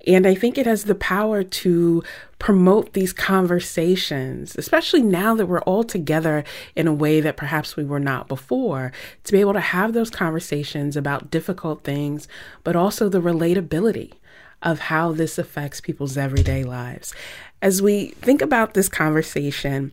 And 0.05 0.27
I 0.27 0.35
think 0.35 0.57
it 0.57 0.67
has 0.67 0.83
the 0.83 0.95
power 0.95 1.43
to 1.43 2.03
promote 2.37 2.93
these 2.93 3.13
conversations, 3.13 4.55
especially 4.55 5.01
now 5.01 5.33
that 5.35 5.47
we're 5.47 5.61
all 5.61 5.83
together 5.83 6.43
in 6.75 6.87
a 6.87 6.93
way 6.93 7.19
that 7.19 7.35
perhaps 7.35 7.75
we 7.75 7.83
were 7.83 7.99
not 7.99 8.27
before, 8.27 8.93
to 9.23 9.31
be 9.31 9.39
able 9.39 9.53
to 9.53 9.59
have 9.59 9.93
those 9.93 10.09
conversations 10.09 10.95
about 10.95 11.31
difficult 11.31 11.83
things, 11.83 12.27
but 12.63 12.75
also 12.75 13.09
the 13.09 13.21
relatability 13.21 14.13
of 14.61 14.79
how 14.79 15.11
this 15.11 15.37
affects 15.37 15.81
people's 15.81 16.17
everyday 16.17 16.63
lives. 16.63 17.13
As 17.61 17.81
we 17.81 18.07
think 18.21 18.41
about 18.41 18.73
this 18.73 18.89
conversation, 18.89 19.91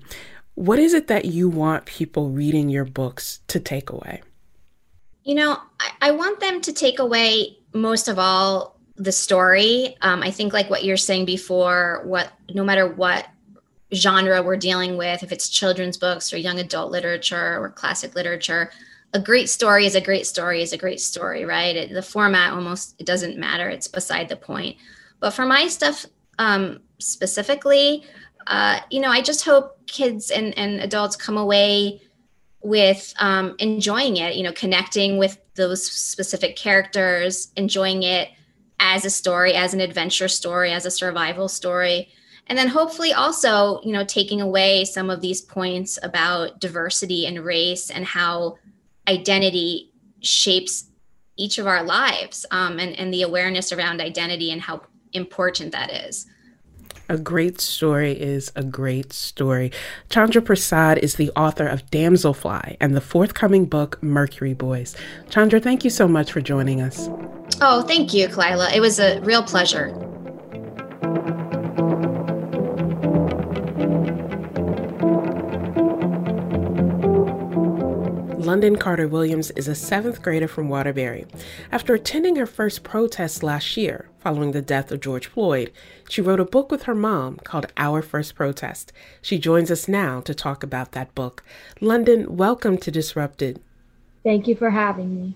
what 0.54 0.78
is 0.78 0.94
it 0.94 1.08
that 1.08 1.26
you 1.26 1.48
want 1.48 1.84
people 1.84 2.30
reading 2.30 2.68
your 2.68 2.84
books 2.84 3.40
to 3.48 3.60
take 3.60 3.90
away? 3.90 4.22
You 5.24 5.34
know, 5.34 5.58
I, 5.80 5.90
I 6.00 6.10
want 6.12 6.40
them 6.40 6.60
to 6.62 6.72
take 6.72 6.98
away 6.98 7.58
most 7.74 8.08
of 8.08 8.18
all 8.18 8.78
the 8.96 9.12
story. 9.12 9.96
Um, 10.00 10.22
I 10.22 10.30
think, 10.30 10.52
like 10.52 10.70
what 10.70 10.84
you're 10.84 10.96
saying 10.96 11.26
before, 11.26 12.02
what 12.04 12.32
no 12.54 12.64
matter 12.64 12.86
what 12.88 13.26
genre 13.94 14.42
we're 14.42 14.56
dealing 14.56 14.96
with, 14.96 15.22
if 15.22 15.32
it's 15.32 15.48
children's 15.48 15.96
books 15.96 16.32
or 16.32 16.38
young 16.38 16.58
adult 16.58 16.90
literature 16.90 17.58
or 17.60 17.68
classic 17.70 18.14
literature, 18.14 18.70
a 19.12 19.20
great 19.20 19.48
story 19.48 19.86
is 19.86 19.94
a 19.94 20.00
great 20.00 20.26
story 20.26 20.62
is 20.62 20.72
a 20.72 20.78
great 20.78 21.00
story, 21.00 21.44
right? 21.44 21.74
It, 21.76 21.92
the 21.92 22.02
format 22.02 22.52
almost 22.52 22.94
it 22.98 23.06
doesn't 23.06 23.38
matter; 23.38 23.68
it's 23.68 23.88
beside 23.88 24.28
the 24.28 24.36
point. 24.36 24.76
But 25.20 25.30
for 25.30 25.46
my 25.46 25.68
stuff 25.68 26.06
um, 26.38 26.80
specifically, 26.98 28.04
uh, 28.46 28.80
you 28.90 29.00
know, 29.00 29.10
I 29.10 29.22
just 29.22 29.44
hope 29.44 29.86
kids 29.86 30.30
and, 30.30 30.56
and 30.58 30.80
adults 30.80 31.16
come 31.16 31.38
away 31.38 32.02
with 32.62 33.14
um, 33.18 33.54
enjoying 33.58 34.18
it. 34.18 34.36
You 34.36 34.42
know, 34.42 34.52
connecting 34.52 35.18
with 35.18 35.38
those 35.54 35.90
specific 35.90 36.56
characters, 36.56 37.52
enjoying 37.56 38.02
it 38.02 38.28
as 38.78 39.04
a 39.04 39.10
story, 39.10 39.54
as 39.54 39.72
an 39.72 39.80
adventure 39.80 40.28
story, 40.28 40.72
as 40.72 40.84
a 40.84 40.90
survival 40.90 41.48
story 41.48 42.12
and 42.48 42.56
then 42.56 42.68
hopefully 42.68 43.12
also 43.12 43.80
you 43.82 43.92
know 43.92 44.04
taking 44.04 44.40
away 44.40 44.84
some 44.84 45.10
of 45.10 45.20
these 45.20 45.40
points 45.40 45.98
about 46.02 46.60
diversity 46.60 47.26
and 47.26 47.44
race 47.44 47.90
and 47.90 48.04
how 48.04 48.56
identity 49.08 49.92
shapes 50.20 50.84
each 51.36 51.58
of 51.58 51.66
our 51.66 51.82
lives 51.82 52.46
um, 52.50 52.78
and, 52.78 52.98
and 52.98 53.12
the 53.12 53.22
awareness 53.22 53.72
around 53.72 54.00
identity 54.00 54.50
and 54.50 54.62
how 54.62 54.82
important 55.12 55.72
that 55.72 55.92
is. 55.92 56.26
A 57.08 57.16
great 57.16 57.60
story 57.60 58.12
is 58.12 58.50
a 58.56 58.64
great 58.64 59.12
story. 59.12 59.70
Chandra 60.10 60.42
Prasad 60.42 60.98
is 60.98 61.14
the 61.14 61.30
author 61.36 61.66
of 61.68 61.86
Damselfly 61.90 62.76
and 62.80 62.96
the 62.96 63.00
forthcoming 63.00 63.66
book, 63.66 64.02
Mercury 64.02 64.54
Boys. 64.54 64.96
Chandra, 65.30 65.60
thank 65.60 65.84
you 65.84 65.90
so 65.90 66.08
much 66.08 66.32
for 66.32 66.40
joining 66.40 66.80
us. 66.80 67.08
Oh, 67.60 67.82
thank 67.82 68.12
you, 68.12 68.26
Khalilah. 68.26 68.74
It 68.74 68.80
was 68.80 68.98
a 68.98 69.20
real 69.20 69.44
pleasure. 69.44 69.94
London 78.46 78.76
Carter 78.76 79.08
Williams 79.08 79.50
is 79.50 79.66
a 79.66 79.74
seventh 79.74 80.22
grader 80.22 80.46
from 80.46 80.68
Waterbury. 80.68 81.26
After 81.72 81.94
attending 81.94 82.36
her 82.36 82.46
first 82.46 82.84
protest 82.84 83.42
last 83.42 83.76
year, 83.76 84.08
following 84.20 84.52
the 84.52 84.62
death 84.62 84.92
of 84.92 85.00
George 85.00 85.26
Floyd, 85.26 85.72
she 86.08 86.20
wrote 86.20 86.38
a 86.38 86.44
book 86.44 86.70
with 86.70 86.84
her 86.84 86.94
mom 86.94 87.38
called 87.38 87.72
Our 87.76 88.02
First 88.02 88.36
Protest. 88.36 88.92
She 89.20 89.36
joins 89.36 89.68
us 89.68 89.88
now 89.88 90.20
to 90.20 90.32
talk 90.32 90.62
about 90.62 90.92
that 90.92 91.12
book. 91.16 91.42
London, 91.80 92.36
welcome 92.36 92.78
to 92.78 92.90
Disrupted. 92.92 93.60
Thank 94.22 94.46
you 94.46 94.54
for 94.54 94.70
having 94.70 95.16
me. 95.16 95.34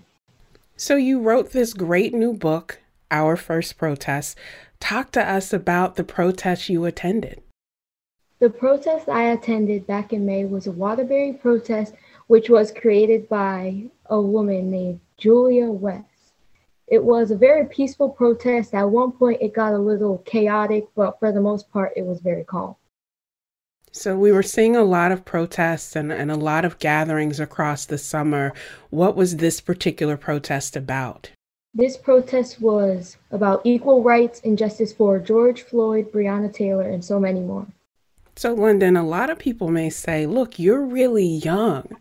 So, 0.77 0.95
you 0.95 1.19
wrote 1.19 1.51
this 1.51 1.73
great 1.73 2.13
new 2.13 2.31
book, 2.31 2.79
Our 3.11 3.35
First 3.35 3.77
Protest. 3.77 4.37
Talk 4.79 5.11
to 5.11 5.29
us 5.29 5.51
about 5.51 5.97
the 5.97 6.05
protest 6.05 6.69
you 6.69 6.85
attended. 6.85 7.43
The 8.39 8.49
protest 8.49 9.07
I 9.07 9.25
attended 9.25 9.85
back 9.85 10.13
in 10.13 10.25
May 10.25 10.45
was 10.45 10.65
a 10.65 10.71
Waterbury 10.71 11.33
protest, 11.33 11.93
which 12.31 12.49
was 12.49 12.71
created 12.71 13.27
by 13.27 13.83
a 14.05 14.21
woman 14.21 14.71
named 14.71 15.01
Julia 15.17 15.69
West. 15.69 16.31
It 16.87 17.03
was 17.03 17.29
a 17.29 17.35
very 17.35 17.65
peaceful 17.65 18.07
protest. 18.07 18.73
At 18.73 18.89
one 18.89 19.11
point, 19.11 19.41
it 19.41 19.53
got 19.53 19.73
a 19.73 19.77
little 19.77 20.19
chaotic, 20.19 20.85
but 20.95 21.19
for 21.19 21.33
the 21.33 21.41
most 21.41 21.69
part, 21.73 21.91
it 21.97 22.05
was 22.05 22.21
very 22.21 22.45
calm. 22.45 22.77
So, 23.91 24.17
we 24.17 24.31
were 24.31 24.43
seeing 24.43 24.77
a 24.77 24.83
lot 24.85 25.11
of 25.11 25.25
protests 25.25 25.93
and, 25.93 26.09
and 26.09 26.31
a 26.31 26.37
lot 26.37 26.63
of 26.63 26.79
gatherings 26.79 27.41
across 27.41 27.85
the 27.85 27.97
summer. 27.97 28.53
What 28.91 29.17
was 29.17 29.35
this 29.35 29.59
particular 29.59 30.15
protest 30.15 30.77
about? 30.77 31.31
This 31.73 31.97
protest 31.97 32.61
was 32.61 33.17
about 33.31 33.59
equal 33.65 34.03
rights 34.03 34.39
and 34.45 34.57
justice 34.57 34.93
for 34.93 35.19
George 35.19 35.63
Floyd, 35.63 36.13
Breonna 36.13 36.53
Taylor, 36.53 36.89
and 36.89 37.03
so 37.03 37.19
many 37.19 37.41
more. 37.41 37.67
So, 38.35 38.53
London, 38.53 38.95
a 38.95 39.05
lot 39.05 39.29
of 39.29 39.37
people 39.37 39.69
may 39.69 39.89
say, 39.89 40.25
look, 40.25 40.57
you're 40.57 40.85
really 40.85 41.25
young, 41.25 41.97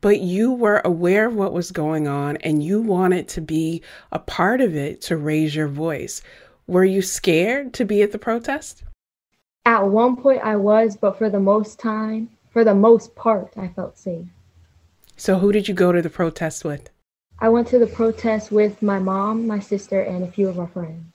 but 0.00 0.20
you 0.20 0.52
were 0.52 0.82
aware 0.84 1.26
of 1.26 1.34
what 1.34 1.52
was 1.52 1.70
going 1.70 2.06
on 2.06 2.36
and 2.38 2.62
you 2.62 2.80
wanted 2.80 3.28
to 3.28 3.40
be 3.40 3.82
a 4.10 4.18
part 4.18 4.60
of 4.60 4.76
it 4.76 5.00
to 5.02 5.16
raise 5.16 5.54
your 5.56 5.68
voice. 5.68 6.22
Were 6.66 6.84
you 6.84 7.02
scared 7.02 7.72
to 7.74 7.84
be 7.84 8.02
at 8.02 8.12
the 8.12 8.18
protest? 8.18 8.84
At 9.64 9.88
one 9.88 10.16
point, 10.16 10.42
I 10.42 10.56
was, 10.56 10.96
but 10.96 11.18
for 11.18 11.30
the 11.30 11.40
most 11.40 11.78
time, 11.78 12.30
for 12.50 12.64
the 12.64 12.74
most 12.74 13.14
part, 13.14 13.52
I 13.56 13.68
felt 13.68 13.96
safe. 13.96 14.26
So, 15.16 15.38
who 15.38 15.52
did 15.52 15.68
you 15.68 15.74
go 15.74 15.92
to 15.92 16.02
the 16.02 16.10
protest 16.10 16.64
with? 16.64 16.90
I 17.38 17.48
went 17.48 17.68
to 17.68 17.78
the 17.78 17.86
protest 17.86 18.52
with 18.52 18.82
my 18.82 18.98
mom, 18.98 19.46
my 19.46 19.58
sister, 19.58 20.00
and 20.00 20.22
a 20.22 20.30
few 20.30 20.48
of 20.48 20.58
our 20.58 20.66
friends. 20.66 21.11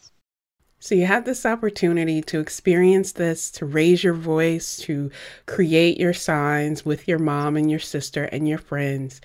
So 0.80 0.94
you 0.94 1.08
have 1.08 1.26
this 1.26 1.46
opportunity 1.46 2.22
to 2.24 2.40
experience 2.40 3.14
this, 3.14 3.50
to 3.52 3.66
raise 3.66 4.04
your 4.04 4.14
voice, 4.14 4.78
to 4.78 5.10
create 5.48 6.00
your 6.00 6.14
signs 6.14 6.86
with 6.86 7.08
your 7.08 7.18
mom 7.18 7.58
and 7.58 7.70
your 7.70 7.80
sister 7.80 8.26
and 8.26 8.48
your 8.48 8.60
friends. 8.60 9.20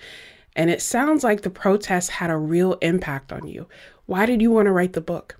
And 0.55 0.69
it 0.69 0.81
sounds 0.81 1.23
like 1.23 1.41
the 1.41 1.49
protest 1.49 2.09
had 2.09 2.31
a 2.31 2.37
real 2.37 2.73
impact 2.81 3.31
on 3.31 3.47
you. 3.47 3.67
Why 4.07 4.25
did 4.25 4.41
you 4.41 4.49
want 4.49 4.65
to 4.65 4.71
write 4.71 4.93
the 4.93 5.01
book? 5.01 5.37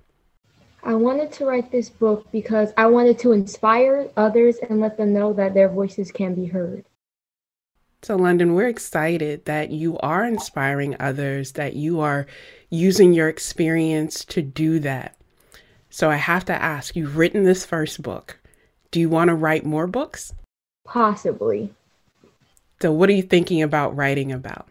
I 0.84 0.94
wanted 0.94 1.32
to 1.32 1.46
write 1.46 1.72
this 1.72 1.88
book 1.88 2.30
because 2.30 2.72
I 2.76 2.86
wanted 2.86 3.18
to 3.20 3.32
inspire 3.32 4.08
others 4.16 4.58
and 4.58 4.80
let 4.80 4.96
them 4.96 5.12
know 5.12 5.32
that 5.32 5.54
their 5.54 5.68
voices 5.68 6.12
can 6.12 6.34
be 6.34 6.46
heard. 6.46 6.84
So, 8.02 8.16
London, 8.16 8.54
we're 8.54 8.68
excited 8.68 9.46
that 9.46 9.70
you 9.70 9.96
are 9.98 10.26
inspiring 10.26 10.94
others, 11.00 11.52
that 11.52 11.74
you 11.74 12.00
are 12.00 12.26
using 12.68 13.14
your 13.14 13.30
experience 13.30 14.26
to 14.26 14.42
do 14.42 14.78
that. 14.80 15.16
So 15.94 16.10
I 16.10 16.16
have 16.16 16.44
to 16.46 16.52
ask 16.52 16.96
you've 16.96 17.16
written 17.16 17.44
this 17.44 17.64
first 17.64 18.02
book. 18.02 18.40
Do 18.90 18.98
you 18.98 19.08
want 19.08 19.28
to 19.28 19.34
write 19.36 19.64
more 19.64 19.86
books? 19.86 20.34
Possibly. 20.84 21.72
So, 22.82 22.90
what 22.90 23.08
are 23.08 23.12
you 23.12 23.22
thinking 23.22 23.62
about 23.62 23.94
writing 23.94 24.32
about? 24.32 24.66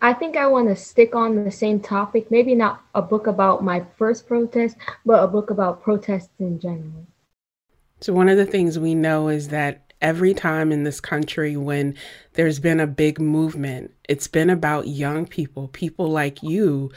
I 0.00 0.12
think 0.12 0.36
I 0.36 0.46
want 0.46 0.68
to 0.68 0.76
stick 0.76 1.16
on 1.16 1.42
the 1.42 1.50
same 1.50 1.80
topic. 1.80 2.30
Maybe 2.30 2.54
not 2.54 2.80
a 2.94 3.02
book 3.02 3.26
about 3.26 3.64
my 3.64 3.84
first 3.98 4.28
protest, 4.28 4.76
but 5.04 5.20
a 5.20 5.26
book 5.26 5.50
about 5.50 5.82
protests 5.82 6.30
in 6.38 6.60
general. 6.60 7.04
So, 8.00 8.12
one 8.12 8.28
of 8.28 8.36
the 8.36 8.46
things 8.46 8.78
we 8.78 8.94
know 8.94 9.26
is 9.26 9.48
that 9.48 9.92
every 10.00 10.32
time 10.32 10.70
in 10.70 10.84
this 10.84 11.00
country 11.00 11.56
when 11.56 11.96
there's 12.34 12.60
been 12.60 12.78
a 12.78 12.86
big 12.86 13.20
movement, 13.20 13.92
it's 14.08 14.28
been 14.28 14.48
about 14.48 14.86
young 14.86 15.26
people, 15.26 15.66
people 15.66 16.06
like 16.06 16.40
you 16.44 16.92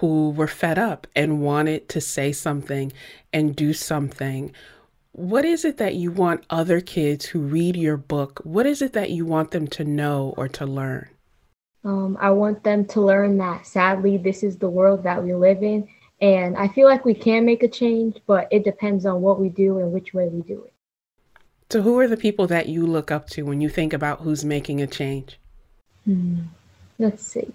who 0.00 0.30
were 0.30 0.46
fed 0.46 0.78
up 0.78 1.06
and 1.14 1.42
wanted 1.42 1.86
to 1.86 2.00
say 2.00 2.32
something 2.32 2.90
and 3.34 3.54
do 3.54 3.74
something. 3.74 4.50
What 5.12 5.44
is 5.44 5.62
it 5.66 5.76
that 5.76 5.94
you 5.94 6.10
want 6.10 6.46
other 6.48 6.80
kids 6.80 7.26
who 7.26 7.40
read 7.40 7.76
your 7.76 7.98
book? 7.98 8.40
What 8.42 8.64
is 8.64 8.80
it 8.80 8.94
that 8.94 9.10
you 9.10 9.26
want 9.26 9.50
them 9.50 9.66
to 9.68 9.84
know 9.84 10.32
or 10.38 10.48
to 10.48 10.64
learn? 10.64 11.10
Um, 11.84 12.16
I 12.18 12.30
want 12.30 12.64
them 12.64 12.86
to 12.86 13.00
learn 13.02 13.36
that 13.38 13.66
sadly, 13.66 14.16
this 14.16 14.42
is 14.42 14.56
the 14.56 14.70
world 14.70 15.02
that 15.02 15.22
we 15.22 15.34
live 15.34 15.62
in. 15.62 15.86
And 16.22 16.56
I 16.56 16.68
feel 16.68 16.88
like 16.88 17.04
we 17.04 17.14
can 17.14 17.44
make 17.44 17.62
a 17.62 17.68
change, 17.68 18.16
but 18.26 18.48
it 18.50 18.64
depends 18.64 19.04
on 19.04 19.20
what 19.20 19.38
we 19.38 19.50
do 19.50 19.80
and 19.80 19.92
which 19.92 20.14
way 20.14 20.28
we 20.28 20.40
do 20.42 20.64
it. 20.64 20.72
So, 21.70 21.82
who 21.82 21.98
are 21.98 22.08
the 22.08 22.16
people 22.16 22.46
that 22.46 22.68
you 22.68 22.86
look 22.86 23.10
up 23.10 23.28
to 23.30 23.42
when 23.42 23.60
you 23.60 23.68
think 23.68 23.92
about 23.92 24.20
who's 24.20 24.44
making 24.44 24.80
a 24.80 24.86
change? 24.86 25.38
Hmm. 26.04 26.40
Let's 26.98 27.26
see 27.26 27.52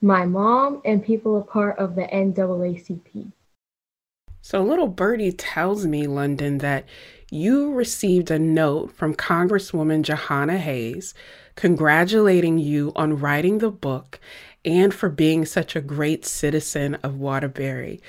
my 0.00 0.24
mom, 0.24 0.80
and 0.84 1.04
people 1.04 1.38
a 1.38 1.42
part 1.42 1.78
of 1.78 1.94
the 1.94 2.02
NAACP. 2.02 3.32
So, 4.42 4.62
little 4.62 4.88
birdie 4.88 5.32
tells 5.32 5.86
me, 5.86 6.06
London, 6.06 6.58
that 6.58 6.86
you 7.30 7.72
received 7.72 8.30
a 8.30 8.38
note 8.38 8.92
from 8.92 9.14
Congresswoman 9.14 10.02
Jahana 10.02 10.56
Hayes 10.56 11.14
congratulating 11.56 12.58
you 12.58 12.92
on 12.96 13.18
writing 13.18 13.58
the 13.58 13.70
book 13.70 14.18
and 14.64 14.94
for 14.94 15.08
being 15.08 15.44
such 15.44 15.76
a 15.76 15.80
great 15.80 16.24
citizen 16.24 16.94
of 16.96 17.18
Waterbury. 17.18 18.00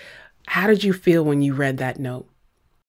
How 0.47 0.67
did 0.67 0.83
you 0.83 0.93
feel 0.93 1.23
when 1.23 1.41
you 1.41 1.53
read 1.53 1.77
that 1.77 1.99
note? 1.99 2.27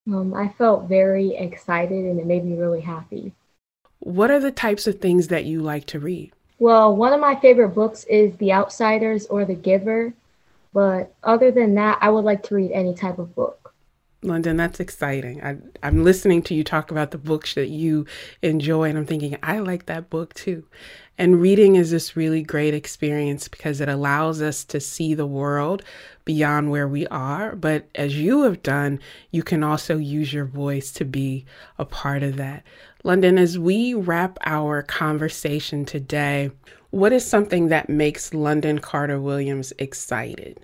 Um, 0.07 0.35
I 0.35 0.49
felt 0.49 0.89
very 0.89 1.35
excited 1.37 2.05
and 2.05 2.19
it 2.19 2.27
made 2.27 2.45
me 2.45 2.57
really 2.57 2.81
happy. 2.81 3.33
What 3.99 4.31
are 4.31 4.41
the 4.41 4.51
types 4.51 4.87
of 4.87 5.01
things 5.01 5.29
that 5.29 5.45
you 5.45 5.61
like 5.61 5.87
to 5.87 6.01
read? 6.01 6.33
Well, 6.63 6.95
one 6.95 7.13
of 7.13 7.19
my 7.19 7.35
favorite 7.35 7.71
books 7.71 8.05
is 8.05 8.37
The 8.37 8.53
Outsiders 8.53 9.27
or 9.27 9.45
The 9.45 9.57
Giver. 9.57 10.15
But 10.73 11.13
other 11.25 11.51
than 11.51 11.75
that, 11.75 11.99
I 12.01 12.09
would 12.09 12.25
like 12.25 12.45
to 12.45 12.55
read 12.55 12.71
any 12.71 12.95
type 12.95 13.19
of 13.19 13.35
book. 13.35 13.75
London, 14.23 14.59
that's 14.59 14.79
exciting. 14.79 15.43
I, 15.43 15.57
I'm 15.83 16.05
listening 16.05 16.41
to 16.43 16.55
you 16.55 16.63
talk 16.63 16.93
about 16.93 17.11
the 17.11 17.19
books 17.19 17.55
that 17.55 17.67
you 17.67 18.07
enjoy, 18.43 18.89
and 18.89 18.97
I'm 18.97 19.07
thinking, 19.07 19.37
I 19.43 19.59
like 19.59 19.87
that 19.87 20.09
book 20.09 20.35
too. 20.35 20.65
And 21.19 21.41
reading 21.41 21.75
is 21.75 21.91
this 21.91 22.17
really 22.17 22.43
great 22.43 22.75
experience 22.75 23.49
because 23.49 23.81
it 23.81 23.89
allows 23.89 24.41
us 24.41 24.65
to 24.67 24.79
see 24.79 25.15
the 25.15 25.27
world 25.27 25.83
beyond 26.25 26.71
where 26.71 26.87
we 26.87 27.09
are. 27.09 27.57
But 27.57 27.89
as 27.97 28.17
you 28.17 28.45
have 28.45 28.63
done, 28.63 29.01
you 29.33 29.43
can 29.43 29.65
also 29.65 29.99
use 29.99 30.33
your 30.33 30.45
voice 30.45 30.93
to 30.93 31.05
be 31.05 31.45
a 31.77 31.85
part 31.85 32.23
of 32.23 32.37
that. 32.37 32.63
London, 33.05 33.37
as 33.37 33.59
we 33.59 33.95
wrap 33.95 34.39
our 34.45 34.83
conversation 34.83 35.85
today, 35.85 36.51
what 36.91 37.13
is 37.13 37.27
something 37.27 37.69
that 37.69 37.89
makes 37.89 38.33
London 38.33 38.79
Carter 38.79 39.21
Williams 39.21 39.73
excited? 39.79 40.61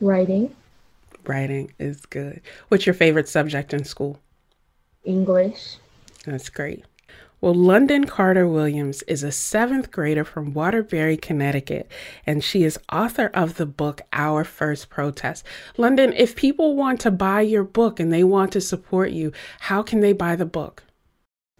Writing. 0.00 0.54
Writing 1.24 1.72
is 1.78 2.06
good. 2.06 2.40
What's 2.68 2.86
your 2.86 2.94
favorite 2.94 3.28
subject 3.28 3.74
in 3.74 3.84
school? 3.84 4.20
English. 5.04 5.76
That's 6.24 6.48
great. 6.48 6.84
Well, 7.40 7.54
London 7.54 8.04
Carter 8.04 8.46
Williams 8.46 9.02
is 9.04 9.22
a 9.22 9.32
seventh 9.32 9.90
grader 9.90 10.24
from 10.24 10.52
Waterbury, 10.52 11.16
Connecticut, 11.16 11.90
and 12.26 12.44
she 12.44 12.64
is 12.64 12.78
author 12.92 13.30
of 13.32 13.56
the 13.56 13.64
book 13.64 14.02
Our 14.12 14.44
First 14.44 14.90
Protest. 14.90 15.44
London, 15.78 16.12
if 16.12 16.36
people 16.36 16.76
want 16.76 17.00
to 17.00 17.10
buy 17.10 17.40
your 17.40 17.64
book 17.64 17.98
and 17.98 18.12
they 18.12 18.24
want 18.24 18.52
to 18.52 18.60
support 18.60 19.10
you, 19.10 19.32
how 19.60 19.82
can 19.82 20.00
they 20.00 20.12
buy 20.12 20.36
the 20.36 20.44
book? 20.44 20.84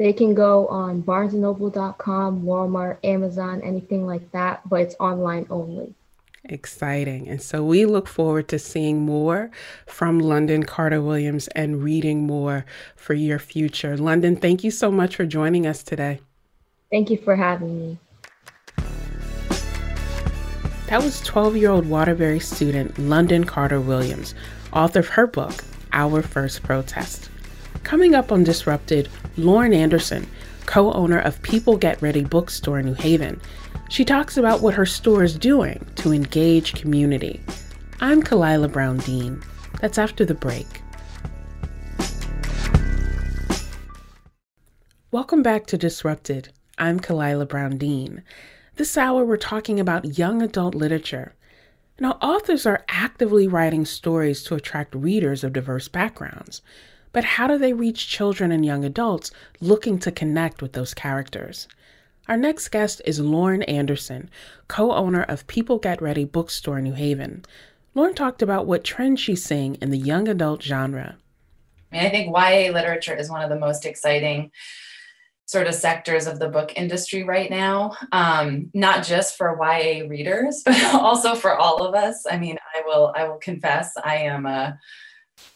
They 0.01 0.15
can 0.15 0.33
go 0.33 0.67
on 0.69 1.03
barnesandnoble.com, 1.03 2.43
Walmart, 2.43 2.97
Amazon, 3.05 3.61
anything 3.61 4.07
like 4.07 4.33
that, 4.33 4.67
but 4.67 4.81
it's 4.81 4.95
online 4.99 5.47
only. 5.51 5.93
Exciting. 6.45 7.29
And 7.29 7.43
so 7.43 7.63
we 7.63 7.85
look 7.85 8.09
forward 8.09 8.49
to 8.49 8.59
seeing 8.59 9.03
more 9.03 9.51
from 9.85 10.19
London 10.19 10.63
Carter 10.63 11.03
Williams 11.03 11.49
and 11.49 11.83
reading 11.83 12.27
more 12.27 12.65
for 12.97 13.13
your 13.13 13.39
future. 13.39 13.95
London, 13.99 14.37
thank 14.37 14.65
you 14.65 14.71
so 14.71 14.91
much 14.91 15.17
for 15.17 15.27
joining 15.27 15.67
us 15.67 15.83
today. 15.83 16.23
Thank 16.91 17.11
you 17.11 17.19
for 17.19 17.37
having 17.37 17.79
me. 17.79 17.99
That 20.87 21.03
was 21.03 21.21
12 21.21 21.59
year 21.59 21.69
old 21.69 21.85
Waterbury 21.85 22.41
student 22.41 22.99
London 22.99 23.45
Carter 23.45 23.83
Williams, 23.83 24.35
author 24.73 25.01
of 25.01 25.09
her 25.09 25.27
book, 25.27 25.63
Our 25.93 26.23
First 26.23 26.63
Protest. 26.63 27.29
Coming 27.83 28.15
up 28.15 28.31
on 28.31 28.45
Disrupted, 28.45 29.09
Lauren 29.37 29.73
Anderson, 29.73 30.29
co 30.67 30.93
owner 30.93 31.19
of 31.19 31.43
People 31.43 31.77
Get 31.77 32.01
Ready 32.01 32.23
Bookstore 32.23 32.79
in 32.79 32.87
New 32.87 32.95
Haven. 32.95 33.41
She 33.89 34.05
talks 34.05 34.37
about 34.37 34.61
what 34.61 34.75
her 34.75 34.87
store 34.87 35.25
is 35.25 35.37
doing 35.37 35.85
to 35.97 36.13
engage 36.13 36.75
community. 36.75 37.41
I'm 38.01 38.23
Khalilah 38.23 38.71
Brown 38.71 38.99
Dean. 38.99 39.43
That's 39.81 39.99
after 39.99 40.25
the 40.25 40.35
break. 40.35 40.67
Welcome 45.11 45.43
back 45.43 45.67
to 45.67 45.79
Disrupted. 45.79 46.51
I'm 46.79 47.01
Khalilah 47.01 47.49
Brown 47.49 47.79
Dean. 47.79 48.23
This 48.77 48.97
hour, 48.97 49.25
we're 49.25 49.37
talking 49.37 49.81
about 49.81 50.19
young 50.19 50.41
adult 50.41 50.75
literature. 50.75 51.35
Now, 51.99 52.13
authors 52.23 52.65
are 52.65 52.85
actively 52.89 53.49
writing 53.49 53.85
stories 53.85 54.45
to 54.45 54.55
attract 54.55 54.95
readers 54.95 55.43
of 55.43 55.53
diverse 55.53 55.89
backgrounds. 55.89 56.63
But 57.13 57.25
how 57.25 57.47
do 57.47 57.59
they 57.59 57.73
reach 57.73 58.09
children 58.09 58.53
and 58.53 58.65
young 58.65 58.85
adults 58.85 59.31
looking 59.61 59.99
to 60.01 60.13
connect 60.13 60.63
with 60.63 60.73
those 60.73 60.95
characters? 60.95 61.67
Our 62.29 62.37
next 62.37 62.69
guest 62.69 63.03
is 63.05 63.19
Lauren 63.19 63.63
Anderson, 63.65 64.31
co 64.69 64.93
owner 64.93 65.23
of 65.23 65.47
People 65.49 65.79
Get 65.79 66.01
Ready 66.01 66.25
Bookstore 66.25 66.81
New 66.81 66.93
Haven. 66.93 67.45
Lauren 67.95 68.15
talked 68.15 68.43
about 68.43 68.67
what 68.67 68.85
trends 68.85 69.21
she's 69.21 69.45
seeing 69.45 69.75
in 69.77 69.91
the 69.91 69.99
young 69.99 70.29
adult 70.29 70.63
genre. 70.63 71.17
I 71.91 71.97
mean, 71.97 72.07
I 72.07 72.09
think 72.11 72.29
YA 72.29 72.73
literature 72.73 73.17
is 73.17 73.29
one 73.29 73.43
of 73.43 73.51
the 73.51 73.59
most 73.59 73.85
exciting 73.85 74.53
sort 75.47 75.67
of 75.67 75.75
sectors 75.75 76.29
of 76.29 76.39
the 76.39 76.49
book 76.49 76.73
industry 76.77 77.25
right 77.25 77.51
now, 77.51 77.97
um, 78.13 78.71
not 78.73 79.05
just 79.05 79.37
for 79.37 79.59
YA 79.61 80.07
readers, 80.07 80.63
but 80.65 80.95
also 80.95 81.35
for 81.35 81.57
all 81.57 81.85
of 81.85 81.97
us. 81.97 82.25
I 82.31 82.39
mean, 82.39 82.57
I 82.77 82.83
will 82.87 83.13
I 83.17 83.25
will 83.25 83.39
confess 83.39 83.93
I 84.05 84.19
am 84.19 84.47
a 84.47 84.79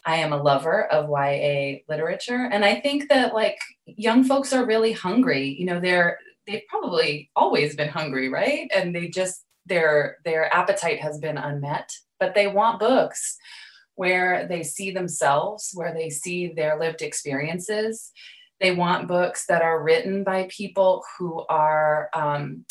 I 0.05 0.17
am 0.17 0.33
a 0.33 0.41
lover 0.41 0.85
of 0.85 1.09
YA 1.09 1.79
literature, 1.89 2.49
and 2.51 2.63
I 2.63 2.79
think 2.79 3.09
that 3.09 3.33
like 3.33 3.57
young 3.85 4.23
folks 4.23 4.53
are 4.53 4.65
really 4.65 4.91
hungry. 4.91 5.55
You 5.59 5.65
know, 5.65 5.79
they're 5.79 6.19
they've 6.47 6.67
probably 6.69 7.31
always 7.35 7.75
been 7.75 7.89
hungry, 7.89 8.29
right? 8.29 8.69
And 8.75 8.95
they 8.95 9.07
just 9.07 9.43
their 9.65 10.17
their 10.23 10.53
appetite 10.53 10.99
has 10.99 11.17
been 11.17 11.37
unmet, 11.37 11.91
but 12.19 12.35
they 12.35 12.47
want 12.47 12.79
books 12.79 13.37
where 13.95 14.45
they 14.47 14.61
see 14.61 14.91
themselves, 14.91 15.71
where 15.73 15.93
they 15.93 16.09
see 16.09 16.53
their 16.53 16.77
lived 16.79 17.01
experiences. 17.01 18.11
They 18.59 18.71
want 18.71 19.07
books 19.07 19.45
that 19.47 19.61
are 19.61 19.81
written 19.81 20.23
by 20.23 20.47
people 20.49 21.03
who 21.17 21.45
are 21.49 22.09
um, 22.13 22.65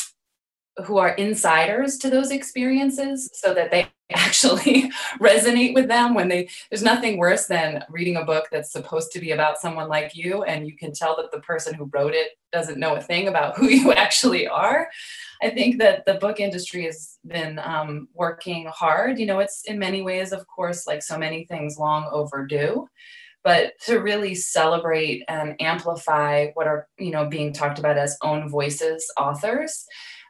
who 0.87 0.99
are 0.99 1.11
insiders 1.11 1.99
to 1.99 2.11
those 2.11 2.31
experiences, 2.31 3.31
so 3.35 3.55
that 3.55 3.71
they 3.71 3.89
actually 4.11 4.91
resonate 5.21 5.75
with 5.75 5.89
them 5.89 6.15
when 6.15 6.29
they 6.29 6.49
there's 6.71 6.83
nothing 6.83 7.17
worse 7.17 7.47
than 7.47 7.83
reading 7.89 8.17
a 8.17 8.25
book 8.25 8.47
that's 8.53 8.73
supposed 8.73 9.13
to 9.13 9.19
be 9.19 9.31
about 9.31 9.59
someone 9.59 9.89
like 9.89 10.15
you 10.15 10.43
and 10.45 10.67
you 10.67 10.77
can 10.77 10.93
tell 10.93 11.17
that 11.17 11.31
the 11.31 11.41
person 11.41 11.75
who 11.75 11.91
wrote 11.93 12.13
it 12.13 12.33
doesn't 12.53 12.79
know 12.79 12.97
a 12.97 13.01
thing 13.01 13.29
about 13.29 13.57
who 13.59 13.69
you 13.69 13.93
actually 13.93 14.47
are. 14.47 14.89
I 15.43 15.51
think 15.51 15.79
that 15.79 16.05
the 16.07 16.15
book 16.15 16.39
industry 16.39 16.85
has 16.85 17.19
been 17.27 17.59
um, 17.59 18.09
working 18.15 18.67
hard. 18.67 19.19
You 19.19 19.27
know 19.27 19.39
it's 19.39 19.63
in 19.67 19.79
many 19.79 20.03
ways 20.03 20.33
of 20.33 20.47
course 20.47 20.87
like 20.87 21.03
so 21.03 21.19
many 21.19 21.45
things 21.47 21.79
long 21.79 22.09
overdue. 22.13 22.87
But 23.43 23.75
to 23.85 23.99
really 23.99 24.35
celebrate 24.35 25.23
and 25.29 25.55
amplify 25.61 26.49
what 26.55 26.67
are 26.67 26.89
you 26.99 27.11
know 27.11 27.27
being 27.27 27.53
talked 27.53 27.79
about 27.79 27.99
as 27.99 28.17
own 28.23 28.49
voices 28.49 29.11
authors 29.17 29.87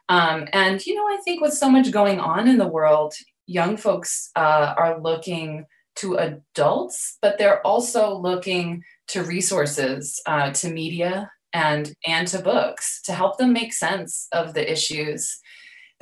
um, 0.09 0.47
and 0.53 0.85
you 0.85 0.95
know 0.95 1.07
i 1.07 1.17
think 1.23 1.41
with 1.41 1.53
so 1.53 1.69
much 1.69 1.91
going 1.91 2.19
on 2.19 2.47
in 2.47 2.57
the 2.57 2.67
world 2.67 3.13
young 3.47 3.77
folks 3.77 4.31
uh, 4.35 4.73
are 4.77 4.99
looking 5.01 5.65
to 5.95 6.15
adults, 6.15 7.17
but 7.21 7.37
they're 7.37 7.65
also 7.65 8.17
looking 8.17 8.83
to 9.07 9.23
resources, 9.23 10.21
uh, 10.25 10.51
to 10.51 10.69
media, 10.69 11.31
and 11.53 11.93
and 12.05 12.27
to 12.27 12.39
books 12.39 13.01
to 13.03 13.13
help 13.13 13.37
them 13.37 13.53
make 13.53 13.71
sense 13.73 14.27
of 14.33 14.53
the 14.53 14.71
issues 14.71 15.39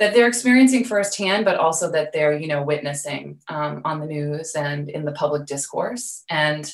that 0.00 0.12
they're 0.12 0.26
experiencing 0.26 0.84
firsthand, 0.84 1.44
but 1.44 1.56
also 1.56 1.90
that 1.92 2.12
they're 2.12 2.36
you 2.36 2.48
know 2.48 2.62
witnessing 2.62 3.38
um, 3.48 3.80
on 3.84 4.00
the 4.00 4.06
news 4.06 4.54
and 4.54 4.90
in 4.90 5.04
the 5.04 5.12
public 5.12 5.46
discourse. 5.46 6.24
And 6.28 6.72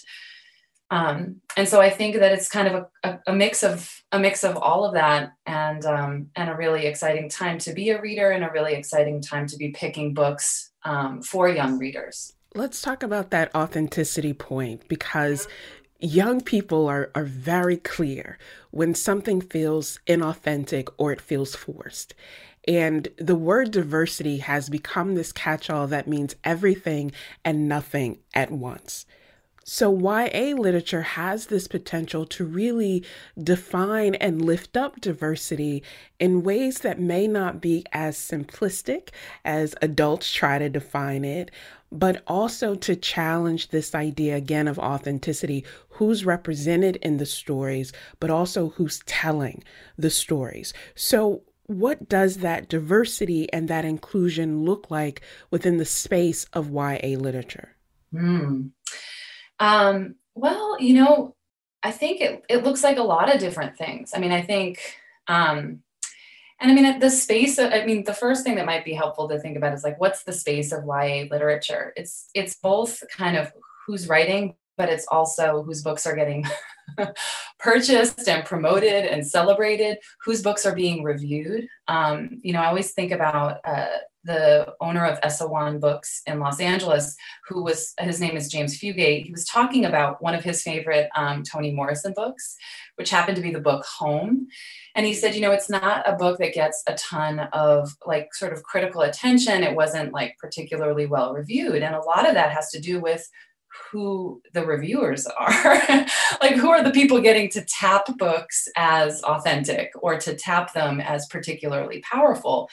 um, 0.90 1.40
and 1.56 1.68
so 1.68 1.80
I 1.80 1.90
think 1.90 2.16
that 2.16 2.32
it's 2.32 2.48
kind 2.48 2.66
of 2.66 2.86
a, 3.04 3.18
a, 3.28 3.32
mix 3.32 3.62
of 3.62 4.02
a 4.10 4.18
mix 4.18 4.42
of 4.42 4.56
all 4.56 4.84
of 4.84 4.94
that, 4.94 5.32
and 5.46 5.84
um, 5.84 6.30
and 6.34 6.50
a 6.50 6.56
really 6.56 6.86
exciting 6.86 7.28
time 7.28 7.58
to 7.58 7.72
be 7.72 7.90
a 7.90 8.00
reader, 8.00 8.30
and 8.30 8.44
a 8.44 8.50
really 8.50 8.74
exciting 8.74 9.22
time 9.22 9.46
to 9.46 9.56
be 9.56 9.70
picking 9.70 10.14
books 10.14 10.72
um, 10.84 11.22
for 11.22 11.48
young 11.48 11.78
readers. 11.78 12.32
Let's 12.54 12.82
talk 12.82 13.04
about 13.04 13.30
that 13.30 13.54
authenticity 13.54 14.32
point 14.32 14.88
because 14.88 15.46
young 16.00 16.40
people 16.40 16.88
are, 16.88 17.12
are 17.14 17.24
very 17.24 17.76
clear 17.76 18.38
when 18.72 18.94
something 18.94 19.40
feels 19.40 20.00
inauthentic 20.08 20.88
or 20.98 21.12
it 21.12 21.20
feels 21.20 21.54
forced. 21.54 22.14
And 22.66 23.08
the 23.16 23.36
word 23.36 23.70
diversity 23.70 24.38
has 24.38 24.68
become 24.68 25.14
this 25.14 25.32
catch 25.32 25.70
all 25.70 25.86
that 25.86 26.08
means 26.08 26.34
everything 26.42 27.12
and 27.44 27.68
nothing 27.68 28.18
at 28.34 28.50
once. 28.50 29.06
So, 29.62 29.94
YA 29.94 30.54
literature 30.56 31.02
has 31.02 31.46
this 31.46 31.68
potential 31.68 32.24
to 32.26 32.44
really 32.44 33.04
define 33.40 34.14
and 34.14 34.44
lift 34.44 34.76
up 34.76 35.00
diversity 35.00 35.82
in 36.18 36.42
ways 36.42 36.78
that 36.80 36.98
may 36.98 37.26
not 37.26 37.60
be 37.60 37.84
as 37.92 38.16
simplistic 38.16 39.10
as 39.44 39.74
adults 39.82 40.32
try 40.32 40.58
to 40.58 40.70
define 40.70 41.24
it, 41.24 41.50
but 41.92 42.22
also 42.26 42.74
to 42.76 42.96
challenge 42.96 43.68
this 43.68 43.94
idea 43.94 44.36
again 44.36 44.66
of 44.66 44.78
authenticity 44.78 45.64
who's 45.90 46.24
represented 46.24 46.96
in 46.96 47.18
the 47.18 47.26
stories, 47.26 47.92
but 48.18 48.30
also 48.30 48.70
who's 48.70 49.00
telling 49.06 49.62
the 49.98 50.10
stories. 50.10 50.72
So, 50.94 51.42
what 51.66 52.08
does 52.08 52.38
that 52.38 52.68
diversity 52.68 53.52
and 53.52 53.68
that 53.68 53.84
inclusion 53.84 54.64
look 54.64 54.90
like 54.90 55.20
within 55.50 55.76
the 55.76 55.84
space 55.84 56.46
of 56.52 56.70
YA 56.70 57.16
literature? 57.16 57.76
Mm. 58.12 58.70
Um, 59.60 60.16
well, 60.34 60.80
you 60.80 60.94
know, 60.94 61.36
I 61.82 61.92
think 61.92 62.20
it, 62.20 62.44
it 62.48 62.64
looks 62.64 62.82
like 62.82 62.96
a 62.96 63.02
lot 63.02 63.32
of 63.32 63.40
different 63.40 63.76
things. 63.76 64.12
I 64.14 64.18
mean, 64.18 64.32
I 64.32 64.42
think, 64.42 64.80
um, 65.28 65.82
and 66.60 66.70
I 66.70 66.74
mean, 66.74 66.98
the 66.98 67.10
space, 67.10 67.58
of, 67.58 67.72
I 67.72 67.86
mean, 67.86 68.04
the 68.04 68.12
first 68.12 68.44
thing 68.44 68.56
that 68.56 68.66
might 68.66 68.84
be 68.84 68.92
helpful 68.92 69.28
to 69.28 69.38
think 69.38 69.56
about 69.56 69.72
is 69.72 69.84
like, 69.84 69.98
what's 70.00 70.24
the 70.24 70.32
space 70.32 70.72
of 70.72 70.84
YA 70.84 71.24
literature? 71.30 71.92
It's, 71.96 72.28
it's 72.34 72.56
both 72.56 73.02
kind 73.16 73.36
of 73.36 73.52
who's 73.86 74.08
writing, 74.08 74.56
but 74.76 74.90
it's 74.90 75.06
also 75.10 75.62
whose 75.62 75.82
books 75.82 76.06
are 76.06 76.14
getting 76.14 76.44
purchased 77.58 78.28
and 78.28 78.44
promoted 78.44 79.06
and 79.06 79.26
celebrated, 79.26 79.98
whose 80.22 80.42
books 80.42 80.66
are 80.66 80.74
being 80.74 81.02
reviewed. 81.02 81.66
Um, 81.88 82.40
you 82.42 82.52
know, 82.52 82.60
I 82.60 82.66
always 82.66 82.92
think 82.92 83.10
about 83.10 83.60
uh, 83.64 83.86
the 84.24 84.74
owner 84.80 85.04
of 85.06 85.18
Eso 85.22 85.48
Won 85.48 85.80
Books 85.80 86.22
in 86.26 86.40
Los 86.40 86.60
Angeles, 86.60 87.16
who 87.48 87.62
was 87.62 87.94
his 87.98 88.20
name 88.20 88.36
is 88.36 88.48
James 88.48 88.78
Fugate. 88.78 89.24
He 89.24 89.32
was 89.32 89.46
talking 89.46 89.84
about 89.84 90.22
one 90.22 90.34
of 90.34 90.44
his 90.44 90.62
favorite 90.62 91.08
um, 91.16 91.42
Toni 91.42 91.72
Morrison 91.72 92.12
books, 92.14 92.56
which 92.96 93.10
happened 93.10 93.36
to 93.36 93.42
be 93.42 93.52
the 93.52 93.60
book 93.60 93.84
Home. 93.98 94.46
And 94.94 95.06
he 95.06 95.14
said, 95.14 95.34
you 95.34 95.40
know, 95.40 95.52
it's 95.52 95.70
not 95.70 96.08
a 96.08 96.16
book 96.16 96.38
that 96.38 96.52
gets 96.52 96.82
a 96.86 96.94
ton 96.94 97.40
of 97.52 97.96
like 98.06 98.34
sort 98.34 98.52
of 98.52 98.62
critical 98.62 99.02
attention. 99.02 99.62
It 99.62 99.76
wasn't 99.76 100.12
like 100.12 100.36
particularly 100.38 101.06
well 101.06 101.32
reviewed. 101.32 101.82
And 101.82 101.94
a 101.94 102.02
lot 102.02 102.28
of 102.28 102.34
that 102.34 102.52
has 102.52 102.70
to 102.70 102.80
do 102.80 103.00
with 103.00 103.28
who 103.90 104.42
the 104.52 104.64
reviewers 104.64 105.26
are. 105.26 105.52
like, 106.42 106.56
who 106.56 106.70
are 106.70 106.82
the 106.82 106.90
people 106.90 107.20
getting 107.20 107.48
to 107.50 107.64
tap 107.64 108.06
books 108.18 108.68
as 108.76 109.22
authentic 109.22 109.92
or 110.02 110.18
to 110.18 110.34
tap 110.34 110.72
them 110.72 111.00
as 111.00 111.26
particularly 111.26 112.02
powerful? 112.10 112.68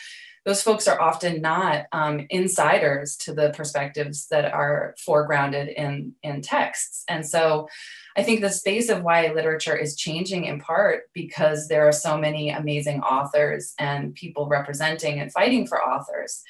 Those 0.48 0.62
folks 0.62 0.88
are 0.88 1.02
often 1.02 1.42
not 1.42 1.88
um, 1.92 2.26
insiders 2.30 3.18
to 3.18 3.34
the 3.34 3.50
perspectives 3.50 4.28
that 4.30 4.46
are 4.54 4.96
foregrounded 5.06 5.74
in, 5.74 6.14
in 6.24 6.42
texts. 6.42 7.04
And 7.10 7.28
so 7.28 7.68
I 8.16 8.24
think 8.24 8.40
the 8.40 8.50
space 8.50 8.88
of 8.88 9.04
YA 9.04 9.34
literature 9.34 9.76
is 9.76 9.98
changing 9.98 10.46
in 10.46 10.62
part 10.62 11.04
because 11.14 11.68
there 11.68 11.86
are 11.86 11.92
so 11.92 12.18
many 12.18 12.50
amazing 12.50 13.02
authors 13.02 13.74
and 13.78 14.16
people 14.16 14.48
representing 14.48 15.20
and 15.20 15.34
fighting 15.34 15.68
for 15.68 15.84
authors 15.84 16.42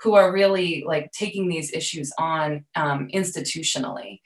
who 0.00 0.14
are 0.14 0.32
really 0.32 0.82
like 0.86 1.12
taking 1.12 1.50
these 1.50 1.74
issues 1.74 2.10
on 2.16 2.64
um, 2.74 3.08
institutionally. 3.12 4.20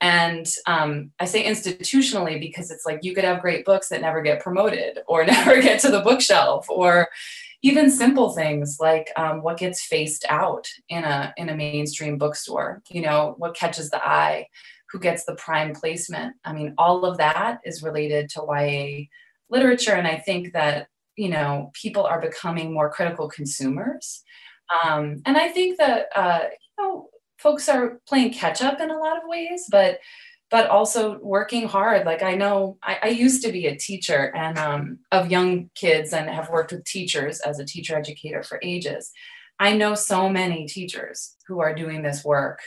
And 0.00 0.46
um, 0.66 1.10
I 1.20 1.26
say 1.26 1.44
institutionally 1.44 2.40
because 2.40 2.70
it's 2.70 2.86
like 2.86 3.00
you 3.02 3.14
could 3.14 3.24
have 3.24 3.42
great 3.42 3.66
books 3.66 3.90
that 3.90 4.00
never 4.00 4.22
get 4.22 4.40
promoted 4.40 5.00
or 5.06 5.24
never 5.26 5.60
get 5.60 5.80
to 5.80 5.90
the 5.90 6.00
bookshelf, 6.00 6.64
or 6.70 7.08
even 7.62 7.90
simple 7.90 8.30
things 8.30 8.78
like 8.80 9.10
um, 9.16 9.42
what 9.42 9.58
gets 9.58 9.84
faced 9.84 10.24
out 10.28 10.66
in 10.88 11.04
a 11.04 11.32
in 11.36 11.48
a 11.48 11.56
mainstream 11.56 12.18
bookstore 12.18 12.82
you 12.90 13.02
know 13.02 13.34
what 13.38 13.56
catches 13.56 13.90
the 13.90 14.02
eye 14.06 14.46
who 14.90 14.98
gets 14.98 15.24
the 15.24 15.34
prime 15.36 15.74
placement. 15.74 16.34
I 16.44 16.52
mean 16.52 16.74
all 16.76 17.04
of 17.04 17.18
that 17.18 17.60
is 17.64 17.82
related 17.82 18.28
to 18.30 18.42
ya 18.48 19.04
literature 19.48 19.94
and 19.94 20.06
i 20.06 20.16
think 20.16 20.52
that 20.52 20.86
you 21.16 21.28
know 21.28 21.70
people 21.74 22.04
are 22.04 22.20
becoming 22.20 22.72
more 22.72 22.90
critical 22.90 23.28
consumers. 23.28 24.22
Um, 24.84 25.22
and 25.26 25.36
i 25.36 25.48
think 25.48 25.78
that 25.78 26.06
uh, 26.14 26.40
you 26.78 26.84
know 26.84 27.08
folks 27.38 27.68
are 27.68 28.00
playing 28.06 28.32
catch 28.32 28.62
up 28.62 28.80
in 28.80 28.90
a 28.90 28.98
lot 28.98 29.16
of 29.16 29.24
ways 29.26 29.66
but 29.70 29.98
but 30.50 30.68
also 30.68 31.18
working 31.22 31.68
hard. 31.68 32.04
Like 32.04 32.22
I 32.22 32.34
know 32.34 32.76
I, 32.82 32.98
I 33.04 33.08
used 33.08 33.42
to 33.44 33.52
be 33.52 33.66
a 33.66 33.76
teacher 33.76 34.34
and 34.34 34.58
um, 34.58 34.98
of 35.12 35.30
young 35.30 35.70
kids 35.74 36.12
and 36.12 36.28
have 36.28 36.50
worked 36.50 36.72
with 36.72 36.84
teachers 36.84 37.40
as 37.40 37.58
a 37.58 37.64
teacher 37.64 37.96
educator 37.96 38.42
for 38.42 38.58
ages. 38.62 39.10
I 39.58 39.76
know 39.76 39.94
so 39.94 40.28
many 40.28 40.66
teachers 40.66 41.36
who 41.46 41.60
are 41.60 41.74
doing 41.74 42.02
this 42.02 42.24
work 42.24 42.60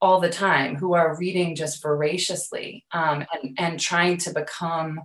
all 0.00 0.20
the 0.20 0.30
time, 0.30 0.76
who 0.76 0.94
are 0.94 1.18
reading 1.18 1.54
just 1.54 1.82
voraciously 1.82 2.84
um, 2.92 3.26
and, 3.32 3.56
and 3.58 3.80
trying 3.80 4.16
to 4.18 4.32
become 4.32 5.00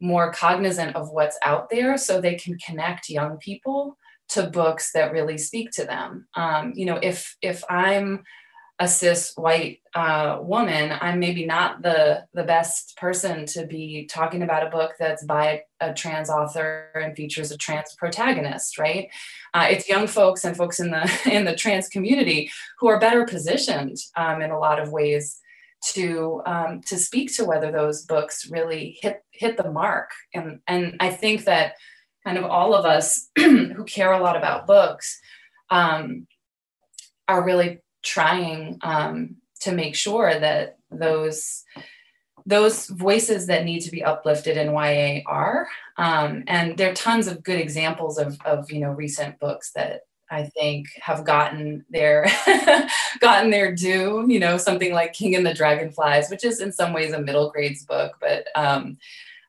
more 0.00 0.32
cognizant 0.32 0.96
of 0.96 1.10
what's 1.10 1.38
out 1.44 1.70
there 1.70 1.96
so 1.96 2.20
they 2.20 2.34
can 2.34 2.58
connect 2.58 3.08
young 3.08 3.38
people 3.38 3.96
to 4.28 4.48
books 4.48 4.92
that 4.92 5.12
really 5.12 5.38
speak 5.38 5.70
to 5.70 5.84
them. 5.84 6.26
Um, 6.34 6.72
you 6.74 6.86
know, 6.86 6.98
if 7.02 7.36
if 7.40 7.62
I'm 7.70 8.24
a 8.80 8.88
cis 8.88 9.32
white 9.36 9.80
uh, 9.94 10.38
woman, 10.42 10.96
I'm 11.00 11.20
maybe 11.20 11.46
not 11.46 11.82
the 11.82 12.26
the 12.34 12.42
best 12.42 12.96
person 12.96 13.46
to 13.46 13.66
be 13.66 14.08
talking 14.10 14.42
about 14.42 14.66
a 14.66 14.70
book 14.70 14.94
that's 14.98 15.24
by 15.24 15.62
a 15.80 15.94
trans 15.94 16.28
author 16.28 16.90
and 16.94 17.14
features 17.14 17.52
a 17.52 17.56
trans 17.56 17.94
protagonist, 17.96 18.76
right? 18.78 19.08
Uh, 19.52 19.68
it's 19.70 19.88
young 19.88 20.08
folks 20.08 20.44
and 20.44 20.56
folks 20.56 20.80
in 20.80 20.90
the 20.90 21.20
in 21.30 21.44
the 21.44 21.54
trans 21.54 21.88
community 21.88 22.50
who 22.78 22.88
are 22.88 22.98
better 22.98 23.24
positioned 23.24 23.96
um, 24.16 24.42
in 24.42 24.50
a 24.50 24.58
lot 24.58 24.80
of 24.80 24.90
ways 24.90 25.40
to 25.92 26.42
um, 26.44 26.80
to 26.86 26.96
speak 26.96 27.32
to 27.36 27.44
whether 27.44 27.70
those 27.70 28.02
books 28.02 28.50
really 28.50 28.98
hit 29.00 29.22
hit 29.30 29.56
the 29.56 29.70
mark, 29.70 30.10
and 30.34 30.58
and 30.66 30.96
I 30.98 31.10
think 31.10 31.44
that 31.44 31.74
kind 32.26 32.38
of 32.38 32.44
all 32.44 32.74
of 32.74 32.84
us 32.84 33.28
who 33.36 33.84
care 33.84 34.12
a 34.12 34.22
lot 34.22 34.36
about 34.36 34.66
books 34.66 35.20
um, 35.70 36.26
are 37.28 37.44
really 37.44 37.80
trying 38.04 38.78
um, 38.82 39.36
to 39.60 39.72
make 39.72 39.94
sure 39.94 40.38
that 40.38 40.78
those 40.90 41.64
those 42.46 42.88
voices 42.88 43.46
that 43.46 43.64
need 43.64 43.80
to 43.80 43.90
be 43.90 44.04
uplifted 44.04 44.56
in 44.56 44.72
YA 44.72 45.20
are. 45.26 45.66
Um, 45.96 46.44
and 46.46 46.76
there 46.76 46.90
are 46.90 46.94
tons 46.94 47.26
of 47.26 47.42
good 47.42 47.58
examples 47.58 48.18
of, 48.18 48.38
of 48.44 48.70
you 48.70 48.80
know 48.80 48.90
recent 48.90 49.38
books 49.38 49.72
that 49.72 50.02
I 50.30 50.44
think 50.44 50.88
have 51.00 51.24
gotten 51.24 51.84
their 51.90 52.26
gotten 53.20 53.50
their 53.50 53.74
due. 53.74 54.26
You 54.28 54.40
know, 54.40 54.58
something 54.58 54.92
like 54.92 55.12
King 55.12 55.34
and 55.36 55.46
the 55.46 55.54
Dragonflies, 55.54 56.28
which 56.30 56.44
is 56.44 56.60
in 56.60 56.72
some 56.72 56.92
ways 56.92 57.12
a 57.12 57.20
middle 57.20 57.50
grades 57.50 57.84
book, 57.84 58.16
but 58.20 58.46
um, 58.54 58.98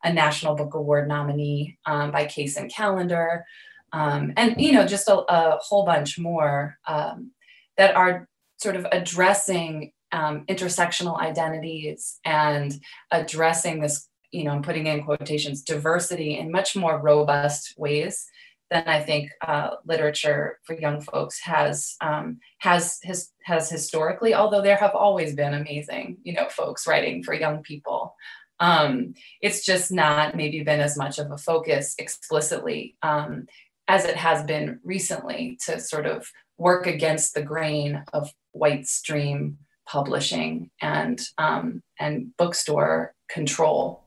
a 0.04 0.14
National 0.14 0.56
Book 0.56 0.74
Award 0.74 1.08
nominee 1.08 1.78
um, 1.86 2.12
by 2.12 2.26
Kacen 2.26 2.74
Callender, 2.74 3.46
um, 3.92 4.34
and 4.38 4.60
you 4.62 4.72
know 4.72 4.86
just 4.86 5.10
a, 5.10 5.18
a 5.18 5.58
whole 5.62 5.86
bunch 5.86 6.18
more 6.20 6.78
um, 6.88 7.32
that 7.78 7.96
are 7.96 8.30
sort 8.58 8.76
of 8.76 8.86
addressing 8.92 9.92
um, 10.12 10.46
intersectional 10.48 11.20
identities 11.20 12.20
and 12.24 12.74
addressing 13.12 13.82
this, 13.82 14.08
you 14.32 14.44
know, 14.44 14.52
I'm 14.52 14.62
putting 14.62 14.88
in 14.88 15.04
quotations, 15.04 15.62
diversity 15.62 16.38
in 16.38 16.52
much 16.52 16.76
more 16.76 17.02
robust 17.02 17.74
ways 17.78 18.26
than 18.72 18.88
I 18.88 19.02
think 19.02 19.32
uh, 19.46 19.72
literature 19.86 20.60
for 20.64 20.80
young 20.80 21.02
folks 21.02 21.40
has 21.42 21.96
um, 22.02 22.40
has 22.60 23.00
his, 23.04 23.32
has 23.44 23.70
historically. 23.70 24.34
Although 24.34 24.62
there 24.62 24.78
have 24.78 24.96
always 24.96 25.36
been 25.36 25.54
amazing, 25.54 26.18
you 26.24 26.34
know, 26.34 26.50
folks 26.50 26.88
writing 26.88 27.24
for 27.24 27.34
young 27.34 27.62
people. 27.62 28.16
Um, 28.60 29.16
it's 29.42 29.66
just 29.66 29.92
not 29.92 30.36
maybe 30.36 30.64
been 30.64 30.80
as 30.80 30.98
much 30.98 31.20
of 31.20 31.30
a 31.30 31.38
focus 31.38 31.94
explicitly 31.98 32.96
um, 33.04 33.48
as 33.88 34.06
it 34.06 34.16
has 34.16 34.44
been 34.44 34.80
recently 34.84 35.58
to 35.66 35.80
sort 35.80 36.06
of 36.06 36.28
work 36.58 36.88
against 36.88 37.34
the 37.34 37.42
grain 37.42 38.04
of 38.14 38.30
white 38.52 38.88
stream 38.88 39.58
publishing 39.86 40.70
and 40.82 41.22
um, 41.38 41.82
and 42.00 42.36
bookstore 42.38 43.14
control. 43.30 44.04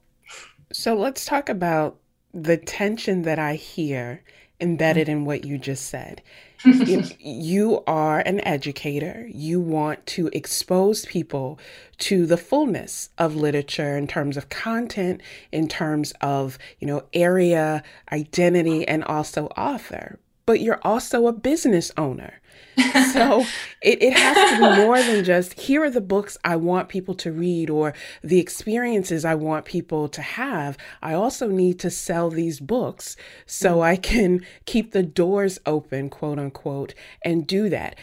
So 0.72 0.94
let's 0.94 1.24
talk 1.24 1.48
about 1.48 1.98
the 2.34 2.56
tension 2.56 3.22
that 3.22 3.38
I 3.38 3.54
hear 3.54 4.22
embedded 4.60 5.08
in 5.08 5.24
what 5.24 5.44
you 5.44 5.56
just 5.58 5.86
said. 5.86 6.22
You 6.64 7.82
are 7.86 8.20
an 8.20 8.40
educator, 8.46 9.28
you 9.30 9.60
want 9.60 10.04
to 10.06 10.28
expose 10.32 11.04
people 11.06 11.58
to 11.98 12.26
the 12.26 12.36
fullness 12.36 13.10
of 13.18 13.36
literature 13.36 13.96
in 13.96 14.06
terms 14.06 14.36
of 14.36 14.48
content, 14.48 15.20
in 15.52 15.68
terms 15.68 16.12
of, 16.20 16.58
you 16.78 16.86
know, 16.86 17.04
area, 17.12 17.82
identity, 18.12 18.86
and 18.86 19.04
also 19.04 19.46
author. 19.56 20.18
But 20.46 20.60
you're 20.60 20.80
also 20.82 21.26
a 21.26 21.32
business 21.32 21.92
owner 21.96 22.40
so 23.12 23.44
it, 23.82 24.02
it 24.02 24.12
has 24.12 24.50
to 24.50 24.56
be 24.56 24.82
more 24.84 25.02
than 25.02 25.24
just 25.24 25.58
here 25.58 25.84
are 25.84 25.90
the 25.90 26.00
books 26.00 26.36
I 26.44 26.56
want 26.56 26.88
people 26.88 27.14
to 27.16 27.32
read 27.32 27.70
or 27.70 27.94
the 28.22 28.38
experiences 28.38 29.24
I 29.24 29.34
want 29.34 29.64
people 29.64 30.08
to 30.08 30.22
have. 30.22 30.76
I 31.02 31.14
also 31.14 31.48
need 31.48 31.78
to 31.80 31.90
sell 31.90 32.30
these 32.30 32.60
books 32.60 33.16
so 33.46 33.80
I 33.80 33.96
can 33.96 34.44
keep 34.66 34.92
the 34.92 35.02
doors 35.02 35.58
open, 35.66 36.10
quote 36.10 36.38
unquote, 36.38 36.94
and 37.24 37.46
do 37.46 37.68
that. 37.68 37.96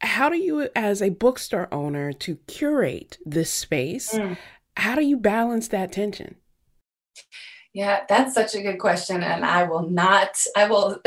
How 0.00 0.28
do 0.28 0.36
you, 0.36 0.68
as 0.76 1.00
a 1.00 1.10
bookstore 1.10 1.72
owner, 1.72 2.12
to 2.12 2.36
curate 2.46 3.18
this 3.24 3.50
space? 3.50 4.12
Mm. 4.12 4.36
How 4.76 4.94
do 4.94 5.02
you 5.02 5.16
balance 5.16 5.68
that 5.68 5.92
tension? 5.92 6.36
Yeah, 7.72 8.04
that's 8.08 8.34
such 8.34 8.54
a 8.54 8.62
good 8.62 8.78
question. 8.78 9.22
And 9.22 9.44
I 9.44 9.64
will 9.64 9.90
not, 9.90 10.38
I 10.56 10.66
will 10.66 10.98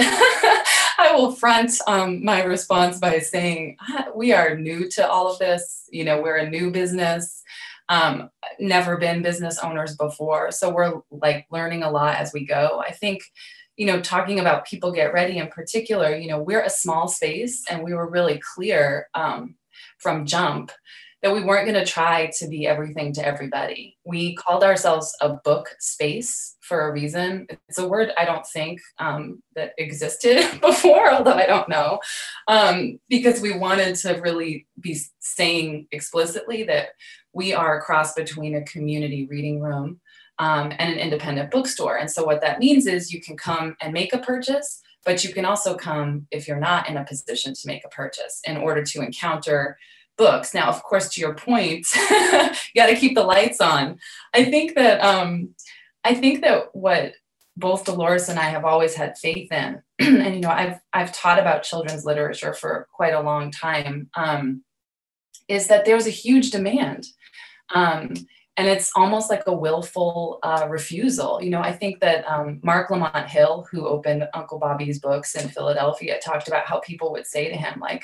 I 1.10 1.16
will 1.16 1.32
front 1.32 1.72
um, 1.88 2.24
my 2.24 2.44
response 2.44 3.00
by 3.00 3.18
saying 3.18 3.78
we 4.16 4.32
are 4.32 4.56
new 4.56 4.88
to 4.90 5.10
all 5.10 5.32
of 5.32 5.40
this. 5.40 5.90
You 5.92 6.04
know, 6.04 6.22
we're 6.22 6.38
a 6.38 6.50
new 6.50 6.70
business, 6.70 7.42
um, 7.90 8.30
never 8.60 8.96
been 8.96 9.24
business 9.24 9.58
owners 9.58 9.96
before. 9.96 10.52
So 10.52 10.70
we're 10.70 11.02
like 11.10 11.48
learning 11.50 11.82
a 11.82 11.90
lot 11.90 12.18
as 12.18 12.32
we 12.32 12.46
go. 12.46 12.84
I 12.88 12.92
think, 12.92 13.24
you 13.76 13.88
know, 13.88 14.00
talking 14.00 14.40
about 14.40 14.68
people 14.68 14.92
get 14.92 15.12
ready 15.12 15.40
in 15.40 15.48
particular, 15.48 16.16
you 16.16 16.28
know, 16.28 16.44
we're 16.44 16.62
a 16.62 16.70
small 16.70 17.08
space 17.08 17.66
and 17.72 17.84
we 17.84 17.96
were 17.96 18.08
really 18.08 18.40
clear 18.54 19.08
um, 19.16 19.56
from 19.98 20.28
jump 20.28 20.72
that 21.22 21.34
we 21.34 21.44
weren't 21.44 21.68
going 21.68 21.84
to 21.84 21.90
try 21.90 22.32
to 22.38 22.48
be 22.48 22.66
everything 22.66 23.12
to 23.14 23.26
everybody. 23.26 23.98
We 24.06 24.36
called 24.36 24.64
ourselves 24.64 25.14
a 25.22 25.34
book 25.34 25.70
space 25.80 26.56
for 26.62 26.88
a 26.88 26.94
reason. 26.94 27.48
It's 27.68 27.78
a 27.78 27.88
word 27.88 28.12
I 28.18 28.24
don't 28.24 28.46
think 28.48 28.80
um, 29.00 29.44
that 29.56 29.74
existed 29.78 30.46
before, 30.62 31.12
although 31.12 31.34
I 31.34 31.46
don't 31.46 31.68
know, 31.68 32.00
um, 32.48 33.00
because 33.10 33.42
we 33.42 33.58
wanted 33.58 33.96
to 33.96 34.14
really 34.22 34.68
be 34.80 34.98
saying 35.20 35.88
explicitly 35.92 36.64
that 36.64 36.90
we 37.34 37.54
are 37.54 37.78
a 37.78 37.82
cross 37.82 38.14
between 38.14 38.56
a 38.56 38.64
community 38.64 39.28
reading 39.30 39.62
room 39.62 40.00
um, 40.40 40.72
and 40.78 40.94
an 40.94 41.00
independent 41.00 41.52
bookstore. 41.52 41.98
And 41.98 42.10
so, 42.10 42.24
what 42.24 42.42
that 42.42 42.60
means 42.60 42.88
is 42.88 43.12
you 43.12 43.22
can 43.22 43.36
come 43.36 43.76
and 43.82 43.92
make 43.92 44.14
a 44.14 44.20
purchase, 44.20 44.82
but 45.06 45.24
you 45.24 45.34
can 45.34 45.46
also 45.46 45.76
come 45.76 46.28
if 46.32 46.48
you're 46.48 46.60
not 46.60 46.88
in 46.90 46.98
a 46.98 47.06
position 47.06 47.54
to 47.54 47.68
make 47.68 47.84
a 47.86 47.90
purchase 47.90 48.42
in 48.46 48.58
order 48.58 48.84
to 48.84 49.02
encounter 49.02 49.78
books. 50.20 50.54
Now, 50.54 50.68
of 50.68 50.84
course, 50.84 51.10
to 51.10 51.22
your 51.22 51.34
point, 51.34 51.88
you 52.12 52.76
got 52.76 52.88
to 52.88 52.96
keep 52.96 53.16
the 53.16 53.24
lights 53.24 53.60
on. 53.60 53.98
I 54.34 54.44
think 54.44 54.76
that 54.76 55.00
um, 55.00 55.56
I 56.04 56.14
think 56.14 56.42
that 56.42 56.76
what 56.76 57.14
both 57.58 57.86
Dolores 57.86 58.30
and 58.30 58.38
I 58.38 58.50
have 58.50 58.66
always 58.66 58.94
had 58.94 59.18
faith 59.18 59.52
in, 59.52 59.82
and 60.00 60.36
you 60.36 60.42
know, 60.42 60.52
I've 60.52 60.80
I've 60.94 61.14
taught 61.14 61.40
about 61.40 61.64
children's 61.64 62.06
literature 62.06 62.54
for 62.54 62.88
quite 62.94 63.14
a 63.14 63.22
long 63.22 63.50
time, 63.50 64.10
um, 64.16 64.64
is 65.48 65.68
that 65.68 65.86
there's 65.86 66.06
a 66.06 66.12
huge 66.12 66.52
demand. 66.52 67.08
Um, 67.74 68.14
and 68.58 68.68
it's 68.68 68.92
almost 68.94 69.30
like 69.30 69.44
a 69.48 69.54
willful 69.54 70.40
uh, 70.44 70.68
refusal. 70.70 71.42
You 71.42 71.50
know, 71.50 71.62
I 71.62 71.72
think 71.72 72.02
that 72.02 72.28
um, 72.28 72.60
Marc 72.62 72.90
Lamont 72.90 73.30
Hill, 73.30 73.66
who 73.72 73.88
opened 73.88 74.28
Uncle 74.34 74.60
Bobby's 74.60 75.00
books 75.00 75.34
in 75.36 75.48
Philadelphia, 75.48 76.20
talked 76.22 76.50
about 76.50 76.66
how 76.66 76.82
people 76.82 77.14
would 77.14 77.26
say 77.26 77.48
to 77.48 77.56
him, 77.56 77.80
like, 77.80 78.04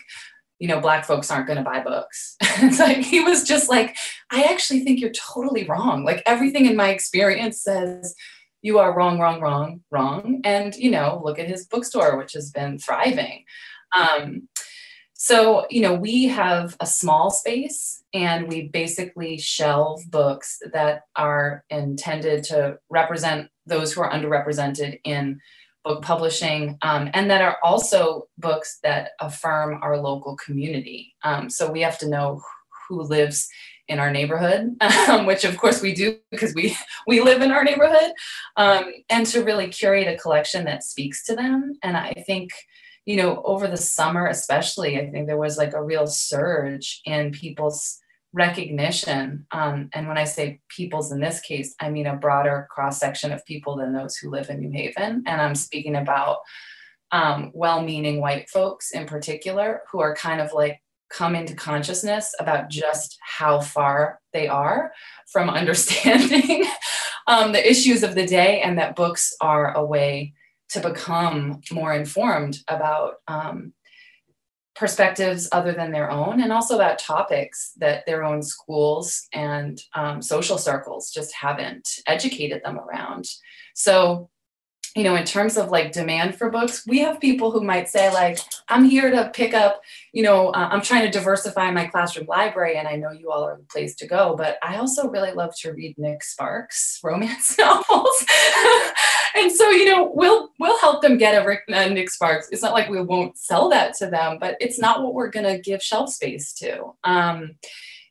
you 0.60 0.68
know, 0.68 0.80
black 0.80 1.06
folks 1.06 1.30
aren't 1.30 1.48
going 1.48 1.58
to 1.58 1.64
buy 1.64 1.82
books. 1.82 2.36
it's 2.42 2.80
like 2.80 2.98
he 2.98 3.20
was 3.20 3.44
just 3.44 3.70
like, 3.70 3.96
I 4.32 4.44
actually 4.44 4.82
think 4.82 5.00
you're 5.00 5.12
totally 5.12 5.66
wrong. 5.66 6.06
Like 6.06 6.24
everything 6.26 6.66
in 6.66 6.76
my 6.76 6.90
experience 6.90 7.62
says 7.62 8.16
you 8.62 8.80
are 8.80 8.96
wrong, 8.96 9.20
wrong, 9.20 9.42
wrong, 9.42 9.82
wrong. 9.92 10.42
And 10.44 10.76
you 10.76 10.92
know, 10.92 11.22
look 11.24 11.40
at 11.40 11.50
his 11.50 11.68
bookstore, 11.68 12.18
which 12.18 12.34
has 12.34 12.52
been 12.52 12.80
thriving. 12.80 13.44
Um, 13.96 14.48
so, 15.14 15.66
you 15.70 15.82
know, 15.82 15.94
we 15.94 16.26
have 16.26 16.76
a 16.80 16.86
small 16.86 17.32
space 17.32 18.04
and 18.14 18.48
we 18.50 18.68
basically 18.68 19.38
shelve 19.38 20.02
books 20.12 20.60
that 20.74 21.04
are 21.16 21.64
intended 21.70 22.44
to 22.46 22.78
represent 22.90 23.50
those 23.66 23.94
who 23.94 24.02
are 24.02 24.12
underrepresented 24.12 25.00
in 25.04 25.40
book 25.86 26.02
publishing, 26.02 26.78
um, 26.82 27.10
and 27.14 27.30
that 27.30 27.42
are 27.42 27.58
also 27.64 28.28
books 28.40 28.80
that 28.84 29.12
affirm 29.22 29.80
our 29.82 29.98
local 29.98 30.36
community. 30.36 31.14
Um, 31.24 31.50
so 31.50 31.72
we 31.72 31.82
have 31.82 32.00
to 32.00 32.10
know 32.10 32.42
who 32.90 33.04
lives 33.04 33.48
in 33.88 34.00
our 34.00 34.12
neighborhood, 34.12 34.76
um, 35.10 35.28
which 35.28 35.46
of 35.46 35.58
course 35.58 35.82
we 35.82 35.94
do 35.94 36.18
because 36.32 36.56
we 36.56 36.76
we 37.08 37.22
live 37.22 37.42
in 37.42 37.52
our 37.52 37.64
neighborhood, 37.64 38.12
um, 38.58 38.92
and 39.10 39.26
to 39.28 39.44
really 39.44 39.68
curate 39.68 40.08
a 40.08 40.18
collection 40.18 40.66
that 40.66 40.84
speaks 40.84 41.24
to 41.26 41.36
them. 41.36 41.78
And 41.84 41.96
I 41.96 42.14
think, 42.26 42.50
you 43.06 43.18
know, 43.18 43.44
over 43.44 43.68
the 43.68 43.78
summer 43.78 44.28
especially, 44.28 45.00
I 45.00 45.10
think 45.12 45.28
there 45.28 45.38
was 45.38 45.58
like 45.58 45.74
a 45.74 45.84
real 45.84 46.08
surge 46.08 47.02
in 47.06 47.32
people's 47.32 48.02
recognition. 48.36 49.48
Um, 49.52 49.90
and 49.94 50.08
when 50.08 50.18
I 50.18 50.26
say 50.26 50.60
peoples 50.68 51.12
in 51.12 51.22
this 51.22 51.40
case, 51.40 51.74
I 51.80 51.90
mean 51.90 52.06
a 52.06 52.18
broader 52.18 52.68
cross 52.70 53.00
section 53.00 53.32
of 53.32 53.46
people 53.46 53.78
than 53.78 53.94
those 53.94 54.18
who 54.18 54.30
live 54.30 54.50
in 54.50 54.60
New 54.60 54.72
Haven. 54.72 55.24
And 55.26 55.42
I'm 55.42 55.56
speaking 55.56 55.96
about 55.96 56.40
um, 57.12 57.52
well 57.54 57.82
meaning 57.82 58.20
white 58.20 58.50
folks 58.50 58.92
in 58.92 59.06
particular 59.06 59.84
who 59.90 60.02
are 60.02 60.16
kind 60.16 60.42
of 60.42 60.52
like 60.52 60.82
come 61.10 61.34
into 61.34 61.56
consciousness 61.56 62.36
about 62.40 62.70
just 62.70 63.18
how 63.22 63.62
far 63.62 64.20
they 64.34 64.50
are 64.50 64.92
from 65.32 65.50
understanding 65.62 66.66
um, 67.28 67.54
the 67.54 67.70
issues 67.70 68.04
of 68.04 68.16
the 68.16 68.26
day, 68.28 68.62
and 68.62 68.78
that 68.78 68.96
books 68.96 69.34
are 69.40 69.74
a 69.76 69.84
way 69.84 70.34
to 70.70 70.82
become 70.82 71.62
more 71.72 71.94
informed 71.94 72.58
about 72.68 73.16
um, 73.28 73.74
perspectives 74.76 75.48
other 75.52 75.72
than 75.72 75.92
their 75.92 76.12
own, 76.12 76.42
and 76.42 76.52
also 76.52 76.76
about 76.76 77.00
topics 77.00 77.72
that 77.78 78.06
their 78.06 78.24
own 78.24 78.44
schools 78.44 79.28
and 79.34 79.82
um, 79.94 80.22
social 80.22 80.58
circles 80.58 81.12
just 81.12 81.34
haven't 81.34 81.88
educated 82.08 82.62
them 82.64 82.78
around. 82.80 83.26
So 83.74 84.30
you 84.96 85.04
know, 85.04 85.16
in 85.16 85.26
terms 85.26 85.58
of 85.58 85.72
like 85.72 85.92
demand 85.92 86.36
for 86.36 86.50
books, 86.50 86.88
we 86.88 87.00
have 87.00 87.20
people 87.20 87.52
who 87.52 87.62
might 87.62 87.90
say, 87.90 88.12
like, 88.14 88.40
I'm 88.70 88.86
here 88.86 89.12
to 89.12 89.30
pick 89.34 89.54
up, 89.54 89.82
you 90.14 90.24
know, 90.24 90.50
uh, 90.50 90.70
I'm 90.72 90.82
trying 90.82 91.04
to 91.04 91.12
diversify 91.12 91.70
my 91.72 91.86
classroom 91.86 92.28
library, 92.28 92.78
and 92.78 92.88
I 92.88 92.96
know 92.96 93.12
you 93.12 93.30
all 93.30 93.44
are 93.44 93.58
the 93.58 93.64
place 93.64 93.94
to 93.96 94.08
go, 94.08 94.36
but 94.38 94.58
I 94.64 94.78
also 94.78 95.10
really 95.10 95.34
love 95.34 95.54
to 95.58 95.74
read 95.74 95.98
Nick 95.98 96.24
Sparks 96.24 97.02
romance 97.04 97.58
novels. 97.60 98.26
and 99.36 99.52
so, 99.52 99.70
you 99.70 99.84
know, 99.86 100.12
we'll 100.16 100.52
we'll 100.60 100.80
help 100.80 101.02
them 101.02 101.18
get 101.18 101.44
a, 101.44 101.46
Rick, 101.46 101.64
uh, 101.74 101.90
Nick 101.90 102.10
Sparks. 102.10 102.48
It's 102.54 102.62
not 102.62 102.74
like 102.74 102.88
we 102.88 103.02
won't 103.02 103.38
sell 103.38 103.70
that 103.72 103.96
to 103.96 104.08
them, 104.08 104.38
but 104.40 104.56
it's 104.62 104.80
not 104.80 105.04
what 105.04 105.14
we're 105.14 105.30
going 105.30 105.46
to 105.46 105.60
give 105.60 105.84
shelf 105.84 106.10
space 106.10 106.54
to. 106.54 106.94
Um, 107.04 107.56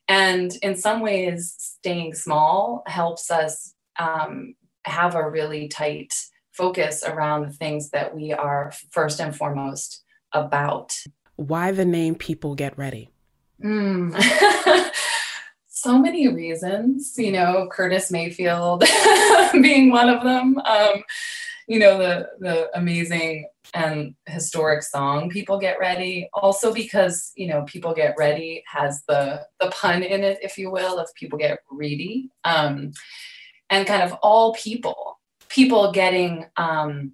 and 0.07 0.55
in 0.61 0.75
some 0.75 1.01
ways, 1.01 1.55
staying 1.57 2.13
small 2.13 2.83
helps 2.85 3.31
us 3.31 3.73
um, 3.97 4.53
have 4.83 5.15
a 5.15 5.27
really 5.27 5.67
tight 5.67 6.13
focus 6.55 7.03
around 7.03 7.45
the 7.45 7.53
things 7.53 7.89
that 7.89 8.15
we 8.15 8.33
are 8.33 8.71
first 8.91 9.19
and 9.19 9.35
foremost 9.35 10.03
about. 10.31 10.95
Why 11.35 11.71
the 11.71 11.85
name 11.85 12.15
People 12.15 12.55
Get 12.55 12.77
Ready? 12.77 13.09
Mm. 13.63 14.15
so 15.67 15.97
many 15.99 16.27
reasons, 16.27 17.15
you 17.17 17.31
know, 17.31 17.67
Curtis 17.71 18.11
Mayfield 18.11 18.83
being 19.53 19.91
one 19.91 20.09
of 20.09 20.23
them. 20.23 20.57
Um, 20.59 21.03
you 21.67 21.79
know, 21.79 21.97
the 21.97 22.29
the 22.39 22.77
amazing 22.77 23.49
and 23.73 24.15
historic 24.27 24.83
song 24.83 25.29
People 25.29 25.59
Get 25.59 25.79
Ready. 25.79 26.29
Also 26.33 26.73
because, 26.73 27.31
you 27.35 27.47
know, 27.47 27.63
People 27.63 27.93
Get 27.93 28.15
Ready 28.17 28.63
has 28.67 29.03
the 29.07 29.45
the 29.59 29.69
pun 29.71 30.03
in 30.03 30.23
it, 30.23 30.39
if 30.41 30.57
you 30.57 30.71
will, 30.71 30.97
of 30.99 31.13
people 31.15 31.37
get 31.37 31.59
ready. 31.71 32.29
Um, 32.43 32.91
and 33.69 33.87
kind 33.87 34.03
of 34.03 34.13
all 34.21 34.53
people 34.53 35.14
people 35.55 35.91
getting 35.93 36.45
um, 36.57 37.13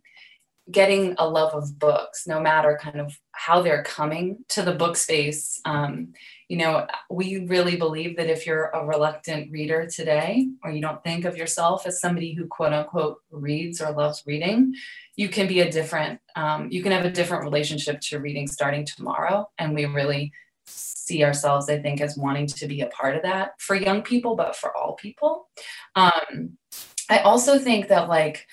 getting 0.70 1.16
a 1.18 1.28
love 1.28 1.54
of 1.54 1.78
books, 1.78 2.26
no 2.26 2.40
matter 2.40 2.80
kind 2.82 3.00
of 3.00 3.18
how 3.34 3.62
they're 3.62 3.84
coming 3.84 4.44
to 4.48 4.62
the 4.62 4.74
book 4.74 4.96
space. 4.96 5.60
Um, 5.66 6.14
you 6.48 6.58
know, 6.58 6.88
we 7.10 7.46
really 7.48 7.76
believe 7.76 8.18
that 8.18 8.30
if 8.30 8.46
you're 8.46 8.70
a 8.70 8.86
reluctant 8.86 9.52
reader 9.52 9.88
today, 9.88 10.48
or 10.64 10.72
you 10.72 10.82
don't 10.82 11.04
think 11.04 11.26
of 11.26 11.38
yourself 11.38 11.86
as 11.86 12.00
somebody 12.00 12.34
who 12.34 12.48
quote 12.48 12.74
unquote 12.74 13.18
reads 13.32 13.82
or 13.82 13.92
loves 13.92 14.24
reading, 14.26 14.74
you 15.16 15.30
can 15.30 15.48
be 15.48 15.62
a 15.62 15.72
different, 15.72 16.20
um, 16.36 16.70
you 16.72 16.82
can 16.82 16.92
have 16.92 17.06
a 17.06 17.12
different 17.12 17.44
relationship 17.44 18.00
to 18.02 18.20
reading 18.20 18.48
starting 18.48 18.86
tomorrow. 18.86 19.50
And 19.58 19.76
we 19.76 19.86
really 19.86 20.32
see 20.66 21.24
ourselves, 21.24 21.70
I 21.70 21.80
think, 21.80 22.02
as 22.02 22.18
wanting 22.18 22.48
to 22.48 22.68
be 22.68 22.82
a 22.82 22.88
part 22.88 23.16
of 23.16 23.24
that 23.24 23.60
for 23.60 23.76
young 23.76 24.02
people, 24.02 24.36
but 24.36 24.56
for 24.56 24.76
all 24.76 24.94
people. 24.94 25.50
Um, 25.96 26.58
I 27.12 27.20
also 27.20 27.60
think 27.60 27.90
that 27.90 28.08
like, 28.08 28.48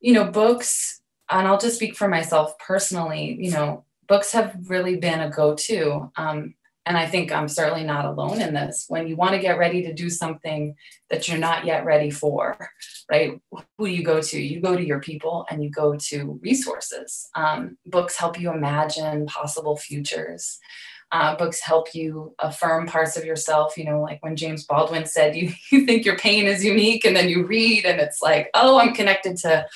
you 0.00 0.12
know, 0.12 0.24
books, 0.24 1.02
and 1.28 1.48
I'll 1.48 1.58
just 1.58 1.74
speak 1.74 1.96
for 1.96 2.06
myself 2.06 2.56
personally, 2.58 3.36
you 3.40 3.50
know, 3.50 3.84
books 4.06 4.30
have 4.30 4.56
really 4.68 4.96
been 4.96 5.18
a 5.18 5.28
go-to. 5.28 6.12
Um, 6.16 6.54
and 6.86 6.96
I 6.96 7.06
think 7.06 7.32
I'm 7.32 7.48
certainly 7.48 7.82
not 7.82 8.04
alone 8.04 8.40
in 8.40 8.54
this. 8.54 8.84
When 8.86 9.08
you 9.08 9.16
want 9.16 9.32
to 9.32 9.40
get 9.40 9.58
ready 9.58 9.82
to 9.82 9.92
do 9.92 10.08
something 10.08 10.76
that 11.10 11.26
you're 11.26 11.36
not 11.36 11.64
yet 11.64 11.84
ready 11.84 12.10
for, 12.10 12.56
right? 13.10 13.40
Who 13.50 13.86
do 13.86 13.92
you 13.92 14.04
go 14.04 14.22
to? 14.22 14.40
You 14.40 14.60
go 14.60 14.76
to 14.76 14.86
your 14.86 15.00
people 15.00 15.44
and 15.50 15.64
you 15.64 15.68
go 15.68 15.96
to 15.96 16.38
resources. 16.40 17.28
Um, 17.34 17.76
books 17.86 18.16
help 18.16 18.40
you 18.40 18.52
imagine 18.52 19.26
possible 19.26 19.76
futures. 19.76 20.60
Uh, 21.12 21.36
books 21.36 21.60
help 21.60 21.94
you 21.94 22.34
affirm 22.40 22.86
parts 22.86 23.16
of 23.16 23.24
yourself. 23.24 23.78
You 23.78 23.84
know, 23.84 24.02
like 24.02 24.22
when 24.22 24.36
James 24.36 24.64
Baldwin 24.64 25.06
said, 25.06 25.36
you, 25.36 25.52
you 25.72 25.86
think 25.86 26.04
your 26.04 26.18
pain 26.18 26.46
is 26.46 26.64
unique, 26.64 27.04
and 27.04 27.16
then 27.16 27.28
you 27.28 27.46
read, 27.46 27.84
and 27.84 28.00
it's 28.00 28.20
like, 28.22 28.50
oh, 28.54 28.78
I'm 28.78 28.94
connected 28.94 29.36
to 29.38 29.66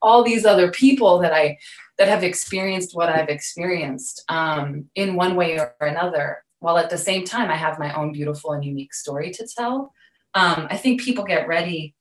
all 0.00 0.24
these 0.24 0.44
other 0.44 0.70
people 0.70 1.18
that 1.20 1.32
I 1.32 1.58
that 1.98 2.08
have 2.08 2.24
experienced 2.24 2.96
what 2.96 3.08
I've 3.08 3.28
experienced 3.28 4.24
um, 4.28 4.86
in 4.94 5.14
one 5.14 5.36
way 5.36 5.58
or 5.58 5.74
another. 5.80 6.42
While 6.58 6.78
at 6.78 6.90
the 6.90 6.98
same 6.98 7.24
time, 7.24 7.50
I 7.50 7.56
have 7.56 7.78
my 7.78 7.92
own 7.94 8.12
beautiful 8.12 8.52
and 8.52 8.64
unique 8.64 8.94
story 8.94 9.30
to 9.32 9.46
tell. 9.46 9.92
Um, 10.34 10.66
I 10.70 10.76
think 10.76 11.00
people 11.00 11.24
get 11.24 11.48
ready 11.48 11.94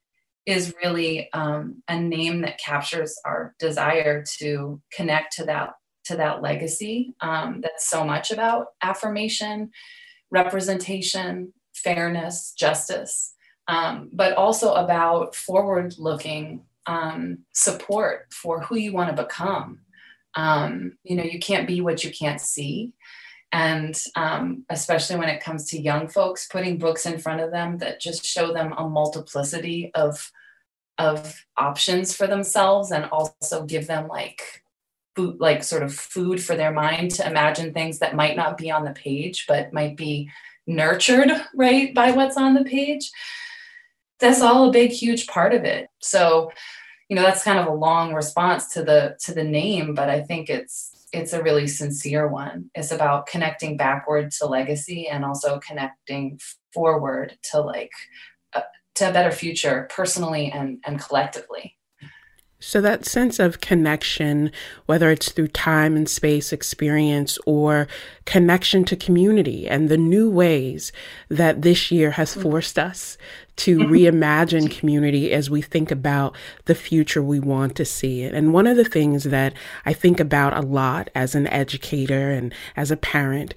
is 0.45 0.73
really 0.83 1.31
um, 1.33 1.83
a 1.87 1.99
name 1.99 2.41
that 2.41 2.59
captures 2.59 3.19
our 3.25 3.53
desire 3.59 4.23
to 4.39 4.81
connect 4.91 5.33
to 5.33 5.45
that 5.45 5.73
to 6.11 6.17
that 6.17 6.41
legacy 6.41 7.15
um, 7.21 7.61
that's 7.61 7.89
so 7.89 8.05
much 8.05 8.31
about 8.31 8.67
affirmation, 8.81 9.71
representation, 10.29 11.53
fairness, 11.73 12.53
justice, 12.57 13.33
um, 13.67 14.09
but 14.13 14.33
also 14.33 14.73
about 14.73 15.35
forward 15.35 15.95
looking 15.97 16.63
um, 16.87 17.39
support 17.53 18.27
for 18.31 18.61
who 18.61 18.77
you 18.77 18.93
want 18.93 19.15
to 19.15 19.23
become. 19.23 19.79
Um, 20.35 20.97
you 21.03 21.15
know, 21.15 21.23
you 21.23 21.39
can't 21.39 21.67
be 21.67 21.81
what 21.81 22.03
you 22.03 22.11
can't 22.11 22.41
see. 22.41 22.93
And 23.51 24.01
um, 24.15 24.65
especially 24.69 25.17
when 25.17 25.29
it 25.29 25.43
comes 25.43 25.69
to 25.69 25.81
young 25.81 26.07
folks, 26.07 26.47
putting 26.47 26.77
books 26.77 27.05
in 27.05 27.19
front 27.19 27.41
of 27.41 27.51
them 27.51 27.79
that 27.79 27.99
just 27.99 28.25
show 28.25 28.53
them 28.53 28.73
a 28.77 28.87
multiplicity 28.87 29.91
of 29.93 30.31
of 30.97 31.45
options 31.57 32.15
for 32.15 32.27
themselves 32.27 32.91
and 32.91 33.05
also 33.05 33.65
give 33.65 33.87
them 33.87 34.07
like 34.07 34.60
food 35.15 35.37
like 35.39 35.63
sort 35.63 35.83
of 35.83 35.93
food 35.93 36.41
for 36.41 36.55
their 36.55 36.71
mind 36.71 37.11
to 37.11 37.27
imagine 37.27 37.73
things 37.73 37.99
that 37.99 38.15
might 38.15 38.37
not 38.37 38.57
be 38.57 38.71
on 38.71 38.85
the 38.85 38.91
page 38.91 39.45
but 39.47 39.73
might 39.73 39.97
be 39.97 40.29
nurtured 40.67 41.31
right 41.55 41.93
by 41.93 42.11
what's 42.11 42.37
on 42.37 42.53
the 42.53 42.63
page. 42.63 43.11
That's 44.19 44.41
all 44.41 44.69
a 44.69 44.71
big 44.71 44.91
huge 44.91 45.27
part 45.27 45.53
of 45.53 45.63
it. 45.63 45.87
So 45.99 46.51
you 47.09 47.15
know 47.15 47.23
that's 47.23 47.43
kind 47.43 47.59
of 47.59 47.67
a 47.67 47.73
long 47.73 48.13
response 48.13 48.73
to 48.73 48.83
the 48.83 49.17
to 49.25 49.33
the 49.33 49.43
name 49.43 49.93
but 49.93 50.09
i 50.09 50.21
think 50.21 50.49
it's 50.49 51.01
it's 51.13 51.33
a 51.33 51.43
really 51.43 51.67
sincere 51.67 52.27
one. 52.27 52.69
It's 52.73 52.91
about 52.91 53.27
connecting 53.27 53.77
backward 53.77 54.31
to 54.31 54.45
legacy 54.45 55.07
and 55.07 55.25
also 55.25 55.59
connecting 55.59 56.39
forward 56.73 57.37
to 57.51 57.59
like 57.59 57.91
uh, 58.53 58.61
to 58.95 59.09
a 59.09 59.13
better 59.13 59.31
future 59.31 59.87
personally 59.91 60.51
and 60.51 60.79
and 60.85 60.99
collectively 60.99 61.77
so, 62.63 62.79
that 62.81 63.05
sense 63.05 63.39
of 63.39 63.59
connection, 63.59 64.51
whether 64.85 65.09
it's 65.09 65.31
through 65.31 65.47
time 65.47 65.95
and 65.95 66.07
space 66.07 66.53
experience 66.53 67.39
or 67.47 67.87
connection 68.25 68.85
to 68.85 68.95
community 68.95 69.67
and 69.67 69.89
the 69.89 69.97
new 69.97 70.29
ways 70.29 70.91
that 71.27 71.63
this 71.63 71.91
year 71.91 72.11
has 72.11 72.31
mm-hmm. 72.31 72.43
forced 72.43 72.77
us 72.77 73.17
to 73.55 73.79
mm-hmm. 73.79 73.91
reimagine 73.91 74.69
community 74.69 75.31
as 75.31 75.49
we 75.49 75.63
think 75.63 75.89
about 75.89 76.35
the 76.65 76.75
future 76.75 77.23
we 77.23 77.39
want 77.39 77.75
to 77.77 77.83
see 77.83 78.21
it. 78.21 78.33
And 78.35 78.53
one 78.53 78.67
of 78.67 78.77
the 78.77 78.85
things 78.85 79.23
that 79.23 79.53
I 79.83 79.93
think 79.93 80.19
about 80.19 80.55
a 80.55 80.61
lot 80.61 81.09
as 81.15 81.33
an 81.33 81.47
educator 81.47 82.29
and 82.29 82.53
as 82.75 82.91
a 82.91 82.97
parent 82.97 83.55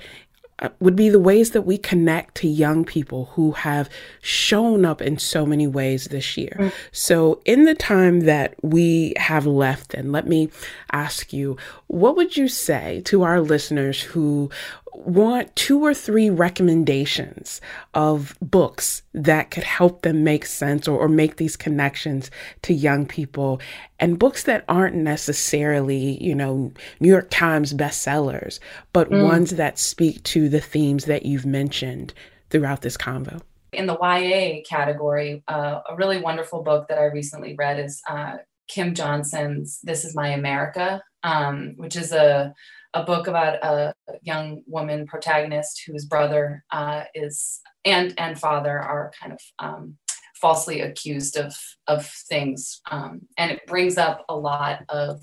would 0.80 0.96
be 0.96 1.08
the 1.08 1.20
ways 1.20 1.50
that 1.50 1.62
we 1.62 1.76
connect 1.76 2.36
to 2.36 2.48
young 2.48 2.84
people 2.84 3.30
who 3.32 3.52
have 3.52 3.90
shown 4.20 4.84
up 4.84 5.02
in 5.02 5.18
so 5.18 5.44
many 5.44 5.66
ways 5.66 6.06
this 6.06 6.36
year. 6.36 6.56
Mm. 6.58 6.72
So, 6.92 7.40
in 7.44 7.64
the 7.64 7.74
time 7.74 8.20
that 8.20 8.54
we 8.62 9.14
have 9.16 9.46
left, 9.46 9.94
and 9.94 10.12
let 10.12 10.26
me 10.26 10.50
ask 10.92 11.32
you, 11.32 11.56
what 11.88 12.16
would 12.16 12.36
you 12.36 12.48
say 12.48 13.02
to 13.06 13.22
our 13.22 13.40
listeners 13.40 14.00
who 14.00 14.50
want 14.94 15.54
two 15.56 15.84
or 15.84 15.92
three 15.92 16.30
recommendations 16.30 17.60
of 17.94 18.36
books 18.40 19.02
that 19.12 19.50
could 19.50 19.64
help 19.64 20.02
them 20.02 20.24
make 20.24 20.46
sense 20.46 20.86
or, 20.86 20.98
or 20.98 21.08
make 21.08 21.36
these 21.36 21.56
connections 21.56 22.30
to 22.62 22.72
young 22.72 23.06
people 23.06 23.60
and 23.98 24.18
books 24.18 24.44
that 24.44 24.64
aren't 24.68 24.96
necessarily, 24.96 26.22
you 26.22 26.34
know, 26.34 26.72
New 27.00 27.08
York 27.08 27.28
Times 27.30 27.74
bestsellers, 27.74 28.60
but 28.92 29.10
mm. 29.10 29.24
ones 29.24 29.50
that 29.50 29.78
speak 29.78 30.22
to 30.24 30.48
the 30.48 30.60
themes 30.60 31.04
that 31.06 31.24
you've 31.26 31.46
mentioned 31.46 32.12
throughout 32.50 32.82
this 32.82 32.96
convo. 32.96 33.40
In 33.72 33.86
the 33.86 33.98
YA 34.00 34.60
category, 34.68 35.42
uh, 35.48 35.80
a 35.88 35.96
really 35.96 36.20
wonderful 36.20 36.62
book 36.62 36.88
that 36.88 36.98
I 36.98 37.04
recently 37.06 37.56
read 37.56 37.80
is 37.80 38.00
uh, 38.08 38.36
Kim 38.68 38.94
Johnson's 38.94 39.80
This 39.82 40.04
Is 40.04 40.14
My 40.14 40.28
America, 40.28 41.02
um, 41.22 41.74
which 41.76 41.96
is 41.96 42.12
a 42.12 42.54
a 42.94 43.02
book 43.02 43.26
about 43.26 43.62
a 43.62 43.94
young 44.22 44.62
woman 44.66 45.06
protagonist 45.06 45.82
whose 45.86 46.04
brother 46.04 46.64
uh, 46.70 47.04
is 47.14 47.60
and 47.84 48.14
and 48.18 48.38
father 48.38 48.78
are 48.78 49.12
kind 49.20 49.32
of 49.32 49.40
um, 49.58 49.96
falsely 50.40 50.80
accused 50.80 51.36
of 51.36 51.54
of 51.86 52.06
things, 52.06 52.80
um, 52.90 53.22
and 53.36 53.50
it 53.50 53.66
brings 53.66 53.98
up 53.98 54.24
a 54.28 54.36
lot 54.36 54.84
of 54.88 55.20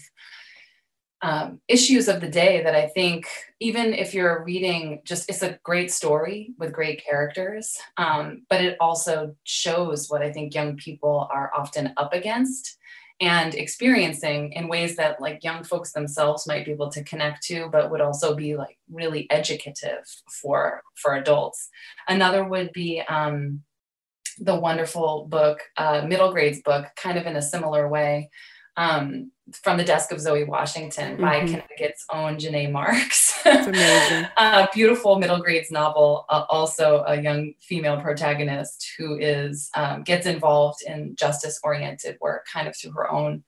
um, 1.23 1.61
issues 1.67 2.07
of 2.07 2.19
the 2.19 2.29
day 2.29 2.63
that 2.63 2.75
I 2.75 2.87
think, 2.87 3.27
even 3.59 3.93
if 3.93 4.13
you're 4.13 4.43
reading, 4.43 5.01
just 5.05 5.29
it's 5.29 5.43
a 5.43 5.59
great 5.63 5.91
story 5.91 6.53
with 6.57 6.73
great 6.73 7.03
characters, 7.05 7.77
um, 7.97 8.43
but 8.49 8.61
it 8.61 8.75
also 8.79 9.35
shows 9.43 10.09
what 10.09 10.23
I 10.23 10.31
think 10.31 10.55
young 10.55 10.77
people 10.77 11.29
are 11.31 11.51
often 11.55 11.93
up 11.97 12.13
against 12.13 12.77
and 13.21 13.53
experiencing 13.53 14.51
in 14.53 14.67
ways 14.67 14.95
that 14.95 15.21
like 15.21 15.43
young 15.43 15.63
folks 15.63 15.93
themselves 15.93 16.47
might 16.47 16.65
be 16.65 16.71
able 16.71 16.89
to 16.89 17.03
connect 17.03 17.43
to 17.43 17.69
but 17.71 17.91
would 17.91 18.01
also 18.01 18.35
be 18.35 18.57
like 18.57 18.77
really 18.89 19.29
educative 19.29 20.03
for 20.41 20.81
for 20.95 21.15
adults. 21.15 21.69
Another 22.07 22.43
would 22.43 22.71
be 22.73 23.01
um, 23.07 23.61
the 24.39 24.55
wonderful 24.55 25.27
book 25.29 25.61
uh, 25.77 26.01
middle 26.05 26.31
grades 26.31 26.61
book 26.63 26.87
kind 26.95 27.17
of 27.17 27.27
in 27.27 27.35
a 27.35 27.41
similar 27.41 27.87
way 27.87 28.29
um, 28.77 29.31
from 29.53 29.77
the 29.77 29.83
desk 29.83 30.11
of 30.11 30.19
Zoe 30.19 30.43
Washington 30.43 31.13
mm-hmm. 31.13 31.21
by 31.21 31.39
Connecticut's 31.41 32.05
own 32.11 32.37
Janae 32.37 32.71
Marks. 32.71 33.39
That's 33.43 33.67
amazing. 33.67 34.27
a 34.37 34.67
beautiful 34.73 35.19
middle 35.19 35.41
grades 35.41 35.71
novel, 35.71 36.25
uh, 36.29 36.45
also 36.49 37.03
a 37.05 37.21
young 37.21 37.53
female 37.59 37.99
protagonist 37.99 38.93
who 38.97 39.17
is 39.17 39.69
um, 39.75 40.03
gets 40.03 40.25
involved 40.25 40.79
in 40.85 41.15
justice 41.15 41.59
oriented 41.63 42.17
work 42.21 42.45
kind 42.51 42.67
of 42.67 42.75
through 42.75 42.91
her 42.91 43.11
own 43.11 43.43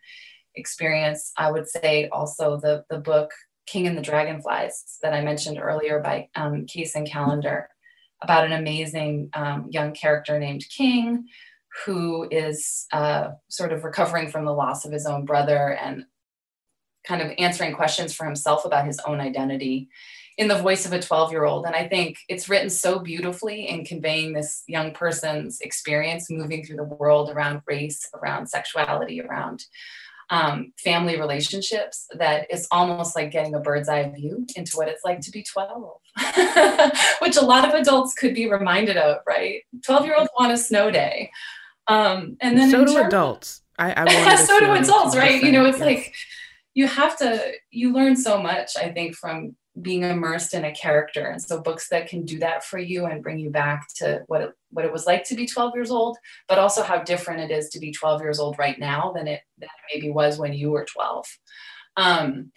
experience. 0.56 1.32
I 1.38 1.52
would 1.52 1.68
say 1.68 2.10
also 2.10 2.58
the, 2.58 2.84
the 2.90 3.00
book 3.00 3.32
King 3.66 3.88
and 3.88 3.98
the 3.98 4.02
Dragonflies 4.02 4.98
that 5.02 5.14
I 5.14 5.22
mentioned 5.22 5.60
earlier 5.60 6.00
by 6.00 6.28
um, 6.36 6.66
and 6.76 7.10
Callender 7.10 7.70
about 8.22 8.46
an 8.46 8.54
amazing 8.54 9.30
um, 9.34 9.68
young 9.70 9.94
character 9.94 10.40
named 10.40 10.66
King 10.70 11.28
who 11.86 12.28
is 12.30 12.86
uh, 12.92 13.30
sort 13.50 13.72
of 13.72 13.84
recovering 13.84 14.30
from 14.30 14.46
the 14.46 14.54
loss 14.54 14.86
of 14.86 14.92
his 14.92 15.06
own 15.06 15.26
brother 15.26 15.78
and 15.82 16.06
kind 17.06 17.22
of 17.22 17.32
answering 17.38 17.74
questions 17.74 18.14
for 18.14 18.26
himself 18.26 18.66
about 18.66 18.86
his 18.86 19.00
own 19.06 19.20
identity 19.20 19.90
in 20.38 20.48
the 20.48 20.58
voice 20.58 20.86
of 20.86 20.94
a 20.94 21.02
12 21.02 21.32
year 21.32 21.46
old. 21.46 21.66
And 21.66 21.76
I 21.76 21.88
think 21.88 22.18
it's 22.30 22.50
written 22.50 22.70
so 22.70 23.00
beautifully 23.00 23.68
in 23.68 23.86
conveying 23.86 24.34
this 24.34 24.64
young 24.68 24.94
person's 24.94 25.60
experience 25.62 26.30
moving 26.30 26.66
through 26.66 26.78
the 26.78 26.84
world 26.84 27.30
around 27.30 27.62
race, 27.68 28.08
around 28.16 28.48
sexuality, 28.48 29.22
around 29.22 29.66
um, 30.30 30.74
family 30.78 31.20
relationships 31.20 32.08
that 32.18 32.48
it's 32.50 32.68
almost 32.72 33.16
like 33.16 33.32
getting 33.32 33.54
a 33.54 33.60
bird's 33.60 33.90
eye 33.90 34.10
view 34.10 34.48
into 34.56 34.78
what 34.78 34.88
it's 34.88 35.04
like 35.04 35.20
to 35.22 35.32
be 35.32 35.44
12, 35.44 35.70
which 37.20 37.38
a 37.38 37.46
lot 37.46 37.68
of 37.68 37.74
adults 37.74 38.14
could 38.14 38.34
be 38.34 38.50
reminded 38.50 38.98
of, 38.98 39.18
right? 39.28 39.62
12 39.86 40.06
year 40.06 40.16
olds 40.18 40.32
want 40.40 40.52
a 40.52 40.58
snow 40.58 40.90
day. 40.90 41.30
Um, 41.88 42.38
and 42.42 42.58
then 42.58 42.72
so 42.72 42.86
do 42.86 42.98
adults. 42.98 43.62
I, 43.78 43.94
I 44.06 44.36
so 44.48 44.60
do 44.60 44.72
adults, 44.74 45.16
right? 45.16 45.42
You 45.44 45.52
know, 45.52 45.66
it's 45.66 45.80
yes. 45.80 45.86
like 45.86 46.14
you 46.74 46.88
have 46.88 47.18
to 47.20 47.54
you 47.72 47.94
learn 47.94 48.16
so 48.16 48.42
much. 48.42 48.72
I 48.78 48.90
think 48.90 49.16
from 49.16 49.56
being 49.82 50.04
immersed 50.04 50.54
in 50.54 50.66
a 50.66 50.74
character, 50.74 51.28
and 51.28 51.42
so 51.42 51.60
books 51.60 51.90
that 51.90 52.08
can 52.08 52.26
do 52.26 52.40
that 52.40 52.64
for 52.64 52.78
you 52.78 53.06
and 53.06 53.24
bring 53.24 53.40
you 53.40 53.50
back 53.50 53.88
to 53.96 54.24
what 54.28 54.42
it 54.42 54.52
what 54.70 54.86
it 54.86 54.92
was 54.92 55.06
like 55.06 55.24
to 55.26 55.36
be 55.36 55.46
12 55.46 55.74
years 55.76 55.92
old, 55.92 56.18
but 56.48 56.60
also 56.60 56.84
how 56.84 57.04
different 57.04 57.42
it 57.42 57.56
is 57.56 57.70
to 57.70 57.80
be 57.80 57.92
12 57.92 58.22
years 58.22 58.40
old 58.40 58.58
right 58.58 58.80
now 58.80 59.12
than 59.16 59.28
it, 59.28 59.42
than 59.58 59.70
it 59.70 59.94
maybe 59.94 60.12
was 60.12 60.40
when 60.40 60.54
you 60.54 60.72
were 60.72 60.86
12. 60.86 61.26
Um, 61.96 62.52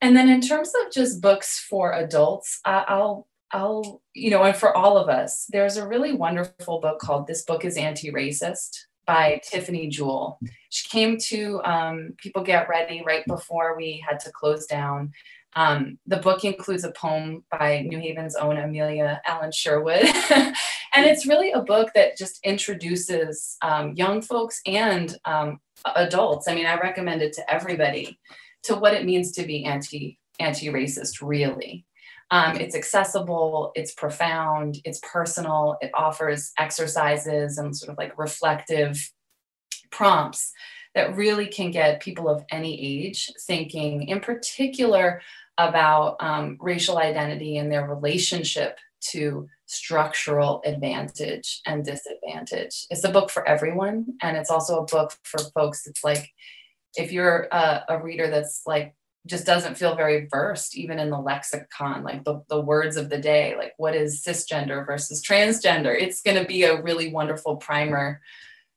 and 0.00 0.16
then 0.16 0.28
in 0.28 0.40
terms 0.40 0.72
of 0.74 0.92
just 0.92 1.20
books 1.20 1.58
for 1.58 1.92
adults, 1.92 2.60
I'll 2.64 3.26
I'll, 3.52 4.02
you 4.12 4.30
know, 4.30 4.42
and 4.42 4.56
for 4.56 4.76
all 4.76 4.98
of 4.98 5.08
us, 5.08 5.46
there's 5.50 5.76
a 5.76 5.86
really 5.86 6.12
wonderful 6.12 6.80
book 6.80 6.98
called 6.98 7.26
This 7.26 7.42
Book 7.42 7.64
is 7.64 7.76
Anti 7.76 8.10
Racist 8.10 8.86
by 9.06 9.40
Tiffany 9.44 9.88
Jewell. 9.88 10.38
She 10.70 10.88
came 10.88 11.16
to 11.28 11.60
um, 11.64 12.14
People 12.18 12.42
Get 12.42 12.68
Ready 12.68 13.02
right 13.06 13.24
before 13.26 13.76
we 13.76 14.04
had 14.06 14.18
to 14.20 14.32
close 14.32 14.66
down. 14.66 15.12
Um, 15.54 15.98
the 16.06 16.18
book 16.18 16.44
includes 16.44 16.84
a 16.84 16.92
poem 16.92 17.44
by 17.50 17.80
New 17.80 17.98
Haven's 17.98 18.36
own 18.36 18.58
Amelia 18.58 19.22
Allen 19.24 19.52
Sherwood. 19.52 20.02
and 20.30 21.06
it's 21.06 21.26
really 21.26 21.52
a 21.52 21.62
book 21.62 21.92
that 21.94 22.18
just 22.18 22.44
introduces 22.44 23.56
um, 23.62 23.94
young 23.94 24.20
folks 24.20 24.60
and 24.66 25.16
um, 25.24 25.60
adults. 25.94 26.46
I 26.46 26.54
mean, 26.54 26.66
I 26.66 26.78
recommend 26.78 27.22
it 27.22 27.32
to 27.34 27.50
everybody 27.52 28.18
to 28.64 28.74
what 28.74 28.92
it 28.92 29.06
means 29.06 29.32
to 29.32 29.44
be 29.44 29.64
anti 29.64 30.18
anti 30.38 30.66
racist, 30.66 31.22
really. 31.22 31.86
Um, 32.30 32.56
it's 32.56 32.74
accessible, 32.74 33.70
it's 33.76 33.94
profound, 33.94 34.78
it's 34.84 35.00
personal, 35.00 35.76
it 35.80 35.90
offers 35.94 36.52
exercises 36.58 37.58
and 37.58 37.76
sort 37.76 37.92
of 37.92 37.98
like 37.98 38.18
reflective 38.18 39.12
prompts 39.90 40.52
that 40.96 41.14
really 41.16 41.46
can 41.46 41.70
get 41.70 42.00
people 42.00 42.28
of 42.28 42.44
any 42.50 43.04
age 43.06 43.30
thinking, 43.46 44.08
in 44.08 44.18
particular, 44.18 45.20
about 45.58 46.16
um, 46.20 46.56
racial 46.60 46.98
identity 46.98 47.58
and 47.58 47.70
their 47.70 47.86
relationship 47.86 48.78
to 49.00 49.48
structural 49.66 50.62
advantage 50.64 51.60
and 51.66 51.84
disadvantage. 51.84 52.86
It's 52.90 53.04
a 53.04 53.10
book 53.10 53.30
for 53.30 53.46
everyone, 53.46 54.14
and 54.22 54.36
it's 54.36 54.50
also 54.50 54.80
a 54.80 54.86
book 54.86 55.12
for 55.22 55.38
folks. 55.54 55.86
It's 55.86 56.02
like 56.02 56.30
if 56.96 57.12
you're 57.12 57.48
a, 57.52 57.84
a 57.88 58.02
reader 58.02 58.28
that's 58.28 58.62
like 58.66 58.94
just 59.26 59.46
doesn't 59.46 59.76
feel 59.76 59.94
very 59.94 60.26
versed 60.30 60.76
even 60.76 60.98
in 60.98 61.10
the 61.10 61.18
lexicon 61.18 62.02
like 62.02 62.24
the, 62.24 62.42
the 62.48 62.60
words 62.60 62.96
of 62.96 63.10
the 63.10 63.18
day 63.18 63.54
like 63.56 63.72
what 63.76 63.94
is 63.94 64.22
cisgender 64.22 64.86
versus 64.86 65.24
transgender? 65.24 65.94
It's 65.94 66.22
going 66.22 66.36
to 66.36 66.46
be 66.46 66.64
a 66.64 66.80
really 66.80 67.12
wonderful 67.12 67.56
primer 67.56 68.20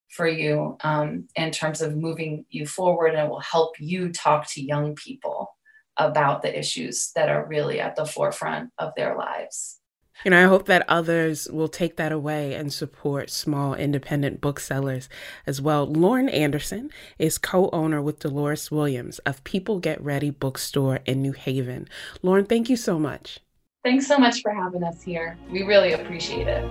for 0.10 0.28
you 0.28 0.78
um, 0.84 1.28
in 1.36 1.52
terms 1.52 1.82
of 1.82 1.95
moving 1.95 2.45
you 2.50 2.66
forward 2.66 3.14
and 3.14 3.20
it 3.20 3.30
will 3.30 3.39
help 3.39 3.80
you 3.80 4.12
talk 4.12 4.47
to 4.47 4.64
young 4.64 4.95
people 4.95 5.56
about 5.97 6.41
the 6.41 6.58
issues 6.58 7.12
that 7.16 7.30
are 7.30 7.45
really 7.45 7.80
at 7.80 7.95
the 7.95 8.06
forefront 8.06 8.72
of 8.78 8.93
their 8.95 9.16
lives 9.16 9.79
and 10.26 10.36
I 10.36 10.44
hope 10.44 10.66
that 10.66 10.86
others 10.90 11.48
will 11.50 11.68
take 11.68 11.96
that 11.96 12.12
away 12.12 12.54
and 12.54 12.74
support 12.74 13.30
small 13.30 13.74
independent 13.74 14.42
booksellers 14.42 15.08
as 15.48 15.62
well. 15.62 15.86
Lauren 15.86 16.30
Anderson 16.30 16.90
is 17.18 17.38
co 17.38 17.70
owner 17.72 18.02
with 18.02 18.20
Dolores 18.20 18.70
Williams 18.70 19.20
of 19.20 19.44
People 19.44 19.80
Get 19.80 20.02
Ready 20.04 20.30
Bookstore 20.30 21.00
in 21.06 21.22
New 21.22 21.34
Haven. 21.34 21.88
Lauren, 22.22 22.46
thank 22.46 22.70
you 22.70 22.76
so 22.76 23.00
much. 23.00 23.40
Thanks 23.84 24.08
so 24.08 24.18
much 24.18 24.42
for 24.42 24.54
having 24.54 24.84
us 24.84 25.02
here. 25.02 25.38
We 25.50 25.64
really 25.64 25.94
appreciate 25.94 26.48
it. 26.48 26.66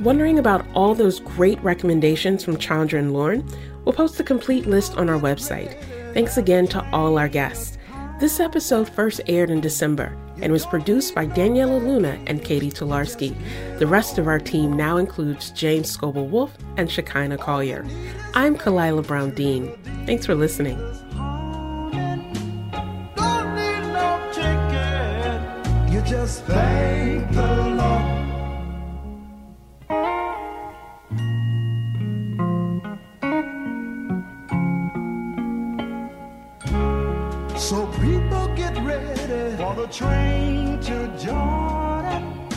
Wondering 0.00 0.38
about 0.40 0.66
all 0.74 0.94
those 0.94 1.20
great 1.20 1.62
recommendations 1.62 2.42
from 2.42 2.56
Chandra 2.56 2.98
and 2.98 3.12
Lauren? 3.12 3.46
We'll 3.84 3.92
post 3.92 4.16
the 4.18 4.24
complete 4.24 4.66
list 4.66 4.96
on 4.96 5.08
our 5.08 5.20
website. 5.20 5.78
Thanks 6.14 6.36
again 6.36 6.66
to 6.68 6.84
all 6.92 7.18
our 7.18 7.28
guests. 7.28 7.78
This 8.20 8.38
episode 8.38 8.88
first 8.88 9.20
aired 9.26 9.50
in 9.50 9.60
December 9.60 10.16
and 10.40 10.52
was 10.52 10.66
produced 10.66 11.14
by 11.14 11.26
Daniela 11.26 11.82
Luna 11.82 12.18
and 12.26 12.44
Catie 12.44 12.70
Talarski. 12.70 13.34
The 13.78 13.86
rest 13.86 14.18
of 14.18 14.26
our 14.26 14.38
team 14.38 14.76
now 14.76 14.96
includes 14.96 15.50
James 15.50 15.96
Scoble 15.96 16.28
Wolf 16.28 16.56
and 16.76 16.88
Zshekinah 16.88 17.40
Collier. 17.40 17.84
I'm 18.34 18.56
Khalilah 18.56 19.06
Brown 19.06 19.30
Dean. 19.30 19.72
Thanks 20.06 20.26
for 20.26 20.34
listening. 20.34 20.78
just 26.12 26.44
thank 26.44 27.32
the 27.32 27.71
a 39.82 39.88
train 39.88 40.78
to 40.78 41.08
Jordan, 41.18 42.48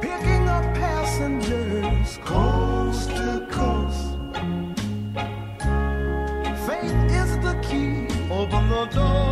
picking 0.00 0.48
up 0.48 0.62
passengers 0.74 2.18
coast 2.24 3.10
to 3.10 3.44
coast. 3.50 4.18
Faith 6.66 6.94
is 7.20 7.30
the 7.38 7.58
key, 7.62 8.06
open 8.30 8.68
the 8.68 8.86
door. 8.94 9.31